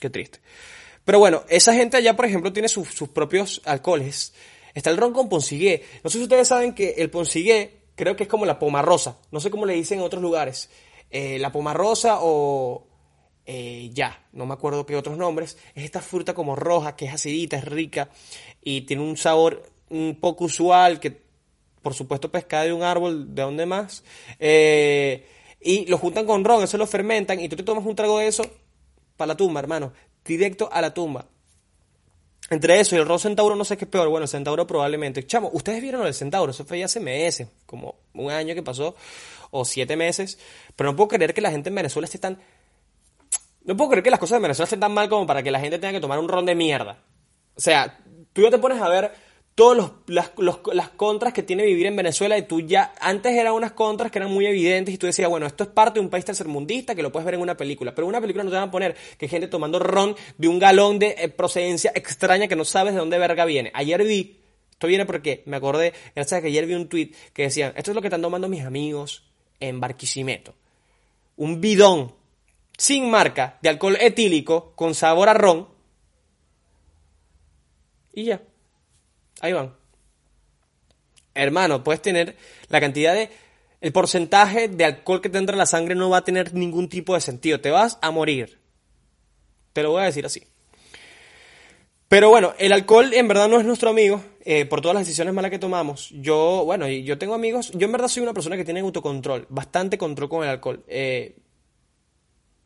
Qué 0.00 0.08
triste. 0.08 0.38
Pero 1.04 1.18
bueno, 1.18 1.42
esa 1.50 1.74
gente 1.74 1.98
allá, 1.98 2.16
por 2.16 2.24
ejemplo, 2.24 2.50
tiene 2.50 2.70
sus 2.70 2.88
propios 3.10 3.60
alcoholes. 3.66 4.32
Está 4.72 4.88
el 4.88 4.96
ron 4.96 5.12
con 5.12 5.28
Ponsigué. 5.28 5.84
No 6.02 6.08
sé 6.08 6.16
si 6.16 6.24
ustedes 6.24 6.48
saben 6.48 6.72
que 6.74 6.94
el 6.96 7.10
Ponsigué 7.10 7.82
creo 7.94 8.16
que 8.16 8.22
es 8.22 8.30
como 8.30 8.46
la 8.46 8.58
pomarrosa. 8.58 9.18
No 9.30 9.40
sé 9.40 9.50
cómo 9.50 9.66
le 9.66 9.74
dicen 9.74 9.98
en 9.98 10.04
otros 10.06 10.22
lugares. 10.22 10.70
la 11.10 11.52
pomarrosa 11.52 12.20
o 12.22 12.86
ya, 13.92 14.24
no 14.32 14.46
me 14.46 14.54
acuerdo 14.54 14.86
qué 14.86 14.96
otros 14.96 15.18
nombres. 15.18 15.58
Es 15.74 15.84
esta 15.84 16.00
fruta 16.00 16.32
como 16.32 16.56
roja, 16.56 16.96
que 16.96 17.04
es 17.04 17.12
acidita, 17.12 17.58
es 17.58 17.64
rica 17.66 18.08
y 18.62 18.82
tiene 18.82 19.02
un 19.02 19.18
sabor 19.18 19.70
un 19.90 20.16
poco 20.18 20.44
usual 20.46 20.98
que 20.98 21.28
por 21.82 21.94
supuesto 21.94 22.30
pescado 22.30 22.64
de 22.66 22.72
un 22.72 22.82
árbol, 22.82 23.34
¿de 23.34 23.42
dónde 23.42 23.66
más? 23.66 24.04
Eh, 24.38 25.26
y 25.60 25.86
lo 25.86 25.98
juntan 25.98 26.26
con 26.26 26.44
ron, 26.44 26.62
eso 26.62 26.78
lo 26.78 26.86
fermentan 26.86 27.40
y 27.40 27.48
tú 27.48 27.56
te 27.56 27.62
tomas 27.62 27.84
un 27.84 27.94
trago 27.94 28.18
de 28.18 28.26
eso 28.26 28.44
para 29.16 29.28
la 29.28 29.36
tumba, 29.36 29.60
hermano, 29.60 29.92
directo 30.24 30.68
a 30.72 30.80
la 30.80 30.92
tumba. 30.94 31.26
Entre 32.48 32.80
eso 32.80 32.96
y 32.96 32.98
el 32.98 33.06
ron 33.06 33.20
centauro 33.20 33.54
no 33.54 33.64
sé 33.64 33.76
qué 33.76 33.84
es 33.84 33.90
peor, 33.90 34.08
bueno, 34.08 34.24
el 34.24 34.28
centauro 34.28 34.66
probablemente. 34.66 35.24
Chamo, 35.24 35.50
ustedes 35.52 35.80
vieron 35.80 36.06
el 36.06 36.14
centauro, 36.14 36.50
eso 36.50 36.64
fue 36.64 36.80
ya 36.80 36.86
hace 36.86 36.98
meses, 36.98 37.48
como 37.66 38.00
un 38.14 38.30
año 38.30 38.54
que 38.54 38.62
pasó, 38.62 38.96
o 39.50 39.64
siete 39.64 39.96
meses, 39.96 40.38
pero 40.74 40.90
no 40.90 40.96
puedo 40.96 41.08
creer 41.08 41.32
que 41.32 41.40
la 41.40 41.50
gente 41.50 41.68
en 41.68 41.76
Venezuela 41.76 42.06
esté 42.06 42.18
tan... 42.18 42.40
No 43.62 43.76
puedo 43.76 43.90
creer 43.90 44.02
que 44.02 44.10
las 44.10 44.18
cosas 44.18 44.36
en 44.36 44.42
Venezuela 44.42 44.64
estén 44.64 44.80
tan 44.80 44.92
mal 44.92 45.08
como 45.08 45.26
para 45.26 45.42
que 45.42 45.50
la 45.50 45.60
gente 45.60 45.78
tenga 45.78 45.92
que 45.92 46.00
tomar 46.00 46.18
un 46.18 46.28
ron 46.28 46.46
de 46.46 46.54
mierda. 46.54 46.98
O 47.54 47.60
sea, 47.60 47.98
tú 48.32 48.42
ya 48.42 48.50
te 48.50 48.58
pones 48.58 48.80
a 48.80 48.88
ver 48.88 49.12
todas 49.60 49.92
las, 50.06 50.32
las, 50.72 50.88
contras 50.88 51.34
que 51.34 51.42
tiene 51.42 51.66
vivir 51.66 51.84
en 51.84 51.94
Venezuela 51.94 52.38
y 52.38 52.46
tú 52.46 52.62
ya, 52.62 52.94
antes 52.98 53.34
eran 53.34 53.52
unas 53.52 53.72
contras 53.72 54.10
que 54.10 54.18
eran 54.18 54.30
muy 54.30 54.46
evidentes 54.46 54.94
y 54.94 54.96
tú 54.96 55.04
decías, 55.04 55.28
bueno, 55.28 55.44
esto 55.44 55.64
es 55.64 55.68
parte 55.68 56.00
de 56.00 56.04
un 56.06 56.08
país 56.08 56.24
tercermundista 56.24 56.94
que 56.94 57.02
lo 57.02 57.12
puedes 57.12 57.26
ver 57.26 57.34
en 57.34 57.42
una 57.42 57.58
película, 57.58 57.94
pero 57.94 58.06
en 58.06 58.08
una 58.08 58.22
película 58.22 58.42
no 58.42 58.48
te 58.48 58.56
van 58.56 58.68
a 58.68 58.70
poner 58.70 58.96
que 59.18 59.28
gente 59.28 59.48
tomando 59.48 59.78
ron 59.78 60.16
de 60.38 60.48
un 60.48 60.58
galón 60.58 60.98
de 60.98 61.14
eh, 61.18 61.28
procedencia 61.28 61.92
extraña 61.94 62.48
que 62.48 62.56
no 62.56 62.64
sabes 62.64 62.94
de 62.94 63.00
dónde 63.00 63.18
verga 63.18 63.44
viene. 63.44 63.70
Ayer 63.74 64.02
vi, 64.02 64.40
esto 64.70 64.86
viene 64.86 65.04
porque 65.04 65.42
me 65.44 65.58
acordé, 65.58 65.92
gracias 66.14 66.38
a 66.38 66.40
que 66.40 66.48
ayer 66.48 66.64
vi 66.64 66.72
un 66.72 66.88
tweet 66.88 67.10
que 67.34 67.42
decían, 67.42 67.74
esto 67.76 67.90
es 67.90 67.94
lo 67.94 68.00
que 68.00 68.08
están 68.08 68.22
tomando 68.22 68.48
mis 68.48 68.64
amigos 68.64 69.24
en 69.60 69.78
Barquisimeto. 69.78 70.54
Un 71.36 71.60
bidón 71.60 72.14
sin 72.78 73.10
marca 73.10 73.58
de 73.60 73.68
alcohol 73.68 73.98
etílico 74.00 74.72
con 74.74 74.94
sabor 74.94 75.28
a 75.28 75.34
ron 75.34 75.68
y 78.14 78.24
ya. 78.24 78.40
Ahí 79.40 79.52
van. 79.52 79.74
hermano, 81.34 81.82
puedes 81.82 82.02
tener 82.02 82.36
la 82.68 82.80
cantidad 82.80 83.14
de... 83.14 83.30
El 83.80 83.92
porcentaje 83.92 84.68
de 84.68 84.84
alcohol 84.84 85.22
que 85.22 85.30
te 85.30 85.38
entra 85.38 85.54
en 85.54 85.58
la 85.58 85.64
sangre 85.64 85.94
no 85.94 86.10
va 86.10 86.18
a 86.18 86.24
tener 86.24 86.52
ningún 86.52 86.90
tipo 86.90 87.14
de 87.14 87.22
sentido. 87.22 87.60
Te 87.60 87.70
vas 87.70 87.98
a 88.02 88.10
morir. 88.10 88.60
Te 89.72 89.82
lo 89.82 89.92
voy 89.92 90.02
a 90.02 90.04
decir 90.04 90.26
así. 90.26 90.46
Pero 92.10 92.28
bueno, 92.28 92.54
el 92.58 92.72
alcohol 92.72 93.14
en 93.14 93.28
verdad 93.28 93.48
no 93.48 93.60
es 93.60 93.64
nuestro 93.64 93.88
amigo 93.88 94.20
eh, 94.44 94.66
por 94.66 94.80
todas 94.80 94.96
las 94.96 95.06
decisiones 95.06 95.32
malas 95.32 95.52
que 95.52 95.60
tomamos. 95.60 96.10
Yo, 96.10 96.64
bueno, 96.64 96.88
yo 96.88 97.18
tengo 97.18 97.34
amigos, 97.34 97.70
yo 97.70 97.86
en 97.86 97.92
verdad 97.92 98.08
soy 98.08 98.24
una 98.24 98.34
persona 98.34 98.56
que 98.56 98.64
tiene 98.64 98.80
autocontrol, 98.80 99.46
bastante 99.48 99.96
control 99.96 100.28
con 100.28 100.42
el 100.42 100.50
alcohol. 100.50 100.82
Eh, 100.88 101.36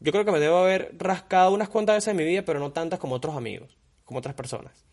yo 0.01 0.13
creo 0.13 0.25
que 0.25 0.33
me 0.33 0.41
debo 0.41 0.57
haber 0.57 0.95
rascado 0.97 1.53
unas 1.53 1.69
cuantas 1.69 1.97
veces 1.97 2.09
en 2.09 2.17
mi 2.17 2.25
vida, 2.25 2.43
pero 2.43 2.59
no 2.59 2.73
tantas 2.73 2.99
como 2.99 3.17
otros 3.17 3.37
amigos, 3.37 3.77
como 4.05 4.21
otras 4.21 4.35
personas. 4.35 4.87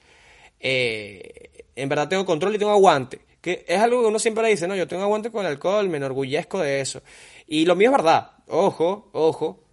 Eh, 0.60 1.51
en 1.76 1.90
verdad 1.90 2.08
tengo 2.08 2.26
control 2.26 2.56
y 2.56 2.58
tengo 2.58 2.72
aguante. 2.72 3.22
Que 3.42 3.66
es 3.68 3.80
algo 3.80 4.02
que 4.02 4.08
uno 4.08 4.20
siempre 4.20 4.48
dice, 4.48 4.68
no, 4.68 4.76
yo 4.76 4.88
tengo 4.88 5.04
aguante 5.04 5.32
con 5.32 5.46
el 5.46 5.52
alcohol, 5.52 5.90
me 5.90 5.98
enorgullezco 5.98 6.60
de 6.60 6.82
eso. 6.82 7.02
Y 7.48 7.66
lo 7.66 7.76
mío 7.76 7.90
es 7.90 7.98
verdad, 7.98 8.32
ojo, 8.48 9.10
ojo, 9.14 9.64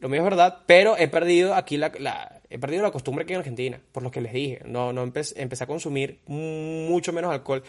lo 0.00 0.08
mío 0.08 0.20
es 0.20 0.24
verdad, 0.24 0.62
pero 0.66 0.96
he 0.96 1.08
perdido 1.08 1.54
aquí 1.54 1.76
la, 1.76 2.40
he 2.48 2.58
perdido 2.58 2.82
la 2.82 2.92
costumbre 2.92 3.24
aquí 3.24 3.32
en 3.32 3.40
Argentina, 3.40 3.80
por 3.90 4.02
lo 4.02 4.10
que 4.10 4.20
les 4.20 4.32
dije. 4.32 4.60
No, 4.64 4.92
no 4.92 5.02
empecé, 5.02 5.48
a 5.60 5.66
consumir 5.66 6.20
mucho 6.26 7.12
menos 7.12 7.32
alcohol 7.32 7.62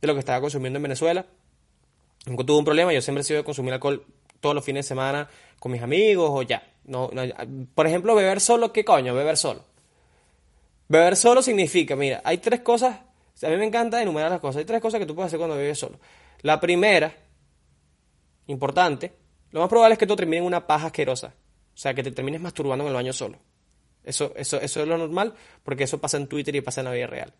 de 0.00 0.06
lo 0.06 0.14
que 0.14 0.20
estaba 0.20 0.40
consumiendo 0.40 0.78
en 0.78 0.82
Venezuela. 0.82 1.24
Nunca 2.26 2.44
tuve 2.44 2.58
un 2.58 2.64
problema, 2.64 2.92
yo 2.92 3.00
siempre 3.00 3.20
he 3.20 3.24
sido 3.24 3.38
de 3.38 3.44
consumir 3.44 3.72
alcohol 3.72 4.04
todos 4.40 4.54
los 4.54 4.64
fines 4.64 4.84
de 4.84 4.88
semana 4.88 5.28
con 5.58 5.72
mis 5.72 5.82
amigos 5.82 6.30
o 6.32 6.42
ya. 6.42 6.62
No, 6.84 7.10
por 7.74 7.86
ejemplo, 7.86 8.14
beber 8.14 8.40
solo, 8.40 8.72
¿qué 8.72 8.84
coño? 8.84 9.14
Beber 9.14 9.36
solo. 9.36 9.62
Beber 10.88 11.16
solo 11.16 11.42
significa, 11.42 11.96
mira, 11.96 12.22
hay 12.24 12.38
tres 12.38 12.60
cosas, 12.60 12.98
a 13.42 13.48
mí 13.48 13.56
me 13.56 13.66
encanta 13.66 14.02
enumerar 14.02 14.30
las 14.30 14.40
cosas, 14.40 14.60
hay 14.60 14.64
tres 14.64 14.80
cosas 14.80 15.00
que 15.00 15.06
tú 15.06 15.14
puedes 15.14 15.28
hacer 15.28 15.38
cuando 15.38 15.56
bebes 15.56 15.78
solo. 15.78 15.98
La 16.42 16.60
primera, 16.60 17.14
importante, 18.46 19.12
lo 19.50 19.60
más 19.60 19.68
probable 19.68 19.94
es 19.94 19.98
que 19.98 20.06
tú 20.06 20.16
termines 20.16 20.40
en 20.40 20.46
una 20.46 20.66
paja 20.66 20.86
asquerosa. 20.86 21.34
O 21.74 21.80
sea, 21.80 21.94
que 21.94 22.02
te 22.02 22.10
termines 22.10 22.40
masturbando 22.40 22.84
en 22.84 22.88
el 22.88 22.94
baño 22.94 23.12
solo. 23.12 23.38
Eso, 24.02 24.32
eso, 24.36 24.60
eso 24.60 24.82
es 24.82 24.88
lo 24.88 24.98
normal, 24.98 25.34
porque 25.62 25.84
eso 25.84 26.00
pasa 26.00 26.16
en 26.16 26.26
Twitter 26.26 26.54
y 26.56 26.60
pasa 26.60 26.80
en 26.80 26.86
la 26.86 26.92
vida 26.92 27.06
real. 27.06 27.32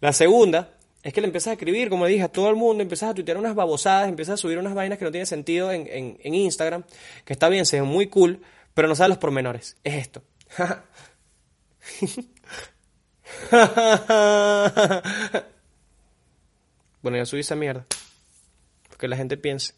La 0.00 0.12
segunda 0.12 0.74
es 1.02 1.12
que 1.12 1.20
le 1.20 1.26
empiezas 1.26 1.48
a 1.48 1.52
escribir, 1.52 1.88
como 1.88 2.06
dije, 2.06 2.22
a 2.22 2.28
todo 2.28 2.50
el 2.50 2.56
mundo, 2.56 2.82
empiezas 2.82 3.10
a 3.10 3.14
tuitear 3.14 3.38
unas 3.38 3.54
babosadas, 3.54 4.08
empiezas 4.08 4.34
a 4.34 4.36
subir 4.36 4.58
unas 4.58 4.74
vainas 4.74 4.98
que 4.98 5.04
no 5.04 5.10
tienen 5.10 5.26
sentido 5.26 5.72
en, 5.72 5.88
en 5.88 6.34
Instagram, 6.34 6.84
que 7.24 7.32
está 7.32 7.48
bien, 7.48 7.66
se 7.66 7.80
ve 7.80 7.86
muy 7.86 8.08
cool, 8.08 8.42
pero 8.74 8.88
no 8.88 8.94
sabes 8.94 9.10
los 9.10 9.18
pormenores. 9.18 9.76
Es 9.82 9.94
esto. 9.94 10.22
bueno, 17.02 17.18
ya 17.18 17.26
subí 17.26 17.40
esa 17.40 17.56
mierda. 17.56 17.86
Porque 18.88 19.08
la 19.08 19.16
gente 19.16 19.36
piense. 19.36 19.74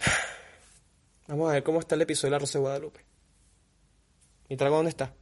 Vamos 1.28 1.48
a 1.50 1.54
ver 1.54 1.62
cómo 1.62 1.80
está 1.80 1.94
el 1.94 2.02
episodio 2.02 2.30
de 2.30 2.32
la 2.32 2.38
Rosa 2.40 2.58
de 2.58 2.62
Guadalupe. 2.62 3.00
¿Mi 4.48 4.56
trago 4.56 4.76
dónde 4.76 4.90
está? 4.90 5.12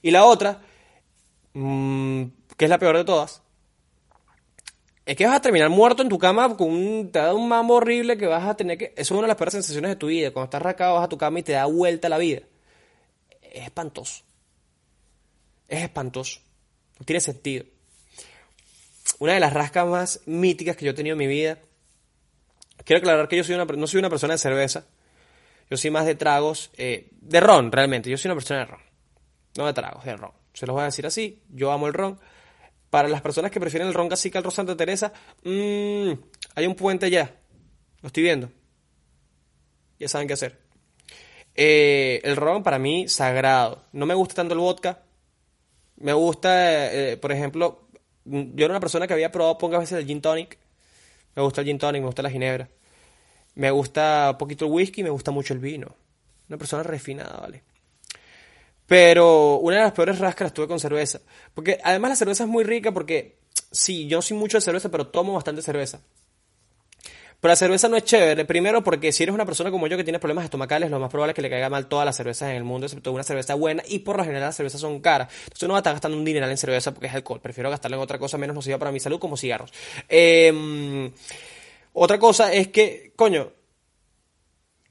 Y 0.00 0.10
la 0.10 0.24
otra, 0.24 0.60
mmm, 1.52 2.24
que 2.56 2.64
es 2.64 2.68
la 2.68 2.78
peor 2.78 2.96
de 2.96 3.04
todas, 3.04 3.42
es 5.04 5.16
que 5.16 5.26
vas 5.26 5.36
a 5.36 5.42
terminar 5.42 5.68
muerto 5.68 6.02
en 6.02 6.08
tu 6.08 6.18
cama 6.18 6.56
con 6.56 6.70
un, 6.70 7.10
te 7.10 7.18
da 7.18 7.34
un 7.34 7.48
mambo 7.48 7.74
horrible 7.74 8.16
que 8.16 8.26
vas 8.26 8.44
a 8.44 8.56
tener 8.56 8.78
que... 8.78 8.92
Eso 8.96 9.02
es 9.02 9.10
una 9.10 9.22
de 9.22 9.28
las 9.28 9.36
peores 9.36 9.54
sensaciones 9.54 9.90
de 9.90 9.96
tu 9.96 10.06
vida. 10.06 10.30
Cuando 10.30 10.44
estás 10.44 10.62
racado 10.62 10.94
vas 10.94 11.04
a 11.04 11.08
tu 11.08 11.18
cama 11.18 11.40
y 11.40 11.42
te 11.42 11.52
da 11.52 11.66
vuelta 11.66 12.08
la 12.08 12.18
vida. 12.18 12.42
Es 13.40 13.64
espantoso. 13.64 14.22
Es 15.72 15.82
espantoso. 15.82 16.38
No 16.98 17.06
tiene 17.06 17.20
sentido. 17.20 17.64
Una 19.20 19.32
de 19.32 19.40
las 19.40 19.54
rascas 19.54 19.86
más 19.86 20.20
míticas 20.26 20.76
que 20.76 20.84
yo 20.84 20.90
he 20.90 20.94
tenido 20.94 21.14
en 21.14 21.18
mi 21.18 21.26
vida. 21.26 21.58
Quiero 22.84 22.98
aclarar 22.98 23.26
que 23.26 23.38
yo 23.38 23.44
soy 23.44 23.54
una, 23.54 23.64
no 23.64 23.86
soy 23.86 24.00
una 24.00 24.10
persona 24.10 24.34
de 24.34 24.38
cerveza. 24.38 24.84
Yo 25.70 25.78
soy 25.78 25.90
más 25.90 26.04
de 26.04 26.14
tragos, 26.14 26.70
eh, 26.76 27.08
de 27.12 27.40
ron 27.40 27.72
realmente. 27.72 28.10
Yo 28.10 28.18
soy 28.18 28.28
una 28.28 28.34
persona 28.34 28.60
de 28.60 28.66
ron. 28.66 28.80
No 29.56 29.64
de 29.64 29.72
tragos, 29.72 30.04
de 30.04 30.14
ron. 30.14 30.32
Se 30.52 30.66
los 30.66 30.74
voy 30.74 30.82
a 30.82 30.86
decir 30.86 31.06
así. 31.06 31.42
Yo 31.48 31.72
amo 31.72 31.86
el 31.86 31.94
ron. 31.94 32.20
Para 32.90 33.08
las 33.08 33.22
personas 33.22 33.50
que 33.50 33.58
prefieren 33.58 33.88
el 33.88 33.94
ron 33.94 34.10
cacique 34.10 34.36
al 34.36 34.44
ron 34.44 34.52
Santa 34.52 34.76
Teresa, 34.76 35.10
mmm, 35.42 36.12
hay 36.54 36.66
un 36.66 36.74
puente 36.74 37.08
ya. 37.08 37.34
Lo 38.02 38.08
estoy 38.08 38.24
viendo. 38.24 38.50
Ya 39.98 40.06
saben 40.06 40.28
qué 40.28 40.34
hacer. 40.34 40.60
Eh, 41.54 42.20
el 42.24 42.36
ron 42.36 42.62
para 42.62 42.78
mí, 42.78 43.08
sagrado. 43.08 43.86
No 43.92 44.04
me 44.04 44.12
gusta 44.12 44.34
tanto 44.34 44.52
el 44.52 44.60
vodka. 44.60 45.04
Me 46.02 46.12
gusta, 46.12 46.92
eh, 46.92 47.16
por 47.16 47.30
ejemplo, 47.30 47.86
yo 48.24 48.64
era 48.64 48.72
una 48.72 48.80
persona 48.80 49.06
que 49.06 49.14
había 49.14 49.30
probado 49.30 49.56
pocas 49.56 49.80
veces 49.80 49.98
el 49.98 50.06
gin 50.06 50.20
tonic. 50.20 50.58
Me 51.36 51.42
gusta 51.42 51.60
el 51.60 51.68
gin 51.68 51.78
tonic, 51.78 52.02
me 52.02 52.06
gusta 52.06 52.22
la 52.22 52.30
ginebra. 52.30 52.68
Me 53.54 53.70
gusta 53.70 54.30
un 54.32 54.38
poquito 54.38 54.66
el 54.66 54.72
whisky, 54.72 55.04
me 55.04 55.10
gusta 55.10 55.30
mucho 55.30 55.54
el 55.54 55.60
vino. 55.60 55.94
Una 56.48 56.58
persona 56.58 56.82
refinada, 56.82 57.38
¿vale? 57.38 57.62
Pero 58.86 59.58
una 59.58 59.76
de 59.76 59.82
las 59.82 59.92
peores 59.92 60.18
rascas 60.18 60.52
tuve 60.52 60.66
con 60.66 60.80
cerveza. 60.80 61.20
Porque 61.54 61.78
además 61.84 62.10
la 62.10 62.16
cerveza 62.16 62.44
es 62.44 62.50
muy 62.50 62.64
rica 62.64 62.90
porque, 62.90 63.38
sí, 63.70 64.08
yo 64.08 64.18
no 64.18 64.22
soy 64.22 64.36
mucho 64.36 64.56
de 64.56 64.62
cerveza, 64.62 64.90
pero 64.90 65.06
tomo 65.06 65.34
bastante 65.34 65.62
cerveza. 65.62 66.00
Pero 67.42 67.50
la 67.50 67.56
cerveza 67.56 67.88
no 67.88 67.96
es 67.96 68.04
chévere. 68.04 68.44
Primero 68.44 68.84
porque 68.84 69.10
si 69.10 69.24
eres 69.24 69.34
una 69.34 69.44
persona 69.44 69.72
como 69.72 69.88
yo 69.88 69.96
que 69.96 70.04
tiene 70.04 70.20
problemas 70.20 70.44
estomacales, 70.44 70.92
lo 70.92 71.00
más 71.00 71.10
probable 71.10 71.32
es 71.32 71.34
que 71.34 71.42
le 71.42 71.50
caiga 71.50 71.68
mal 71.68 71.88
todas 71.88 72.06
las 72.06 72.14
cervezas 72.16 72.50
en 72.50 72.54
el 72.54 72.62
mundo, 72.62 72.86
excepto 72.86 73.10
una 73.10 73.24
cerveza 73.24 73.56
buena. 73.56 73.82
Y 73.88 73.98
por 73.98 74.16
lo 74.16 74.22
general 74.22 74.42
las 74.42 74.54
cervezas 74.54 74.80
son 74.80 75.00
caras. 75.00 75.28
Entonces 75.42 75.66
no 75.66 75.72
va 75.72 75.78
a 75.78 75.80
estar 75.80 75.92
gastando 75.92 76.16
un 76.16 76.24
dineral 76.24 76.48
en 76.48 76.56
cerveza 76.56 76.94
porque 76.94 77.08
es 77.08 77.14
alcohol. 77.14 77.40
Prefiero 77.40 77.68
gastarlo 77.68 77.96
en 77.96 78.02
otra 78.04 78.16
cosa 78.20 78.38
menos 78.38 78.54
nociva 78.54 78.78
para 78.78 78.92
mi 78.92 79.00
salud, 79.00 79.18
como 79.18 79.36
cigarros. 79.36 79.72
Eh, 80.08 81.10
otra 81.94 82.16
cosa 82.20 82.52
es 82.52 82.68
que, 82.68 83.12
coño, 83.16 83.50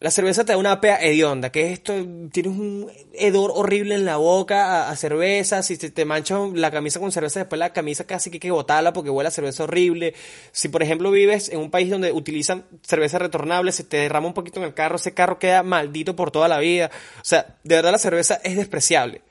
la 0.01 0.09
cerveza 0.09 0.43
te 0.43 0.53
da 0.53 0.57
una 0.57 0.81
pea 0.81 0.97
hedionda, 0.99 1.51
que 1.51 1.71
esto, 1.71 1.93
tienes 2.31 2.53
un 2.57 2.91
hedor 3.13 3.51
horrible 3.53 3.93
en 3.93 4.03
la 4.03 4.17
boca 4.17 4.89
a, 4.89 4.95
cerveza, 4.95 5.61
si 5.61 5.77
te, 5.77 5.91
te 5.91 6.05
manchan 6.05 6.59
la 6.59 6.71
camisa 6.71 6.99
con 6.99 7.11
cerveza, 7.11 7.41
después 7.41 7.59
la 7.59 7.71
camisa 7.71 8.07
casi 8.07 8.31
que 8.31 8.37
hay 8.37 8.39
que 8.39 8.49
botarla 8.49 8.93
porque 8.93 9.11
huele 9.11 9.27
a 9.27 9.31
cerveza 9.31 9.63
horrible. 9.63 10.15
Si 10.51 10.69
por 10.69 10.81
ejemplo 10.81 11.11
vives 11.11 11.49
en 11.49 11.59
un 11.59 11.69
país 11.69 11.91
donde 11.91 12.11
utilizan 12.11 12.65
cerveza 12.81 13.19
retornable, 13.19 13.71
se 13.71 13.83
te 13.83 13.97
derrama 13.97 14.25
un 14.25 14.33
poquito 14.33 14.59
en 14.59 14.65
el 14.65 14.73
carro, 14.73 14.95
ese 14.95 15.13
carro 15.13 15.37
queda 15.37 15.61
maldito 15.61 16.15
por 16.15 16.31
toda 16.31 16.47
la 16.47 16.57
vida. 16.57 16.89
O 17.17 17.23
sea, 17.23 17.59
de 17.63 17.75
verdad 17.75 17.91
la 17.91 17.99
cerveza 17.99 18.41
es 18.43 18.55
despreciable. 18.55 19.21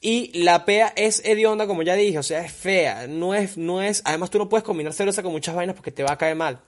Y 0.00 0.44
la 0.44 0.64
pea 0.64 0.94
es 0.96 1.22
hedionda, 1.26 1.66
como 1.66 1.82
ya 1.82 1.94
dije, 1.94 2.18
o 2.18 2.22
sea, 2.22 2.40
es 2.40 2.52
fea, 2.52 3.06
no 3.06 3.34
es, 3.34 3.58
no 3.58 3.82
es, 3.82 4.00
además 4.06 4.30
tú 4.30 4.38
no 4.38 4.48
puedes 4.48 4.64
combinar 4.64 4.94
cerveza 4.94 5.22
con 5.22 5.32
muchas 5.32 5.54
vainas 5.54 5.76
porque 5.76 5.92
te 5.92 6.02
va 6.02 6.12
a 6.12 6.16
caer 6.16 6.36
mal. 6.36 6.58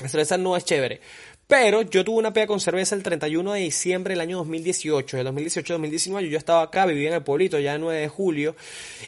La 0.00 0.08
cerveza 0.08 0.36
no 0.36 0.56
es 0.56 0.64
chévere. 0.64 1.00
Pero 1.46 1.82
yo 1.82 2.04
tuve 2.04 2.18
una 2.18 2.32
pega 2.32 2.46
con 2.46 2.60
cerveza 2.60 2.94
el 2.94 3.02
31 3.02 3.52
de 3.52 3.60
diciembre 3.60 4.12
del 4.12 4.20
año 4.20 4.38
2018. 4.38 5.18
El 5.18 5.26
2018-2019 5.26 6.28
yo 6.28 6.38
estaba 6.38 6.62
acá, 6.62 6.86
vivía 6.86 7.08
en 7.08 7.14
el 7.14 7.22
pueblito 7.22 7.58
ya 7.58 7.74
el 7.74 7.80
9 7.80 8.00
de 8.00 8.08
julio. 8.08 8.56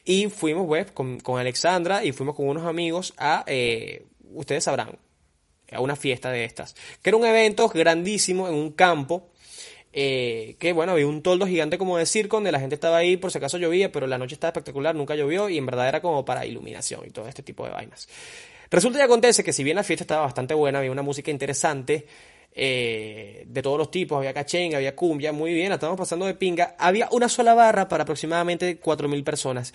Y 0.04 0.28
fuimos, 0.28 0.66
pues, 0.66 0.90
con, 0.92 1.20
Alexandra 1.38 2.04
y 2.04 2.12
fuimos 2.12 2.34
con 2.34 2.48
unos 2.48 2.66
amigos 2.66 3.14
a, 3.16 3.44
eh, 3.46 4.04
ustedes 4.34 4.64
sabrán, 4.64 4.98
a 5.72 5.80
una 5.80 5.96
fiesta 5.96 6.30
de 6.30 6.44
estas. 6.44 6.74
Que 7.02 7.10
era 7.10 7.16
un 7.16 7.24
evento 7.24 7.68
grandísimo 7.68 8.48
en 8.48 8.54
un 8.54 8.72
campo. 8.72 9.30
Eh, 9.98 10.56
que 10.58 10.74
bueno, 10.74 10.92
había 10.92 11.06
un 11.06 11.22
toldo 11.22 11.46
gigante 11.46 11.78
como 11.78 11.96
de 11.96 12.04
circo 12.04 12.36
donde 12.36 12.52
la 12.52 12.60
gente 12.60 12.74
estaba 12.74 12.98
ahí 12.98 13.16
por 13.16 13.30
si 13.30 13.38
acaso 13.38 13.56
llovía, 13.56 13.90
pero 13.90 14.06
la 14.06 14.18
noche 14.18 14.34
estaba 14.34 14.50
espectacular, 14.50 14.94
nunca 14.94 15.14
llovió 15.14 15.48
y 15.48 15.56
en 15.56 15.64
verdad 15.64 15.88
era 15.88 16.02
como 16.02 16.22
para 16.22 16.44
iluminación 16.44 17.00
y 17.06 17.10
todo 17.10 17.28
este 17.28 17.42
tipo 17.42 17.64
de 17.64 17.70
vainas. 17.70 18.06
Resulta 18.70 18.98
y 18.98 19.02
acontece 19.02 19.44
que 19.44 19.52
si 19.52 19.62
bien 19.64 19.76
la 19.76 19.84
fiesta 19.84 20.04
estaba 20.04 20.22
bastante 20.22 20.54
buena, 20.54 20.78
había 20.78 20.90
una 20.90 21.02
música 21.02 21.30
interesante, 21.30 22.06
eh, 22.58 23.44
de 23.46 23.62
todos 23.62 23.76
los 23.76 23.90
tipos, 23.90 24.16
había 24.16 24.32
cachenga, 24.32 24.78
había 24.78 24.96
cumbia, 24.96 25.30
muy 25.30 25.52
bien, 25.52 25.72
estábamos 25.72 25.98
pasando 25.98 26.24
de 26.24 26.32
pinga, 26.32 26.74
había 26.78 27.06
una 27.12 27.28
sola 27.28 27.52
barra 27.52 27.86
para 27.86 28.04
aproximadamente 28.04 28.80
4.000 28.80 29.22
personas. 29.24 29.74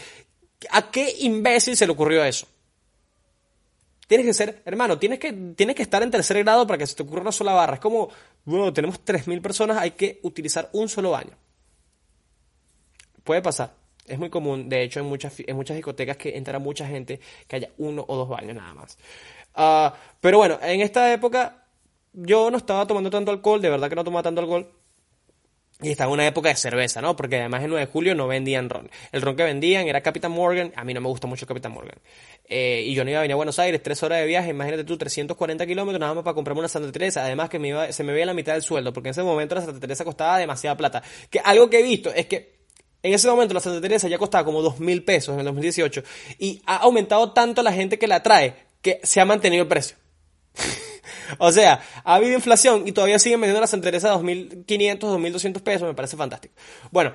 ¿A 0.72 0.90
qué 0.90 1.14
imbécil 1.20 1.78
se 1.78 1.86
le 1.86 1.92
ocurrió 1.92 2.24
eso? 2.24 2.48
Tienes 4.08 4.26
que 4.26 4.34
ser, 4.34 4.64
hermano, 4.66 4.98
tienes 4.98 5.20
que, 5.20 5.32
tienes 5.56 5.76
que 5.76 5.84
estar 5.84 6.02
en 6.02 6.10
tercer 6.10 6.40
grado 6.40 6.66
para 6.66 6.80
que 6.80 6.88
se 6.88 6.96
te 6.96 7.04
ocurra 7.04 7.22
una 7.22 7.32
sola 7.32 7.54
barra. 7.54 7.76
Es 7.76 7.80
como, 7.80 8.10
bueno, 8.46 8.74
tenemos 8.74 9.06
3.000 9.06 9.42
personas, 9.44 9.78
hay 9.78 9.92
que 9.92 10.20
utilizar 10.24 10.70
un 10.74 10.90
solo 10.90 11.12
baño. 11.12 11.38
Puede 13.24 13.44
pasar. 13.44 13.81
Es 14.12 14.20
muy 14.20 14.30
común, 14.30 14.70
de 14.70 14.84
hecho, 14.84 15.00
en 15.00 15.06
muchas, 15.08 15.34
en 15.40 15.56
muchas 15.56 15.76
discotecas 15.76 16.18
que 16.18 16.38
entra 16.38 16.60
mucha 16.60 16.86
gente 16.88 17.20
que 17.48 17.56
haya 17.56 17.70
uno 17.78 18.04
o 18.08 18.16
dos 18.16 18.30
baños 18.30 18.56
nada 18.56 18.74
más. 18.74 18.98
Ah, 19.56 19.94
pero 20.20 20.38
bueno, 20.38 20.60
en 20.62 20.82
esta 20.82 21.12
época 21.14 21.66
yo 22.14 22.52
no 22.52 22.58
estaba 22.58 22.86
tomando 22.86 23.10
tanto 23.10 23.32
alcohol, 23.32 23.62
de 23.62 23.70
verdad 23.70 23.90
que 23.90 23.96
no 23.96 24.04
tomaba 24.04 24.24
tanto 24.24 24.42
alcohol. 24.42 24.68
Y 25.84 25.90
estaba 25.90 26.10
en 26.10 26.14
una 26.14 26.28
época 26.28 26.50
de 26.50 26.56
cerveza, 26.56 27.02
¿no? 27.02 27.16
Porque 27.16 27.40
además 27.40 27.64
el 27.64 27.70
9 27.72 27.88
de 27.88 27.92
julio 27.92 28.14
no 28.14 28.28
vendían 28.28 28.70
ron. 28.70 28.88
El 29.12 29.24
ron 29.24 29.36
que 29.36 29.44
vendían 29.44 29.88
era 29.88 30.02
Capitán 30.02 30.32
Morgan. 30.32 30.72
A 30.76 30.84
mí 30.84 30.94
no 30.94 31.02
me 31.02 31.08
gusta 31.08 31.26
mucho 31.26 31.48
Capitán 31.48 31.72
Morgan. 31.72 31.98
Eh, 32.46 32.84
y 32.86 32.94
yo 32.94 33.04
no 33.04 33.10
iba 33.10 33.18
a 33.18 33.22
venir 33.24 33.34
a 33.34 33.36
Buenos 33.36 33.58
Aires, 33.58 33.82
tres 33.82 34.04
horas 34.04 34.20
de 34.20 34.28
viaje, 34.28 34.52
imagínate 34.52 34.84
tú, 34.84 34.96
340 34.96 35.66
kilómetros 35.66 36.00
nada 36.00 36.14
más 36.14 36.24
para 36.24 36.36
comprarme 36.36 36.60
una 36.60 36.68
Santa 36.68 36.92
Teresa. 36.92 37.26
Además 37.26 37.50
que 37.50 37.58
me 37.58 37.70
iba, 37.70 37.92
se 37.92 38.04
me 38.04 38.14
veía 38.14 38.28
la 38.28 38.36
mitad 38.36 38.54
del 38.54 38.62
sueldo, 38.62 38.94
porque 38.94 39.10
en 39.10 39.12
ese 39.12 39.24
momento 39.24 39.56
la 39.56 39.62
Santa 39.62 39.80
Teresa 39.80 40.06
costaba 40.06 40.38
demasiada 40.38 40.78
plata. 40.78 41.02
Que 41.32 41.40
algo 41.40 41.68
que 41.68 41.80
he 41.80 41.84
visto 41.84 42.14
es 42.14 42.28
que 42.28 42.61
En 43.04 43.14
ese 43.14 43.28
momento 43.28 43.54
la 43.54 43.60
Santa 43.60 43.82
Teresa 43.82 44.08
ya 44.08 44.18
costaba 44.18 44.46
como 44.46 44.62
dos 44.62 44.80
mil 44.80 45.04
pesos 45.04 45.34
en 45.34 45.40
el 45.40 45.46
2018 45.46 46.04
y 46.38 46.62
ha 46.66 46.78
aumentado 46.78 47.32
tanto 47.32 47.64
la 47.64 47.74
gente 47.74 47.98
que 47.98 48.08
la 48.08 48.22
trae 48.22 48.56
que 48.82 49.00
se 49.04 49.22
ha 49.22 49.26
mantenido 49.26 49.64
el 49.64 49.68
precio. 49.68 49.98
o 51.38 51.52
sea, 51.52 51.82
ha 52.04 52.16
habido 52.16 52.34
inflación 52.34 52.88
y 52.88 52.92
todavía 52.92 53.20
siguen 53.20 53.42
vendiendo 53.42 53.62
la 53.62 53.68
Santa 53.68 53.86
Teresa 53.86 54.14
a 54.14 54.18
2.500, 54.18 55.00
2.200 55.00 55.62
pesos, 55.62 55.88
me 55.88 55.94
parece 55.94 56.18
fantástico. 56.18 56.54
Bueno, 56.92 57.14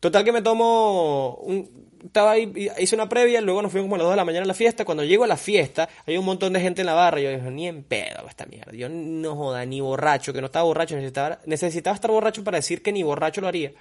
total 0.00 0.24
que 0.24 0.32
me 0.32 0.42
tomo 0.42 1.34
un... 1.36 1.86
Estaba 2.04 2.32
ahí, 2.32 2.70
hice 2.78 2.94
una 2.94 3.08
previa, 3.08 3.40
luego 3.40 3.62
nos 3.62 3.72
fuimos 3.72 3.86
como 3.86 3.96
a 3.96 3.98
las 3.98 4.04
2 4.04 4.12
de 4.12 4.16
la 4.16 4.24
mañana 4.24 4.44
a 4.44 4.46
la 4.46 4.54
fiesta. 4.54 4.84
Cuando 4.84 5.02
llego 5.02 5.24
a 5.24 5.26
la 5.26 5.36
fiesta, 5.36 5.88
hay 6.06 6.16
un 6.16 6.24
montón 6.24 6.52
de 6.52 6.60
gente 6.60 6.82
en 6.82 6.86
la 6.86 6.94
barra. 6.94 7.18
Y 7.18 7.24
yo 7.24 7.30
dije, 7.30 7.50
ni 7.50 7.66
en 7.66 7.82
pedo 7.82 8.28
esta 8.28 8.46
mierda. 8.46 8.70
Yo 8.72 8.88
no 8.88 9.34
joda, 9.34 9.64
ni 9.64 9.80
borracho, 9.80 10.32
que 10.32 10.40
no 10.40 10.46
estaba 10.46 10.64
borracho. 10.66 10.94
Necesitaba, 10.94 11.40
necesitaba 11.46 11.96
estar 11.96 12.12
borracho 12.12 12.44
para 12.44 12.58
decir 12.58 12.80
que 12.80 12.92
ni 12.92 13.02
borracho 13.02 13.40
lo 13.40 13.48
haría. 13.48 13.72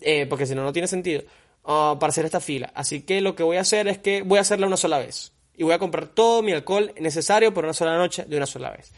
Eh, 0.00 0.26
porque 0.28 0.46
si 0.46 0.54
no, 0.54 0.62
no 0.62 0.72
tiene 0.72 0.88
sentido. 0.88 1.22
ah, 1.64 1.96
para 1.98 2.10
hacer 2.10 2.24
esta 2.24 2.40
fila. 2.40 2.70
Así 2.74 3.02
que 3.02 3.20
lo 3.20 3.34
que 3.34 3.42
voy 3.42 3.56
a 3.56 3.62
hacer 3.62 3.88
es 3.88 3.98
que 3.98 4.22
voy 4.22 4.38
a 4.38 4.42
hacerla 4.42 4.66
una 4.66 4.76
sola 4.76 4.98
vez 4.98 5.32
y 5.56 5.64
voy 5.64 5.72
a 5.72 5.78
comprar 5.78 6.08
todo 6.08 6.42
mi 6.42 6.52
alcohol 6.52 6.92
necesario 7.00 7.52
por 7.54 7.64
una 7.64 7.72
sola 7.72 7.96
noche 7.96 8.24
de 8.26 8.36
una 8.36 8.46
sola 8.46 8.70
vez. 8.70 8.92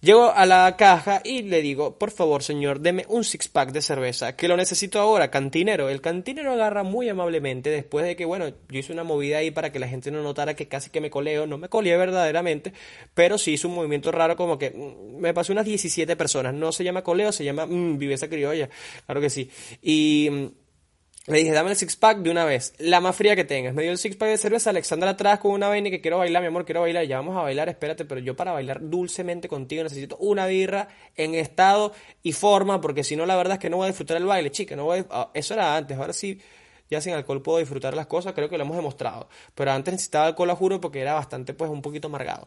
Llego 0.00 0.30
a 0.30 0.46
la 0.46 0.76
caja 0.76 1.22
y 1.24 1.42
le 1.42 1.60
digo, 1.60 1.98
por 1.98 2.12
favor, 2.12 2.44
señor, 2.44 2.78
deme 2.78 3.04
un 3.08 3.24
six 3.24 3.48
pack 3.48 3.72
de 3.72 3.82
cerveza, 3.82 4.36
que 4.36 4.46
lo 4.46 4.56
necesito 4.56 5.00
ahora, 5.00 5.28
cantinero. 5.28 5.88
El 5.88 6.00
cantinero 6.00 6.52
agarra 6.52 6.84
muy 6.84 7.08
amablemente 7.08 7.68
después 7.68 8.04
de 8.04 8.14
que, 8.14 8.24
bueno, 8.24 8.48
yo 8.48 8.78
hice 8.78 8.92
una 8.92 9.02
movida 9.02 9.38
ahí 9.38 9.50
para 9.50 9.72
que 9.72 9.80
la 9.80 9.88
gente 9.88 10.12
no 10.12 10.22
notara 10.22 10.54
que 10.54 10.68
casi 10.68 10.90
que 10.90 11.00
me 11.00 11.10
coleo, 11.10 11.48
no 11.48 11.58
me 11.58 11.68
coleé 11.68 11.96
verdaderamente, 11.96 12.72
pero 13.12 13.38
sí 13.38 13.54
hizo 13.54 13.66
un 13.66 13.74
movimiento 13.74 14.12
raro 14.12 14.36
como 14.36 14.56
que 14.56 14.70
mm, 14.70 15.18
me 15.18 15.34
pasó 15.34 15.52
unas 15.52 15.66
17 15.66 16.14
personas. 16.14 16.54
No 16.54 16.70
se 16.70 16.84
llama 16.84 17.02
coleo, 17.02 17.32
se 17.32 17.42
llama 17.42 17.66
mm, 17.66 17.98
viveza 17.98 18.28
criolla, 18.28 18.70
claro 19.04 19.20
que 19.20 19.30
sí. 19.30 19.50
Y... 19.82 20.28
mm, 20.30 20.46
le 21.28 21.38
dije, 21.38 21.52
dame 21.52 21.70
el 21.70 21.76
six 21.76 21.96
pack 21.96 22.18
de 22.18 22.30
una 22.30 22.44
vez, 22.44 22.72
la 22.78 23.00
más 23.00 23.14
fría 23.14 23.36
que 23.36 23.44
tengas. 23.44 23.74
Me 23.74 23.82
dio 23.82 23.92
el 23.92 23.98
six 23.98 24.16
pack 24.16 24.30
de 24.30 24.38
cerveza, 24.38 24.70
Alexandra 24.70 25.10
atrás 25.10 25.38
con 25.38 25.52
una 25.52 25.68
vaina 25.68 25.90
que 25.90 26.00
quiero 26.00 26.18
bailar, 26.18 26.42
mi 26.42 26.48
amor, 26.48 26.64
quiero 26.64 26.80
bailar. 26.80 27.04
Ya 27.06 27.16
vamos 27.16 27.36
a 27.36 27.42
bailar, 27.42 27.68
espérate, 27.68 28.04
pero 28.04 28.20
yo 28.20 28.34
para 28.34 28.52
bailar 28.52 28.78
dulcemente 28.82 29.48
contigo 29.48 29.82
necesito 29.82 30.16
una 30.18 30.46
birra 30.46 30.88
en 31.16 31.34
estado 31.34 31.92
y 32.22 32.32
forma, 32.32 32.80
porque 32.80 33.04
si 33.04 33.14
no, 33.16 33.26
la 33.26 33.36
verdad 33.36 33.54
es 33.54 33.58
que 33.60 33.70
no 33.70 33.76
voy 33.76 33.84
a 33.84 33.88
disfrutar 33.88 34.16
el 34.16 34.24
baile, 34.24 34.50
chica. 34.50 34.74
No 34.76 34.84
voy 34.84 35.00
a- 35.00 35.06
ah, 35.10 35.30
Eso 35.34 35.54
era 35.54 35.76
antes, 35.76 35.96
ahora 35.98 36.12
sí, 36.12 36.40
ya 36.90 37.00
sin 37.00 37.12
alcohol 37.12 37.42
puedo 37.42 37.58
disfrutar 37.58 37.94
las 37.94 38.06
cosas, 38.06 38.32
creo 38.32 38.48
que 38.48 38.56
lo 38.56 38.64
hemos 38.64 38.76
demostrado. 38.76 39.28
Pero 39.54 39.72
antes 39.72 39.92
necesitaba 39.92 40.26
alcohol, 40.26 40.50
a 40.50 40.56
juro, 40.56 40.80
porque 40.80 41.00
era 41.00 41.14
bastante, 41.14 41.52
pues, 41.52 41.70
un 41.70 41.82
poquito 41.82 42.08
amargado. 42.08 42.46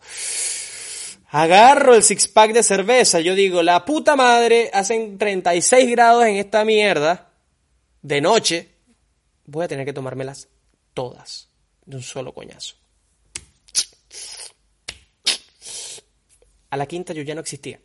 Agarro 1.33 1.93
el 1.95 2.03
six 2.03 2.27
pack 2.27 2.51
de 2.51 2.61
cerveza, 2.63 3.21
yo 3.21 3.35
digo, 3.35 3.63
la 3.63 3.85
puta 3.85 4.17
madre, 4.17 4.69
hacen 4.73 5.17
36 5.17 5.89
grados 5.91 6.25
en 6.25 6.35
esta 6.35 6.65
mierda 6.65 7.29
de 8.01 8.19
noche, 8.19 8.67
voy 9.51 9.65
a 9.65 9.67
tener 9.67 9.85
que 9.85 9.93
tomármelas 9.93 10.47
todas 10.93 11.49
de 11.85 11.97
un 11.97 12.03
solo 12.03 12.33
coñazo. 12.33 12.75
A 16.69 16.77
la 16.77 16.85
quinta 16.85 17.13
yo 17.13 17.21
ya 17.21 17.35
no 17.35 17.41
existía. 17.41 17.81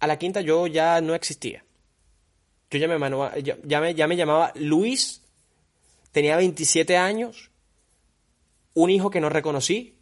A 0.00 0.06
la 0.06 0.18
quinta 0.18 0.40
yo 0.40 0.66
ya 0.66 1.00
no 1.02 1.14
existía. 1.14 1.62
Yo 2.70 2.78
ya 2.78 2.88
me, 3.80 3.94
ya 3.94 4.06
me 4.08 4.16
llamaba 4.16 4.52
Luis, 4.56 5.20
tenía 6.10 6.36
27 6.36 6.96
años, 6.96 7.50
un 8.72 8.90
hijo 8.90 9.10
que 9.10 9.20
no 9.20 9.28
reconocí, 9.28 9.98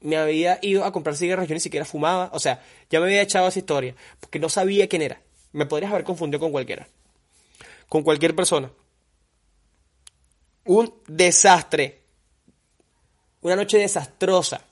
me 0.00 0.16
había 0.16 0.58
ido 0.60 0.84
a 0.84 0.92
comprar 0.92 1.16
cigarros, 1.16 1.48
yo 1.48 1.54
ni 1.54 1.60
siquiera 1.60 1.86
fumaba, 1.86 2.30
o 2.34 2.38
sea, 2.38 2.62
ya 2.90 3.00
me 3.00 3.06
había 3.06 3.22
echado 3.22 3.48
esa 3.48 3.58
historia, 3.58 3.96
porque 4.20 4.38
no 4.38 4.48
sabía 4.48 4.88
quién 4.88 5.02
era. 5.02 5.22
Me 5.52 5.66
podrías 5.66 5.90
haber 5.90 6.04
confundido 6.04 6.38
con 6.38 6.52
cualquiera, 6.52 6.86
con 7.88 8.02
cualquier 8.02 8.36
persona. 8.36 8.70
Un 10.64 10.94
desastre, 11.06 12.00
una 13.40 13.56
noche 13.56 13.78
desastrosa. 13.78 14.64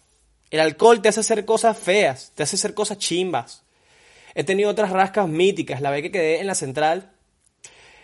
El 0.50 0.60
alcohol 0.60 1.00
te 1.00 1.08
hace 1.08 1.20
hacer 1.20 1.44
cosas 1.44 1.78
feas, 1.78 2.32
te 2.34 2.42
hace 2.42 2.56
hacer 2.56 2.74
cosas 2.74 2.98
chimbas. 2.98 3.62
He 4.34 4.44
tenido 4.44 4.70
otras 4.70 4.90
rascas 4.90 5.28
míticas, 5.28 5.80
la 5.80 5.90
vez 5.90 6.02
que 6.02 6.10
quedé 6.10 6.40
en 6.40 6.46
la 6.46 6.54
central. 6.54 7.10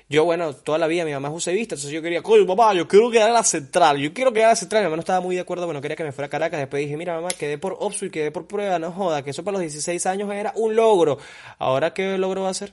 Yo, 0.08 0.24
bueno, 0.24 0.54
toda 0.54 0.78
la 0.78 0.86
vida 0.86 1.04
mi 1.04 1.12
mamá 1.12 1.28
es 1.28 1.34
usevista, 1.34 1.74
entonces 1.74 1.90
yo 1.90 2.00
quería, 2.00 2.22
coño, 2.22 2.46
papá, 2.46 2.72
yo 2.74 2.86
quiero 2.86 3.10
quedar 3.10 3.26
en 3.26 3.34
la 3.34 3.42
central, 3.42 3.98
yo 3.98 4.14
quiero 4.14 4.32
quedar 4.32 4.46
en 4.46 4.50
la 4.50 4.56
central. 4.56 4.82
Mi 4.82 4.86
mamá 4.86 4.96
no 4.96 5.00
estaba 5.00 5.20
muy 5.20 5.34
de 5.34 5.40
acuerdo, 5.40 5.66
bueno, 5.66 5.80
quería 5.80 5.96
que 5.96 6.04
me 6.04 6.12
fuera 6.12 6.26
a 6.26 6.30
Caracas. 6.30 6.60
Después 6.60 6.80
dije, 6.80 6.96
mira, 6.96 7.14
mamá, 7.14 7.28
quedé 7.36 7.58
por 7.58 7.76
OPSU 7.80 8.06
y 8.06 8.10
quedé 8.10 8.30
por 8.30 8.46
prueba, 8.46 8.78
no 8.78 8.92
joda, 8.92 9.24
que 9.24 9.30
eso 9.30 9.42
para 9.42 9.54
los 9.54 9.62
16 9.62 10.06
años 10.06 10.32
era 10.32 10.52
un 10.54 10.76
logro. 10.76 11.18
Ahora, 11.58 11.92
¿qué 11.92 12.18
logro 12.18 12.42
va 12.42 12.50
a 12.50 12.54
ser? 12.54 12.72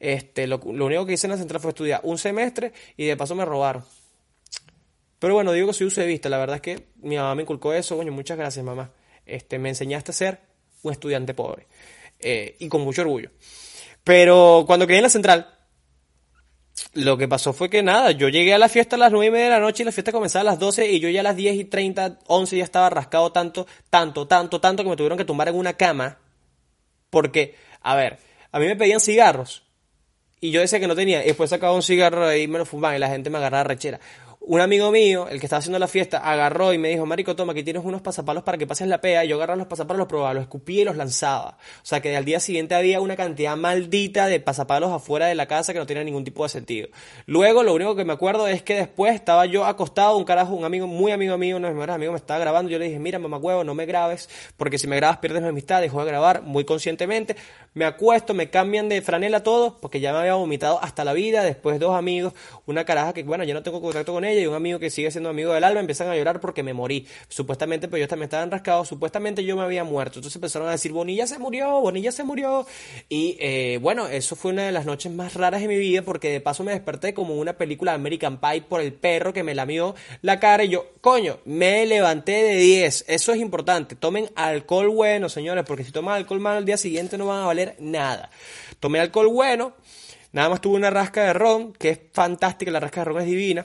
Este, 0.00 0.46
lo, 0.46 0.60
lo 0.70 0.86
único 0.86 1.06
que 1.06 1.14
hice 1.14 1.26
en 1.26 1.30
la 1.30 1.38
central 1.38 1.62
fue 1.62 1.70
estudiar 1.70 2.00
un 2.02 2.18
semestre 2.18 2.72
y 2.98 3.06
de 3.06 3.16
paso 3.16 3.34
me 3.34 3.46
robaron. 3.46 3.82
Pero 5.18 5.34
bueno, 5.34 5.52
digo 5.52 5.68
que 5.68 5.72
soy 5.72 5.86
usevista, 5.86 6.28
la 6.28 6.38
verdad 6.38 6.56
es 6.56 6.62
que 6.62 6.88
mi 6.96 7.16
mamá 7.16 7.34
me 7.34 7.42
inculcó 7.42 7.72
eso, 7.72 7.96
coño, 7.96 8.12
muchas 8.12 8.36
gracias, 8.36 8.64
mamá. 8.64 8.90
Este, 9.24 9.58
me 9.58 9.70
enseñaste 9.70 10.10
a 10.10 10.14
ser 10.14 10.40
un 10.82 10.92
estudiante 10.92 11.34
pobre. 11.34 11.66
Eh, 12.20 12.56
y 12.58 12.68
con 12.68 12.82
mucho 12.82 13.02
orgullo. 13.02 13.30
Pero 14.04 14.64
cuando 14.66 14.86
quedé 14.86 14.98
en 14.98 15.02
la 15.02 15.08
central, 15.10 15.56
lo 16.92 17.16
que 17.16 17.28
pasó 17.28 17.52
fue 17.52 17.68
que 17.70 17.82
nada, 17.82 18.10
yo 18.12 18.28
llegué 18.28 18.54
a 18.54 18.58
la 18.58 18.68
fiesta 18.68 18.96
a 18.96 18.98
las 18.98 19.12
9 19.12 19.26
y 19.26 19.30
media 19.30 19.44
de 19.46 19.50
la 19.50 19.60
noche 19.60 19.82
y 19.82 19.86
la 19.86 19.92
fiesta 19.92 20.12
comenzaba 20.12 20.42
a 20.42 20.44
las 20.44 20.58
12 20.58 20.90
y 20.90 21.00
yo 21.00 21.08
ya 21.08 21.20
a 21.20 21.22
las 21.22 21.36
10 21.36 21.56
y 21.56 21.64
30, 21.64 22.20
11 22.26 22.56
ya 22.56 22.64
estaba 22.64 22.90
rascado 22.90 23.32
tanto, 23.32 23.66
tanto, 23.90 24.26
tanto, 24.26 24.60
tanto 24.60 24.82
que 24.82 24.88
me 24.88 24.96
tuvieron 24.96 25.18
que 25.18 25.24
tumbar 25.24 25.48
en 25.48 25.56
una 25.56 25.74
cama. 25.74 26.18
Porque, 27.10 27.54
a 27.80 27.96
ver, 27.96 28.18
a 28.52 28.58
mí 28.58 28.66
me 28.66 28.76
pedían 28.76 29.00
cigarros 29.00 29.64
y 30.40 30.50
yo 30.50 30.60
decía 30.60 30.80
que 30.80 30.86
no 30.86 30.94
tenía 30.94 31.22
y 31.22 31.28
después 31.28 31.50
sacaba 31.50 31.74
un 31.74 31.82
cigarro 31.82 32.34
y 32.34 32.46
me 32.46 32.58
lo 32.58 32.66
fumaban 32.66 32.96
y 32.96 33.00
la 33.00 33.08
gente 33.08 33.30
me 33.30 33.38
agarraba 33.38 33.64
rechera. 33.64 34.00
Un 34.48 34.60
amigo 34.60 34.92
mío, 34.92 35.26
el 35.28 35.40
que 35.40 35.46
estaba 35.46 35.58
haciendo 35.58 35.80
la 35.80 35.88
fiesta, 35.88 36.18
agarró 36.18 36.72
y 36.72 36.78
me 36.78 36.88
dijo, 36.88 37.04
Marico, 37.04 37.34
toma, 37.34 37.50
aquí 37.50 37.64
tienes 37.64 37.84
unos 37.84 38.00
pasapalos 38.00 38.44
para 38.44 38.56
que 38.56 38.64
pases 38.64 38.86
la 38.86 39.00
pea. 39.00 39.24
Y 39.24 39.28
yo 39.28 39.34
agarraba 39.34 39.56
los 39.56 39.66
pasapalos, 39.66 39.98
los 39.98 40.06
probaba, 40.06 40.34
los 40.34 40.42
escupía 40.42 40.82
y 40.82 40.84
los 40.84 40.94
lanzaba. 40.94 41.58
O 41.82 41.84
sea 41.84 42.00
que 42.00 42.16
al 42.16 42.24
día 42.24 42.38
siguiente 42.38 42.76
había 42.76 43.00
una 43.00 43.16
cantidad 43.16 43.56
maldita 43.56 44.28
de 44.28 44.38
pasapalos 44.38 44.92
afuera 44.92 45.26
de 45.26 45.34
la 45.34 45.46
casa 45.46 45.72
que 45.72 45.80
no 45.80 45.86
tenía 45.86 46.04
ningún 46.04 46.22
tipo 46.22 46.44
de 46.44 46.48
sentido. 46.48 46.86
Luego, 47.26 47.64
lo 47.64 47.74
único 47.74 47.96
que 47.96 48.04
me 48.04 48.12
acuerdo 48.12 48.46
es 48.46 48.62
que 48.62 48.76
después 48.76 49.16
estaba 49.16 49.46
yo 49.46 49.64
acostado, 49.64 50.16
un 50.16 50.22
carajo, 50.22 50.54
un 50.54 50.64
amigo, 50.64 50.86
muy 50.86 51.10
amigo 51.10 51.36
mío, 51.36 51.56
uno 51.56 51.66
de 51.66 51.72
mis 51.72 51.78
mejores 51.78 51.96
amigos 51.96 52.12
me 52.12 52.18
estaba 52.18 52.38
grabando. 52.38 52.70
Yo 52.70 52.78
le 52.78 52.84
dije, 52.84 53.00
mira, 53.00 53.18
mamá 53.18 53.38
huevo, 53.38 53.64
no 53.64 53.74
me 53.74 53.84
grabes, 53.84 54.28
porque 54.56 54.78
si 54.78 54.86
me 54.86 54.94
grabas 54.94 55.18
pierdes 55.18 55.42
mi 55.42 55.48
amistad. 55.48 55.80
Dejó 55.80 56.04
de 56.04 56.06
grabar 56.06 56.42
muy 56.42 56.64
conscientemente. 56.64 57.34
Me 57.74 57.84
acuesto, 57.84 58.32
me 58.32 58.48
cambian 58.48 58.88
de 58.88 59.02
franela 59.02 59.42
todo, 59.42 59.76
porque 59.80 59.98
ya 59.98 60.12
me 60.12 60.20
había 60.20 60.34
vomitado 60.34 60.80
hasta 60.80 61.02
la 61.02 61.14
vida. 61.14 61.42
Después 61.42 61.80
dos 61.80 61.96
amigos, 61.96 62.32
una 62.64 62.84
caraja 62.84 63.12
que, 63.12 63.24
bueno, 63.24 63.42
ya 63.42 63.52
no 63.52 63.64
tengo 63.64 63.80
contacto 63.80 64.12
con 64.12 64.24
ella 64.24 64.35
y 64.40 64.46
un 64.46 64.54
amigo 64.54 64.78
que 64.78 64.90
sigue 64.90 65.10
siendo 65.10 65.30
amigo 65.30 65.52
del 65.52 65.64
alma, 65.64 65.80
empiezan 65.80 66.08
a 66.08 66.16
llorar 66.16 66.40
porque 66.40 66.62
me 66.62 66.74
morí. 66.74 67.06
Supuestamente, 67.28 67.88
pues 67.88 68.00
ellos 68.00 68.08
también 68.08 68.26
estaban 68.26 68.50
rascados, 68.50 68.88
supuestamente 68.88 69.44
yo 69.44 69.56
me 69.56 69.62
había 69.62 69.84
muerto. 69.84 70.18
Entonces 70.18 70.36
empezaron 70.36 70.68
a 70.68 70.72
decir, 70.72 70.92
Bonilla 70.92 71.26
se 71.26 71.38
murió, 71.38 71.80
Bonilla 71.80 72.12
se 72.12 72.24
murió. 72.24 72.66
Y 73.08 73.36
eh, 73.40 73.78
bueno, 73.80 74.08
eso 74.08 74.36
fue 74.36 74.52
una 74.52 74.64
de 74.64 74.72
las 74.72 74.86
noches 74.86 75.12
más 75.12 75.34
raras 75.34 75.60
de 75.60 75.68
mi 75.68 75.76
vida 75.76 76.02
porque 76.02 76.30
de 76.30 76.40
paso 76.40 76.64
me 76.64 76.72
desperté 76.72 77.14
como 77.14 77.34
una 77.34 77.54
película 77.54 77.92
de 77.92 77.96
American 77.96 78.40
Pie 78.40 78.62
por 78.62 78.80
el 78.80 78.92
perro 78.92 79.32
que 79.32 79.42
me 79.42 79.54
lamió 79.54 79.94
la 80.22 80.40
cara 80.40 80.64
y 80.64 80.68
yo, 80.68 80.86
coño, 81.00 81.38
me 81.44 81.86
levanté 81.86 82.32
de 82.42 82.56
10. 82.56 83.04
Eso 83.08 83.32
es 83.32 83.38
importante. 83.38 83.96
Tomen 83.96 84.30
alcohol 84.34 84.88
bueno, 84.88 85.28
señores, 85.28 85.64
porque 85.66 85.84
si 85.84 85.92
toman 85.92 86.16
alcohol 86.16 86.40
malo 86.40 86.58
al 86.58 86.64
día 86.64 86.76
siguiente 86.76 87.18
no 87.18 87.26
van 87.26 87.42
a 87.42 87.46
valer 87.46 87.76
nada. 87.78 88.30
Tomé 88.80 89.00
alcohol 89.00 89.28
bueno. 89.28 89.74
Nada 90.32 90.50
más 90.50 90.60
tuve 90.60 90.76
una 90.76 90.90
rasca 90.90 91.24
de 91.24 91.32
ron, 91.32 91.72
que 91.72 91.90
es 91.90 92.00
fantástica, 92.12 92.70
la 92.70 92.80
rasca 92.80 93.00
de 93.00 93.04
ron 93.06 93.20
es 93.22 93.26
divina 93.26 93.64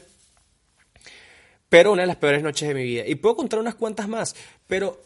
pero 1.72 1.93
una 1.93 2.01
de 2.01 2.07
las 2.07 2.17
peores 2.17 2.43
noches 2.43 2.67
de 2.67 2.74
mi 2.74 2.84
vida. 2.84 3.07
Y 3.07 3.15
puedo 3.15 3.38
contar 3.38 3.57
unas 3.57 3.76
cuantas 3.76 4.09
más, 4.09 4.36
pero 4.67 5.05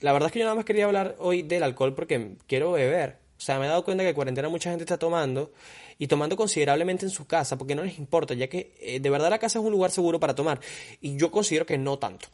la 0.00 0.14
verdad 0.14 0.28
es 0.28 0.32
que 0.32 0.38
yo 0.38 0.46
nada 0.46 0.54
más 0.54 0.64
quería 0.64 0.86
hablar 0.86 1.14
hoy 1.18 1.42
del 1.42 1.62
alcohol 1.62 1.94
porque 1.94 2.38
quiero 2.46 2.72
beber. 2.72 3.18
O 3.36 3.40
sea, 3.42 3.58
me 3.58 3.66
he 3.66 3.68
dado 3.68 3.84
cuenta 3.84 4.02
que 4.02 4.08
en 4.08 4.14
cuarentena 4.14 4.48
mucha 4.48 4.70
gente 4.70 4.84
está 4.84 4.96
tomando 4.96 5.52
y 5.98 6.06
tomando 6.06 6.38
considerablemente 6.38 7.04
en 7.04 7.10
su 7.10 7.26
casa 7.26 7.58
porque 7.58 7.74
no 7.74 7.84
les 7.84 7.98
importa, 7.98 8.32
ya 8.32 8.48
que 8.48 8.74
eh, 8.80 8.98
de 8.98 9.10
verdad 9.10 9.28
la 9.28 9.38
casa 9.38 9.58
es 9.58 9.64
un 9.66 9.72
lugar 9.72 9.90
seguro 9.90 10.18
para 10.18 10.34
tomar. 10.34 10.58
Y 11.02 11.18
yo 11.18 11.30
considero 11.30 11.66
que 11.66 11.76
no 11.76 11.98
tanto. 11.98 12.28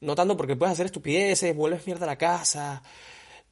No 0.00 0.14
tanto 0.14 0.34
porque 0.38 0.56
puedes 0.56 0.72
hacer 0.72 0.86
estupideces, 0.86 1.54
vuelves 1.54 1.86
mierda 1.86 2.04
a 2.04 2.08
la 2.08 2.16
casa. 2.16 2.82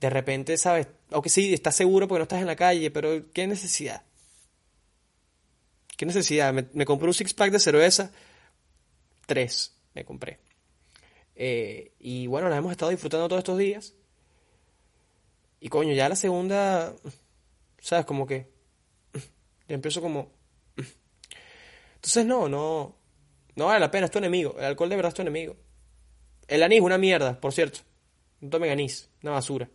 De 0.00 0.08
repente, 0.08 0.56
¿sabes? 0.56 0.86
Aunque 1.10 1.28
sí, 1.28 1.52
estás 1.52 1.76
seguro 1.76 2.08
porque 2.08 2.20
no 2.20 2.22
estás 2.22 2.40
en 2.40 2.46
la 2.46 2.56
calle, 2.56 2.90
pero 2.90 3.30
¿qué 3.34 3.46
necesidad? 3.46 4.04
¿Qué 5.98 6.06
necesidad? 6.06 6.54
Me, 6.54 6.66
me 6.72 6.86
compré 6.86 7.08
un 7.08 7.14
six 7.14 7.34
pack 7.34 7.52
de 7.52 7.58
cerveza 7.58 8.10
tres 9.28 9.76
me 9.94 10.04
compré. 10.04 10.40
Eh, 11.36 11.92
y 12.00 12.26
bueno, 12.26 12.48
la 12.48 12.56
hemos 12.56 12.72
estado 12.72 12.90
disfrutando 12.90 13.28
todos 13.28 13.40
estos 13.40 13.58
días. 13.58 13.94
Y 15.60 15.68
coño, 15.68 15.92
ya 15.92 16.08
la 16.08 16.16
segunda, 16.16 16.94
¿sabes? 17.78 18.06
Como 18.06 18.26
que 18.26 18.50
ya 19.68 19.74
empiezo 19.74 20.00
como... 20.00 20.32
Entonces 21.96 22.24
no, 22.24 22.48
no, 22.48 22.96
no 23.54 23.66
vale 23.66 23.80
la 23.80 23.90
pena, 23.90 24.06
es 24.06 24.10
tu 24.10 24.18
enemigo. 24.18 24.56
El 24.58 24.64
alcohol 24.64 24.88
de 24.88 24.96
verdad 24.96 25.10
es 25.10 25.14
tu 25.14 25.22
enemigo. 25.22 25.56
El 26.46 26.62
anís, 26.62 26.80
una 26.80 26.96
mierda, 26.96 27.38
por 27.38 27.52
cierto. 27.52 27.80
No 28.40 28.48
tomen 28.48 28.70
anís, 28.70 29.10
una 29.22 29.32
basura. 29.32 29.68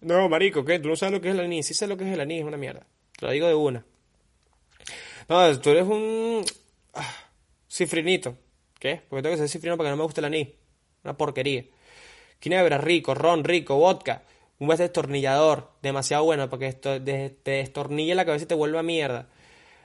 No, 0.00 0.28
marico, 0.28 0.64
¿qué? 0.64 0.78
¿Tú 0.80 0.88
no 0.88 0.96
sabes 0.96 1.14
lo 1.14 1.20
que 1.20 1.28
es 1.28 1.34
el 1.34 1.40
anís? 1.40 1.66
Sí 1.66 1.74
sé 1.74 1.86
lo 1.86 1.96
que 1.96 2.06
es 2.06 2.12
el 2.12 2.20
anís, 2.20 2.40
es 2.40 2.46
una 2.46 2.56
mierda. 2.56 2.86
Te 3.18 3.26
lo 3.26 3.32
digo 3.32 3.46
de 3.46 3.54
una. 3.54 3.86
No, 5.28 5.60
tú 5.60 5.70
eres 5.70 5.84
un 5.84 6.44
ah, 6.94 7.14
cifrinito. 7.70 8.36
¿Qué? 8.84 9.00
Porque 9.08 9.22
tengo 9.22 9.32
que 9.32 9.38
ser 9.38 9.48
cifrino 9.48 9.78
para 9.78 9.86
que 9.86 9.92
no 9.92 9.96
me 9.96 10.02
guste 10.02 10.20
el 10.20 10.26
anís. 10.26 10.48
Una 11.04 11.16
porquería. 11.16 11.64
Ginebra 12.38 12.76
rico, 12.76 13.14
ron 13.14 13.42
rico, 13.42 13.76
vodka. 13.76 14.24
Un 14.58 14.66
buen 14.66 14.78
destornillador, 14.78 15.70
demasiado 15.80 16.24
bueno, 16.24 16.50
porque 16.50 16.66
esto 16.66 17.02
te 17.02 17.34
destornilla 17.42 18.14
la 18.14 18.26
cabeza 18.26 18.44
y 18.44 18.48
te 18.48 18.54
vuelve 18.54 18.78
a 18.78 18.82
mierda. 18.82 19.30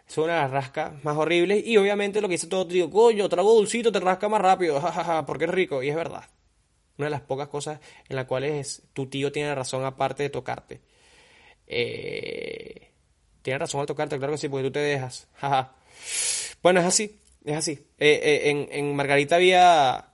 Es 0.06 0.18
una 0.18 0.34
de 0.34 0.42
las 0.42 0.52
rascas 0.52 1.02
más 1.06 1.16
horribles. 1.16 1.66
Y 1.66 1.78
obviamente 1.78 2.20
lo 2.20 2.28
que 2.28 2.34
dice 2.34 2.48
todo, 2.48 2.68
te 2.68 2.74
digo, 2.74 2.90
coño, 2.90 3.30
trago 3.30 3.54
dulcito, 3.54 3.90
te 3.90 4.02
rasca 4.02 4.28
más 4.28 4.42
rápido, 4.42 4.84
porque 5.26 5.46
es 5.46 5.52
rico. 5.52 5.82
Y 5.82 5.88
es 5.88 5.96
verdad. 5.96 6.26
Una 6.98 7.06
de 7.06 7.12
las 7.12 7.22
pocas 7.22 7.48
cosas 7.48 7.80
en 8.10 8.18
las 8.18 8.26
cuales 8.26 8.82
tu 8.92 9.08
tío 9.08 9.32
tiene 9.32 9.56
razón 9.56 9.86
aparte 9.86 10.24
de 10.24 10.30
tocarte. 10.30 10.82
Eh, 11.68 12.92
tiene 13.44 13.60
razón 13.60 13.80
al 13.80 13.88
tocarte, 13.88 14.18
claro 14.18 14.34
que 14.34 14.40
sí, 14.40 14.50
porque 14.50 14.66
tú 14.66 14.72
te 14.74 14.80
dejas. 14.80 15.30
Bueno, 16.62 16.82
es 16.82 16.86
así, 16.86 17.19
es 17.46 17.56
así. 17.56 17.72
Eh, 17.98 18.44
eh, 18.46 18.68
en, 18.72 18.96
Margarita 18.96 19.36
había... 19.36 20.14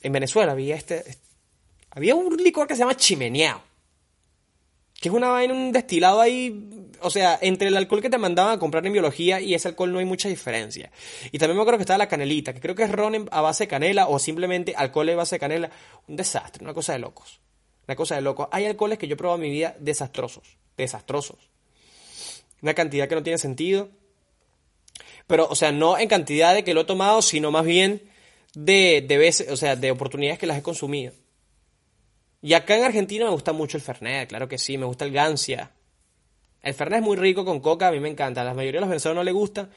En 0.00 0.12
Venezuela 0.12 0.52
había 0.52 0.76
este... 0.76 1.04
Había 1.90 2.14
un 2.14 2.36
licor 2.36 2.66
que 2.66 2.74
se 2.74 2.80
llama 2.80 2.96
chimeneado 2.96 3.62
que 5.00 5.08
es 5.08 5.14
una 5.14 5.28
vaina, 5.28 5.54
un 5.54 5.70
destilado 5.70 6.20
ahí, 6.20 6.90
o 7.00 7.10
sea, 7.10 7.38
entre 7.40 7.68
el 7.68 7.76
alcohol 7.76 8.02
que 8.02 8.10
te 8.10 8.18
mandaban 8.18 8.56
a 8.56 8.58
comprar 8.58 8.84
en 8.84 8.92
biología 8.92 9.40
y 9.40 9.54
ese 9.54 9.68
alcohol 9.68 9.92
no 9.92 10.00
hay 10.00 10.04
mucha 10.04 10.28
diferencia. 10.28 10.90
Y 11.30 11.38
también 11.38 11.56
me 11.56 11.62
acuerdo 11.62 11.78
que 11.78 11.82
estaba 11.82 11.98
la 11.98 12.08
canelita, 12.08 12.52
que 12.52 12.60
creo 12.60 12.74
que 12.74 12.82
es 12.82 12.90
ron 12.90 13.28
a 13.30 13.40
base 13.40 13.64
de 13.64 13.68
canela 13.68 14.08
o 14.08 14.18
simplemente 14.18 14.74
alcohol 14.76 15.08
a 15.10 15.14
base 15.14 15.36
de 15.36 15.40
canela. 15.40 15.70
Un 16.08 16.16
desastre, 16.16 16.64
una 16.64 16.74
cosa 16.74 16.94
de 16.94 16.98
locos. 16.98 17.40
Una 17.86 17.94
cosa 17.94 18.16
de 18.16 18.22
locos. 18.22 18.48
Hay 18.50 18.66
alcoholes 18.66 18.98
que 18.98 19.06
yo 19.06 19.14
he 19.14 19.16
probado 19.16 19.36
en 19.36 19.48
mi 19.48 19.50
vida 19.50 19.76
desastrosos, 19.78 20.58
desastrosos. 20.76 21.48
Una 22.60 22.74
cantidad 22.74 23.08
que 23.08 23.14
no 23.14 23.22
tiene 23.22 23.38
sentido. 23.38 23.90
Pero, 25.28 25.46
o 25.48 25.54
sea, 25.54 25.70
no 25.70 25.96
en 25.96 26.08
cantidad 26.08 26.54
de 26.54 26.64
que 26.64 26.74
lo 26.74 26.80
he 26.80 26.84
tomado, 26.84 27.22
sino 27.22 27.52
más 27.52 27.64
bien 27.64 28.02
de, 28.54 29.04
de 29.06 29.18
veces, 29.18 29.48
o 29.50 29.56
sea, 29.56 29.76
de 29.76 29.92
oportunidades 29.92 30.40
que 30.40 30.46
las 30.46 30.58
he 30.58 30.62
consumido. 30.62 31.12
Y 32.42 32.54
acá 32.54 32.76
en 32.76 32.84
Argentina 32.84 33.26
me 33.26 33.30
gusta 33.30 33.52
mucho 33.52 33.76
el 33.76 33.82
Fernet, 33.82 34.28
claro 34.28 34.48
que 34.48 34.58
sí, 34.58 34.76
me 34.78 34.86
gusta 34.86 35.04
el 35.04 35.12
Gancia. 35.12 35.70
El 36.62 36.74
Fernet 36.74 37.00
es 37.00 37.04
muy 37.04 37.16
rico 37.16 37.44
con 37.44 37.60
coca, 37.60 37.88
a 37.88 37.92
mí 37.92 38.00
me 38.00 38.08
encanta. 38.08 38.40
A 38.40 38.44
la 38.44 38.54
mayoría 38.54 38.78
de 38.78 38.80
los 38.80 38.88
venezolanos 38.88 39.20
no 39.20 39.24
le 39.24 39.32
gusta. 39.32 39.68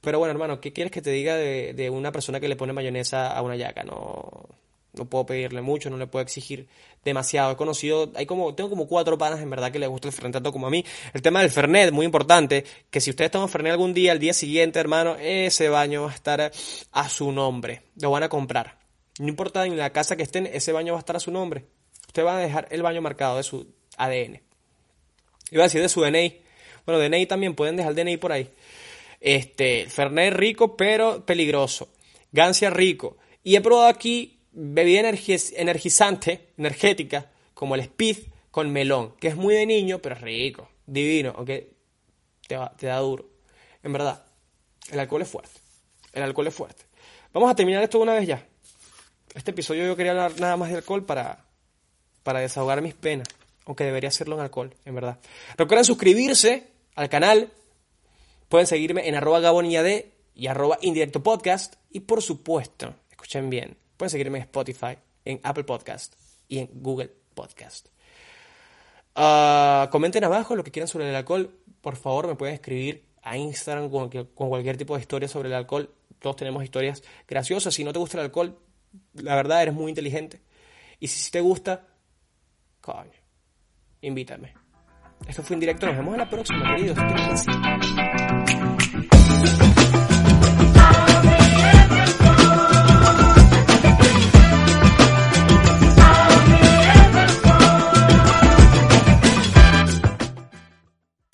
Pero 0.00 0.18
bueno, 0.18 0.32
hermano, 0.32 0.60
¿qué 0.60 0.72
quieres 0.72 0.90
que 0.90 1.02
te 1.02 1.10
diga 1.10 1.36
de, 1.36 1.74
de 1.74 1.90
una 1.90 2.10
persona 2.10 2.40
que 2.40 2.48
le 2.48 2.56
pone 2.56 2.72
mayonesa 2.72 3.28
a 3.28 3.42
una 3.42 3.56
yaca? 3.56 3.84
No, 3.84 4.48
no 4.92 5.06
puedo 5.06 5.26
pedirle 5.26 5.62
mucho, 5.62 5.90
no 5.90 5.96
le 5.96 6.06
puedo 6.06 6.22
exigir 6.22 6.68
demasiado. 7.04 7.52
He 7.52 7.56
conocido, 7.56 8.12
hay 8.14 8.26
como, 8.26 8.54
tengo 8.54 8.70
como 8.70 8.86
cuatro 8.86 9.16
panas 9.18 9.40
en 9.40 9.50
verdad 9.50 9.72
que 9.72 9.78
les 9.78 9.88
gusta 9.88 10.08
el 10.08 10.14
Fernet 10.14 10.32
tanto 10.34 10.52
como 10.52 10.66
a 10.66 10.70
mí. 10.70 10.84
El 11.14 11.22
tema 11.22 11.40
del 11.40 11.50
Fernet, 11.50 11.92
muy 11.92 12.06
importante, 12.06 12.64
que 12.90 13.00
si 13.00 13.10
ustedes 13.10 13.30
toman 13.30 13.48
Fernet 13.48 13.72
algún 13.72 13.94
día, 13.94 14.12
al 14.12 14.18
día 14.18 14.34
siguiente, 14.34 14.78
hermano, 14.78 15.16
ese 15.20 15.68
baño 15.68 16.02
va 16.02 16.10
a 16.10 16.14
estar 16.14 16.52
a 16.92 17.08
su 17.08 17.32
nombre. 17.32 17.82
Lo 18.00 18.10
van 18.10 18.22
a 18.22 18.28
comprar. 18.28 18.78
No 19.18 19.28
importa 19.28 19.66
en 19.66 19.76
la 19.76 19.90
casa 19.90 20.16
que 20.16 20.22
estén, 20.22 20.46
ese 20.46 20.72
baño 20.72 20.92
va 20.92 20.98
a 20.98 21.00
estar 21.00 21.16
a 21.16 21.20
su 21.20 21.30
nombre 21.30 21.66
usted 22.12 22.26
va 22.26 22.36
a 22.36 22.40
dejar 22.40 22.68
el 22.70 22.82
baño 22.82 23.00
marcado 23.00 23.38
de 23.38 23.42
su 23.42 23.66
ADN. 23.96 24.42
Iba 25.50 25.62
a 25.62 25.66
decir 25.66 25.80
de 25.80 25.88
su 25.88 26.02
DNI. 26.02 26.42
Bueno, 26.84 27.00
DNI 27.00 27.24
también, 27.24 27.54
pueden 27.54 27.76
dejar 27.76 27.94
DNI 27.94 28.18
por 28.18 28.32
ahí. 28.32 28.50
Este, 29.18 29.86
Fernet 29.88 30.34
rico, 30.34 30.76
pero 30.76 31.24
peligroso. 31.24 31.88
Gancia 32.30 32.68
rico. 32.68 33.16
Y 33.42 33.56
he 33.56 33.62
probado 33.62 33.88
aquí 33.88 34.40
bebida 34.52 35.00
energizante, 35.00 36.50
energética, 36.56 37.30
como 37.54 37.74
el 37.74 37.80
Speed 37.82 38.18
con 38.50 38.70
melón, 38.70 39.14
que 39.18 39.28
es 39.28 39.36
muy 39.36 39.54
de 39.54 39.66
niño, 39.66 39.98
pero 40.00 40.14
es 40.14 40.20
rico, 40.20 40.68
divino, 40.86 41.32
aunque 41.36 41.72
te, 42.46 42.58
te 42.78 42.86
da 42.86 42.98
duro. 42.98 43.28
En 43.82 43.92
verdad, 43.92 44.24
el 44.90 45.00
alcohol 45.00 45.22
es 45.22 45.28
fuerte. 45.28 45.60
El 46.12 46.22
alcohol 46.22 46.46
es 46.46 46.54
fuerte. 46.54 46.84
Vamos 47.32 47.50
a 47.50 47.54
terminar 47.54 47.82
esto 47.82 47.98
una 47.98 48.14
vez 48.14 48.26
ya. 48.26 48.46
Este 49.34 49.52
episodio 49.52 49.86
yo 49.86 49.96
quería 49.96 50.12
hablar 50.12 50.38
nada 50.38 50.56
más 50.58 50.68
de 50.68 50.76
alcohol 50.76 51.04
para, 51.04 51.46
para 52.22 52.40
desahogar 52.40 52.82
mis 52.82 52.94
penas, 52.94 53.28
aunque 53.64 53.84
debería 53.84 54.08
hacerlo 54.08 54.34
en 54.36 54.42
alcohol, 54.42 54.74
en 54.84 54.94
verdad. 54.94 55.18
Recuerden 55.56 55.86
suscribirse 55.86 56.68
al 56.94 57.08
canal, 57.08 57.50
pueden 58.50 58.66
seguirme 58.66 59.08
en 59.08 59.14
arroba 59.14 59.40
gabonillad 59.40 59.86
y 60.34 60.46
arroba 60.46 60.78
indirecto 60.82 61.22
podcast, 61.22 61.76
y 61.90 62.00
por 62.00 62.20
supuesto, 62.20 62.94
escuchen 63.10 63.48
bien, 63.48 63.76
pueden 64.02 64.10
seguirme 64.10 64.38
en 64.38 64.42
Spotify, 64.42 64.98
en 65.24 65.38
Apple 65.44 65.62
Podcast 65.62 66.14
y 66.48 66.58
en 66.58 66.68
Google 66.72 67.12
Podcast. 67.34 67.86
Ah, 69.14 69.88
comenten 69.92 70.24
abajo 70.24 70.56
lo 70.56 70.64
que 70.64 70.72
quieran 70.72 70.88
sobre 70.88 71.08
el 71.08 71.14
alcohol, 71.14 71.56
por 71.80 71.94
favor 71.94 72.26
me 72.26 72.34
pueden 72.34 72.56
escribir 72.56 73.04
a 73.22 73.36
Instagram 73.36 73.88
con, 73.90 74.08
con 74.08 74.48
cualquier 74.48 74.76
tipo 74.76 74.96
de 74.96 75.02
historia 75.02 75.28
sobre 75.28 75.50
el 75.50 75.54
alcohol. 75.54 75.88
Todos 76.18 76.34
tenemos 76.34 76.64
historias 76.64 77.04
graciosas. 77.28 77.74
Si 77.74 77.84
no 77.84 77.92
te 77.92 78.00
gusta 78.00 78.18
el 78.18 78.24
alcohol, 78.24 78.58
la 79.14 79.36
verdad 79.36 79.62
eres 79.62 79.74
muy 79.74 79.90
inteligente. 79.90 80.40
Y 80.98 81.06
si 81.06 81.30
te 81.30 81.40
gusta, 81.40 81.86
Coño, 82.80 83.12
invítame. 84.00 84.52
Esto 85.28 85.44
fue 85.44 85.54
en 85.54 85.60
directo. 85.60 85.86
Nos 85.86 85.96
vemos 85.96 86.14
en 86.14 86.18
la 86.18 86.28
próxima, 86.28 86.74
queridos. 86.74 86.98